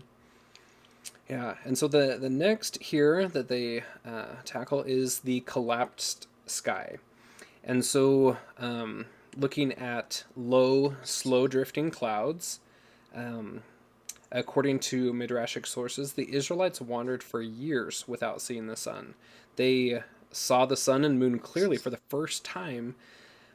Yeah, 1.29 1.55
and 1.63 1.77
so 1.77 1.87
the 1.87 2.17
the 2.19 2.29
next 2.29 2.81
here 2.81 3.27
that 3.27 3.47
they 3.47 3.83
uh, 4.05 4.35
tackle 4.43 4.83
is 4.83 5.19
the 5.19 5.41
collapsed 5.41 6.27
sky, 6.45 6.97
and 7.63 7.85
so 7.85 8.37
um, 8.57 9.05
looking 9.37 9.71
at 9.73 10.25
low, 10.35 10.95
slow 11.03 11.47
drifting 11.47 11.89
clouds. 11.89 12.59
Um, 13.15 13.63
according 14.31 14.79
to 14.79 15.13
midrashic 15.13 15.65
sources, 15.67 16.13
the 16.13 16.33
Israelites 16.33 16.81
wandered 16.81 17.23
for 17.23 17.41
years 17.41 18.07
without 18.07 18.41
seeing 18.41 18.67
the 18.67 18.75
sun. 18.77 19.15
They 19.55 20.03
saw 20.31 20.65
the 20.65 20.77
sun 20.77 21.03
and 21.03 21.19
moon 21.19 21.39
clearly 21.39 21.77
for 21.77 21.89
the 21.89 21.99
first 22.09 22.45
time 22.45 22.95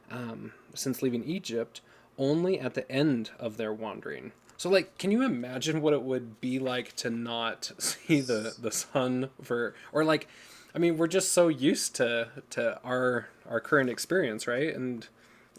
um, 0.09 0.53
since 0.73 1.01
leaving 1.01 1.23
Egypt, 1.23 1.81
only 2.17 2.59
at 2.59 2.73
the 2.73 2.89
end 2.91 3.31
of 3.39 3.57
their 3.57 3.73
wandering. 3.73 4.31
So, 4.57 4.69
like, 4.69 4.97
can 4.97 5.11
you 5.11 5.21
imagine 5.23 5.81
what 5.81 5.93
it 5.93 6.01
would 6.01 6.41
be 6.41 6.57
like 6.59 6.95
to 6.97 7.09
not 7.09 7.71
see 7.77 8.21
the 8.21 8.55
the 8.59 8.71
sun 8.71 9.29
for, 9.41 9.75
or 9.91 10.03
like, 10.03 10.27
I 10.73 10.79
mean, 10.79 10.97
we're 10.97 11.07
just 11.07 11.31
so 11.33 11.47
used 11.47 11.95
to 11.97 12.29
to 12.51 12.81
our 12.83 13.29
our 13.47 13.59
current 13.59 13.89
experience, 13.89 14.47
right? 14.47 14.73
And 14.75 15.07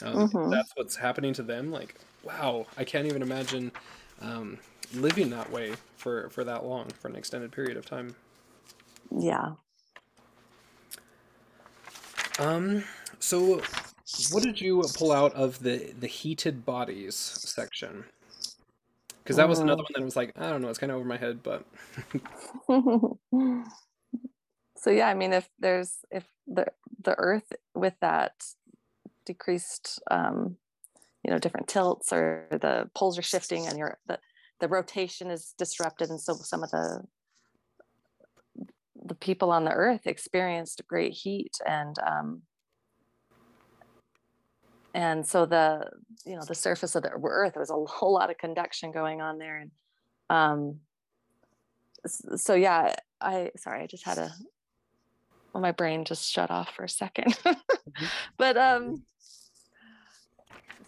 um, 0.02 0.22
Mhm. 0.22 0.50
that's 0.50 0.72
what's 0.76 0.96
happening 0.96 1.32
to 1.34 1.42
them. 1.42 1.70
Like, 1.70 1.96
wow, 2.22 2.66
I 2.76 2.84
can't 2.84 3.06
even 3.06 3.22
imagine 3.22 3.72
um, 4.20 4.58
living 4.94 5.30
that 5.30 5.50
way 5.50 5.74
for 5.96 6.28
for 6.30 6.44
that 6.44 6.64
long, 6.64 6.88
for 7.00 7.08
an 7.08 7.16
extended 7.16 7.52
period 7.52 7.76
of 7.76 7.86
time. 7.86 8.14
Yeah. 9.10 9.52
Um, 12.38 12.84
so 13.18 13.62
what 14.30 14.42
did 14.42 14.60
you 14.60 14.82
pull 14.94 15.12
out 15.12 15.34
of 15.34 15.60
the 15.60 15.92
the 15.98 16.06
heated 16.06 16.64
bodies 16.64 17.14
section? 17.16 18.04
Because 19.22 19.36
that 19.36 19.48
was 19.48 19.58
another 19.58 19.82
Mm. 19.82 19.84
one 19.84 19.92
that 19.96 20.04
was 20.04 20.16
like, 20.16 20.32
I 20.38 20.48
don't 20.48 20.62
know, 20.62 20.68
it's 20.68 20.78
kind 20.78 20.90
of 20.90 20.96
over 20.96 21.06
my 21.06 21.18
head, 21.18 21.42
but 21.42 21.64
so 24.76 24.90
yeah, 24.90 25.08
I 25.08 25.14
mean, 25.14 25.32
if 25.32 25.48
there's 25.58 25.98
if 26.10 26.26
the 26.46 26.66
the 27.02 27.14
Earth 27.18 27.52
with 27.74 27.94
that 28.00 28.32
decreased, 29.26 30.00
um, 30.10 30.56
you 31.22 31.30
know, 31.30 31.38
different 31.38 31.68
tilts 31.68 32.12
or 32.12 32.46
the 32.50 32.88
poles 32.94 33.18
are 33.18 33.22
shifting 33.22 33.66
and 33.66 33.78
your 33.78 33.98
the 34.06 34.18
the 34.60 34.68
rotation 34.68 35.30
is 35.30 35.54
disrupted, 35.58 36.10
and 36.10 36.20
so 36.20 36.34
some 36.34 36.62
of 36.62 36.70
the 36.70 37.02
the 39.04 39.14
people 39.14 39.50
on 39.50 39.64
the 39.64 39.70
Earth 39.70 40.06
experienced 40.06 40.82
great 40.86 41.12
heat 41.12 41.56
and 41.66 41.96
um, 42.04 42.42
and 44.92 45.26
so 45.26 45.46
the 45.46 45.88
you 46.26 46.34
know 46.34 46.44
the 46.46 46.54
surface 46.54 46.94
of 46.94 47.02
the 47.02 47.10
Earth 47.10 47.54
there 47.54 47.60
was 47.60 47.70
a 47.70 47.74
whole 47.92 48.12
lot 48.12 48.30
of 48.30 48.38
conduction 48.38 48.90
going 48.90 49.20
on 49.20 49.38
there. 49.38 49.58
And 49.58 49.70
um, 50.30 50.80
so 52.36 52.54
yeah 52.54 52.94
i 53.20 53.50
sorry 53.56 53.82
i 53.82 53.86
just 53.86 54.04
had 54.04 54.18
a 54.18 54.32
well, 55.52 55.62
my 55.62 55.72
brain 55.72 56.04
just 56.04 56.30
shut 56.30 56.50
off 56.50 56.70
for 56.74 56.84
a 56.84 56.88
second. 56.88 57.36
But 58.36 58.56
um 58.56 59.02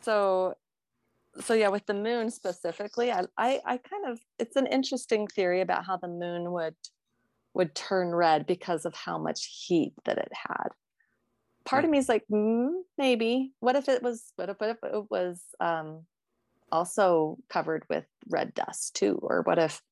so 0.03 0.55
so 1.39 1.55
yeah 1.55 1.69
with 1.69 1.87
the 1.87 1.95
moon 1.95 2.29
specifically 2.31 3.13
I, 3.13 3.23
I 3.39 3.61
i 3.65 3.77
kind 3.77 4.07
of 4.07 4.19
it's 4.39 4.57
an 4.57 4.67
interesting 4.67 5.29
theory 5.29 5.61
about 5.61 5.87
how 5.87 5.97
the 5.97 6.09
moon 6.09 6.51
would 6.53 6.75
would 7.55 7.75
turn 7.75 8.15
red 8.15 8.47
because 8.47 8.85
of 8.85 8.95
how 8.95 9.19
much 9.19 9.65
heat 9.67 9.93
that 10.05 10.19
it 10.19 10.33
had. 10.33 10.69
Part 11.65 11.85
of 11.85 11.91
me 11.91 11.99
is 11.99 12.09
like 12.09 12.25
mm, 12.33 12.71
maybe. 12.97 13.53
What 13.61 13.77
if 13.77 13.89
it 13.89 14.03
was 14.03 14.33
what 14.37 14.49
if, 14.49 14.57
what 14.59 14.71
if 14.71 14.79
it 14.83 15.11
was 15.11 15.43
um 15.61 16.05
also 16.73 17.39
covered 17.49 17.85
with 17.89 18.05
red 18.29 18.55
dust 18.55 18.97
too? 18.97 19.19
Or 19.23 19.43
what 19.43 19.59
if 19.59 19.83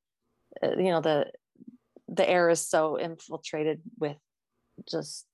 uh, 0.63 0.71
you 0.77 0.91
know 0.91 1.01
the 1.01 1.31
the 2.07 2.27
air 2.27 2.49
is 2.49 2.65
so 2.65 2.97
infiltrated 2.97 3.81
with 3.99 4.17
just 4.89 5.25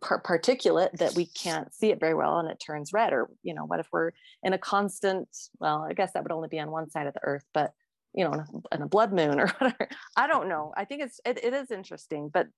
par- 0.00 0.22
particulate 0.22 0.92
that 0.98 1.14
we 1.14 1.26
can't 1.26 1.72
see 1.74 1.90
it 1.90 2.00
very 2.00 2.14
well 2.14 2.38
and 2.38 2.50
it 2.50 2.62
turns 2.64 2.92
red 2.92 3.12
or 3.12 3.28
you 3.42 3.54
know 3.54 3.64
what 3.64 3.80
if 3.80 3.88
we're 3.92 4.12
in 4.42 4.52
a 4.52 4.58
constant 4.58 5.28
well 5.58 5.86
i 5.88 5.92
guess 5.92 6.12
that 6.12 6.22
would 6.22 6.32
only 6.32 6.48
be 6.48 6.60
on 6.60 6.70
one 6.70 6.88
side 6.88 7.06
of 7.06 7.14
the 7.14 7.24
earth 7.24 7.44
but 7.52 7.72
you 8.14 8.24
know 8.24 8.32
in 8.32 8.40
a, 8.40 8.74
in 8.74 8.82
a 8.82 8.88
blood 8.88 9.12
moon 9.12 9.40
or 9.40 9.46
whatever. 9.58 9.88
I 10.16 10.26
don't 10.26 10.48
know. 10.48 10.72
I 10.76 10.84
think 10.84 11.02
it's 11.02 11.20
it, 11.24 11.42
it 11.42 11.54
is 11.54 11.70
interesting 11.70 12.28
but 12.28 12.48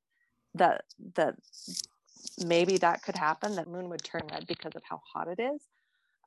that 0.54 0.84
that 1.16 1.34
maybe 2.44 2.78
that 2.78 3.02
could 3.02 3.16
happen 3.16 3.56
that 3.56 3.68
moon 3.68 3.88
would 3.88 4.02
turn 4.02 4.22
red 4.30 4.46
because 4.46 4.72
of 4.74 4.82
how 4.88 5.00
hot 5.12 5.28
it 5.28 5.40
is. 5.40 5.62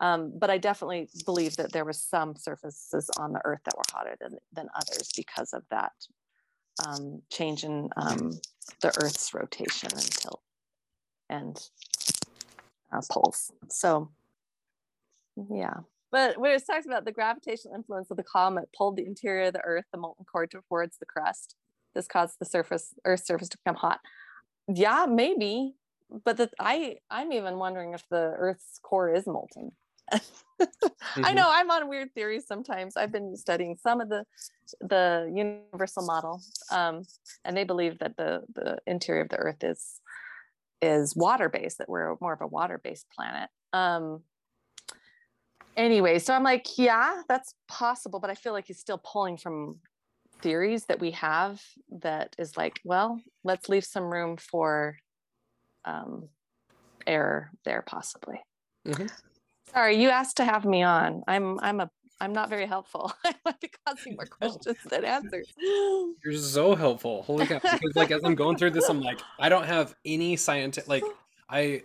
Um, 0.02 0.34
but 0.38 0.50
I 0.50 0.58
definitely 0.58 1.10
believe 1.26 1.56
that 1.58 1.72
there 1.72 1.86
was 1.86 2.02
some 2.02 2.36
surfaces 2.36 3.10
on 3.18 3.32
the 3.32 3.42
Earth 3.46 3.62
that 3.66 3.78
were 3.78 3.84
hotter 3.92 4.18
than, 4.20 4.38
than 4.52 4.68
others 4.76 5.12
because 5.16 5.54
of 5.54 5.64
that 5.70 5.92
um, 6.86 7.22
change 7.32 7.64
in 7.64 7.90
um, 7.96 8.32
the 8.82 8.88
Earth's 9.02 9.34
rotation 9.34 9.90
and 9.94 10.02
tilt 10.02 10.42
and 11.34 11.70
uh, 12.92 13.02
poles. 13.12 13.52
So, 13.70 14.10
yeah. 15.50 15.82
But 16.12 16.38
when 16.38 16.52
it 16.52 16.64
talks 16.66 16.86
about 16.86 17.06
the 17.06 17.12
gravitational 17.12 17.76
influence 17.76 18.12
of 18.12 18.18
the 18.18 18.24
comet 18.24 18.70
pulled 18.78 18.98
the 18.98 19.06
interior 19.06 19.48
of 19.48 19.54
the 19.54 19.62
Earth, 19.64 19.86
the 19.92 19.98
molten 19.98 20.26
core 20.26 20.46
towards 20.48 20.98
the 21.00 21.08
crust. 21.08 21.56
This 21.96 22.08
caused 22.08 22.38
the 22.40 22.46
surface, 22.46 22.94
Earth's 23.06 23.26
surface 23.26 23.50
to 23.50 23.58
become 23.64 23.76
hot. 23.76 24.00
Yeah, 24.68 25.06
maybe. 25.10 25.74
But 26.24 26.38
the, 26.38 26.52
I, 26.60 26.98
I'm 27.10 27.32
even 27.34 27.58
wondering 27.58 27.94
if 27.94 28.04
the 28.10 28.34
Earth's 28.38 28.80
core 28.84 29.14
is 29.14 29.26
molten. 29.26 29.72
I 30.12 31.34
Mhm. 31.34 31.36
know 31.36 31.50
I'm 31.52 31.70
on 31.72 31.90
weird 31.90 32.14
theories 32.14 32.46
sometimes. 32.48 32.96
I've 32.96 33.12
been 33.12 33.36
studying 33.36 33.78
some 33.78 34.02
of 34.02 34.10
the 34.10 34.26
the 34.82 35.32
universal 35.34 36.04
model, 36.04 36.42
um, 36.72 37.04
and 37.46 37.56
they 37.58 37.64
believe 37.64 38.00
that 38.00 38.18
the 38.18 38.44
the 38.54 38.78
interior 38.88 39.22
of 39.22 39.30
the 39.30 39.38
Earth 39.38 39.64
is 39.64 40.02
is 40.84 41.16
water 41.16 41.50
based. 41.50 41.78
That 41.80 41.90
we're 41.90 42.16
more 42.22 42.34
of 42.34 42.42
a 42.42 42.48
water 42.48 42.80
based 42.84 43.08
planet. 43.16 43.50
Um, 43.72 44.22
anyway, 45.76 46.20
so 46.20 46.34
I'm 46.34 46.44
like, 46.44 46.78
yeah, 46.78 47.22
that's 47.28 47.56
possible, 47.68 48.20
but 48.20 48.30
I 48.30 48.36
feel 48.36 48.54
like 48.54 48.68
he's 48.68 48.80
still 48.80 49.02
pulling 49.04 49.38
from 49.38 49.80
theories 50.42 50.86
that 50.86 51.00
we 51.00 51.12
have 51.12 51.62
that 52.02 52.36
is 52.38 52.58
like, 52.58 52.80
well, 52.84 53.20
let's 53.44 53.70
leave 53.70 53.86
some 53.86 54.04
room 54.04 54.38
for 54.38 54.98
um, 55.86 56.28
error 57.08 57.52
there, 57.66 57.82
possibly. 57.82 58.40
Mhm. 58.86 59.10
Sorry, 59.74 60.02
you 60.02 60.10
asked 60.10 60.38
to 60.38 60.46
have 60.46 60.66
me 60.66 60.84
on. 60.84 61.24
I'm 61.28 61.60
I'm 61.60 61.80
a 61.80 61.90
I'm 62.20 62.34
not 62.34 62.50
very 62.50 62.66
helpful. 62.66 63.12
I 63.26 63.34
might 63.46 63.60
be 63.60 63.72
causing 63.86 64.16
more 64.16 64.26
questions 64.30 64.78
than 64.90 65.06
answers. 65.06 65.54
You're 66.24 66.34
so 66.34 66.76
helpful. 66.76 67.24
Holy 67.24 67.46
cow. 67.46 67.60
Because 67.60 67.96
like 67.96 68.12
as 68.12 68.22
I'm 68.24 68.36
going 68.36 68.58
through 68.58 68.72
this, 68.72 68.90
I'm 68.90 69.02
like, 69.02 69.20
I 69.40 69.50
don't 69.50 69.66
have 69.66 69.96
any 70.06 70.36
scientific 70.36 70.88
like 70.88 71.04
I 71.50 71.84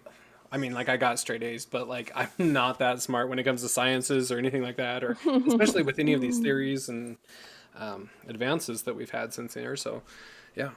I 0.50 0.58
mean 0.58 0.72
like 0.72 0.88
I 0.88 0.96
got 0.96 1.18
straight 1.18 1.42
A's, 1.42 1.66
but 1.66 1.88
like 1.88 2.12
I'm 2.14 2.28
not 2.38 2.78
that 2.78 3.02
smart 3.02 3.28
when 3.28 3.38
it 3.38 3.44
comes 3.44 3.62
to 3.62 3.68
sciences 3.68 4.30
or 4.30 4.38
anything 4.38 4.62
like 4.62 4.76
that, 4.76 5.02
or 5.02 5.16
especially 5.46 5.82
with 5.82 5.98
any 5.98 6.12
of 6.12 6.20
these 6.20 6.38
theories 6.38 6.88
and 6.88 7.16
um, 7.76 8.10
advances 8.28 8.82
that 8.82 8.94
we've 8.94 9.10
had 9.10 9.32
since 9.32 9.54
there. 9.54 9.76
So 9.76 10.02
yeah. 10.54 10.70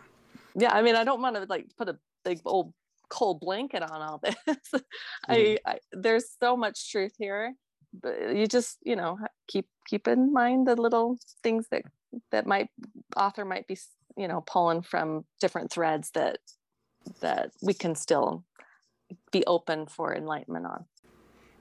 yeah, 0.56 0.74
I 0.74 0.82
mean, 0.82 0.96
I 0.96 1.04
don't 1.04 1.22
want 1.22 1.36
to 1.36 1.46
like 1.48 1.68
put 1.78 1.90
a 1.90 1.98
big 2.26 2.42
old 2.46 2.74
cold 3.10 3.40
blanket 3.42 3.84
on 3.84 4.02
all 4.02 4.22
this. 4.24 4.36
I, 5.28 5.58
I 5.66 5.78
there's 5.92 6.26
so 6.40 6.58
much 6.58 6.92
truth 6.92 7.14
here, 7.18 7.56
you 8.04 8.48
just 8.48 8.78
you 8.84 8.96
know 8.96 9.18
keep 9.48 9.68
keep 9.88 10.08
in 10.08 10.32
mind 10.32 10.68
the 10.68 10.76
little 10.76 11.18
things 11.44 11.68
that 11.72 11.84
that 12.32 12.48
might 12.48 12.70
author 13.16 13.46
might 13.46 13.68
be 13.68 13.78
you 14.18 14.28
know 14.28 14.42
pulling 14.42 14.82
from 14.82 15.26
different 15.40 15.72
threads 15.72 16.12
that 16.12 16.38
that 17.20 17.52
we 17.62 17.74
can 17.74 17.96
still 17.96 18.44
be 19.32 19.46
open 19.46 19.86
for 19.88 20.16
enlightenment 20.16 20.66
on. 20.66 20.86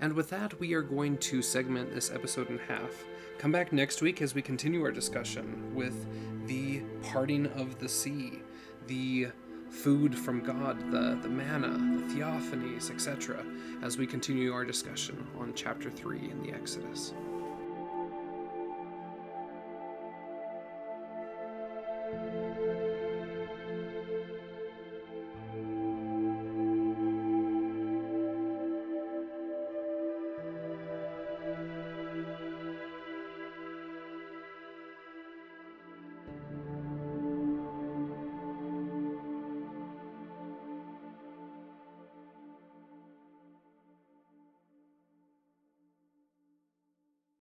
And 0.01 0.15
with 0.15 0.31
that, 0.31 0.59
we 0.59 0.73
are 0.75 0.83
going 0.83 1.19
to 1.19 1.43
segment 1.43 1.93
this 1.95 2.11
episode 2.11 2.49
in 2.49 2.59
half. 2.59 3.05
Come 3.39 3.53
back 3.53 3.73
next 3.73 4.03
week 4.03 4.23
as 4.23 4.35
we 4.35 4.43
continue 4.43 4.83
our 4.83 4.93
discussion 4.93 5.75
with 5.75 6.07
the 6.47 6.83
parting 7.03 7.47
of 7.49 7.79
the 7.79 7.89
sea, 7.89 8.41
the 8.87 9.29
food 9.71 10.19
from 10.19 10.41
God, 10.41 10.91
the, 10.91 11.19
the 11.23 11.29
manna, 11.29 11.69
the 11.69 12.15
theophanies, 12.15 12.91
etc., 12.91 13.45
as 13.83 13.97
we 13.97 14.07
continue 14.07 14.53
our 14.53 14.65
discussion 14.65 15.27
on 15.39 15.53
chapter 15.55 15.91
3 15.91 16.19
in 16.19 16.43
the 16.43 16.53
Exodus. 16.53 17.15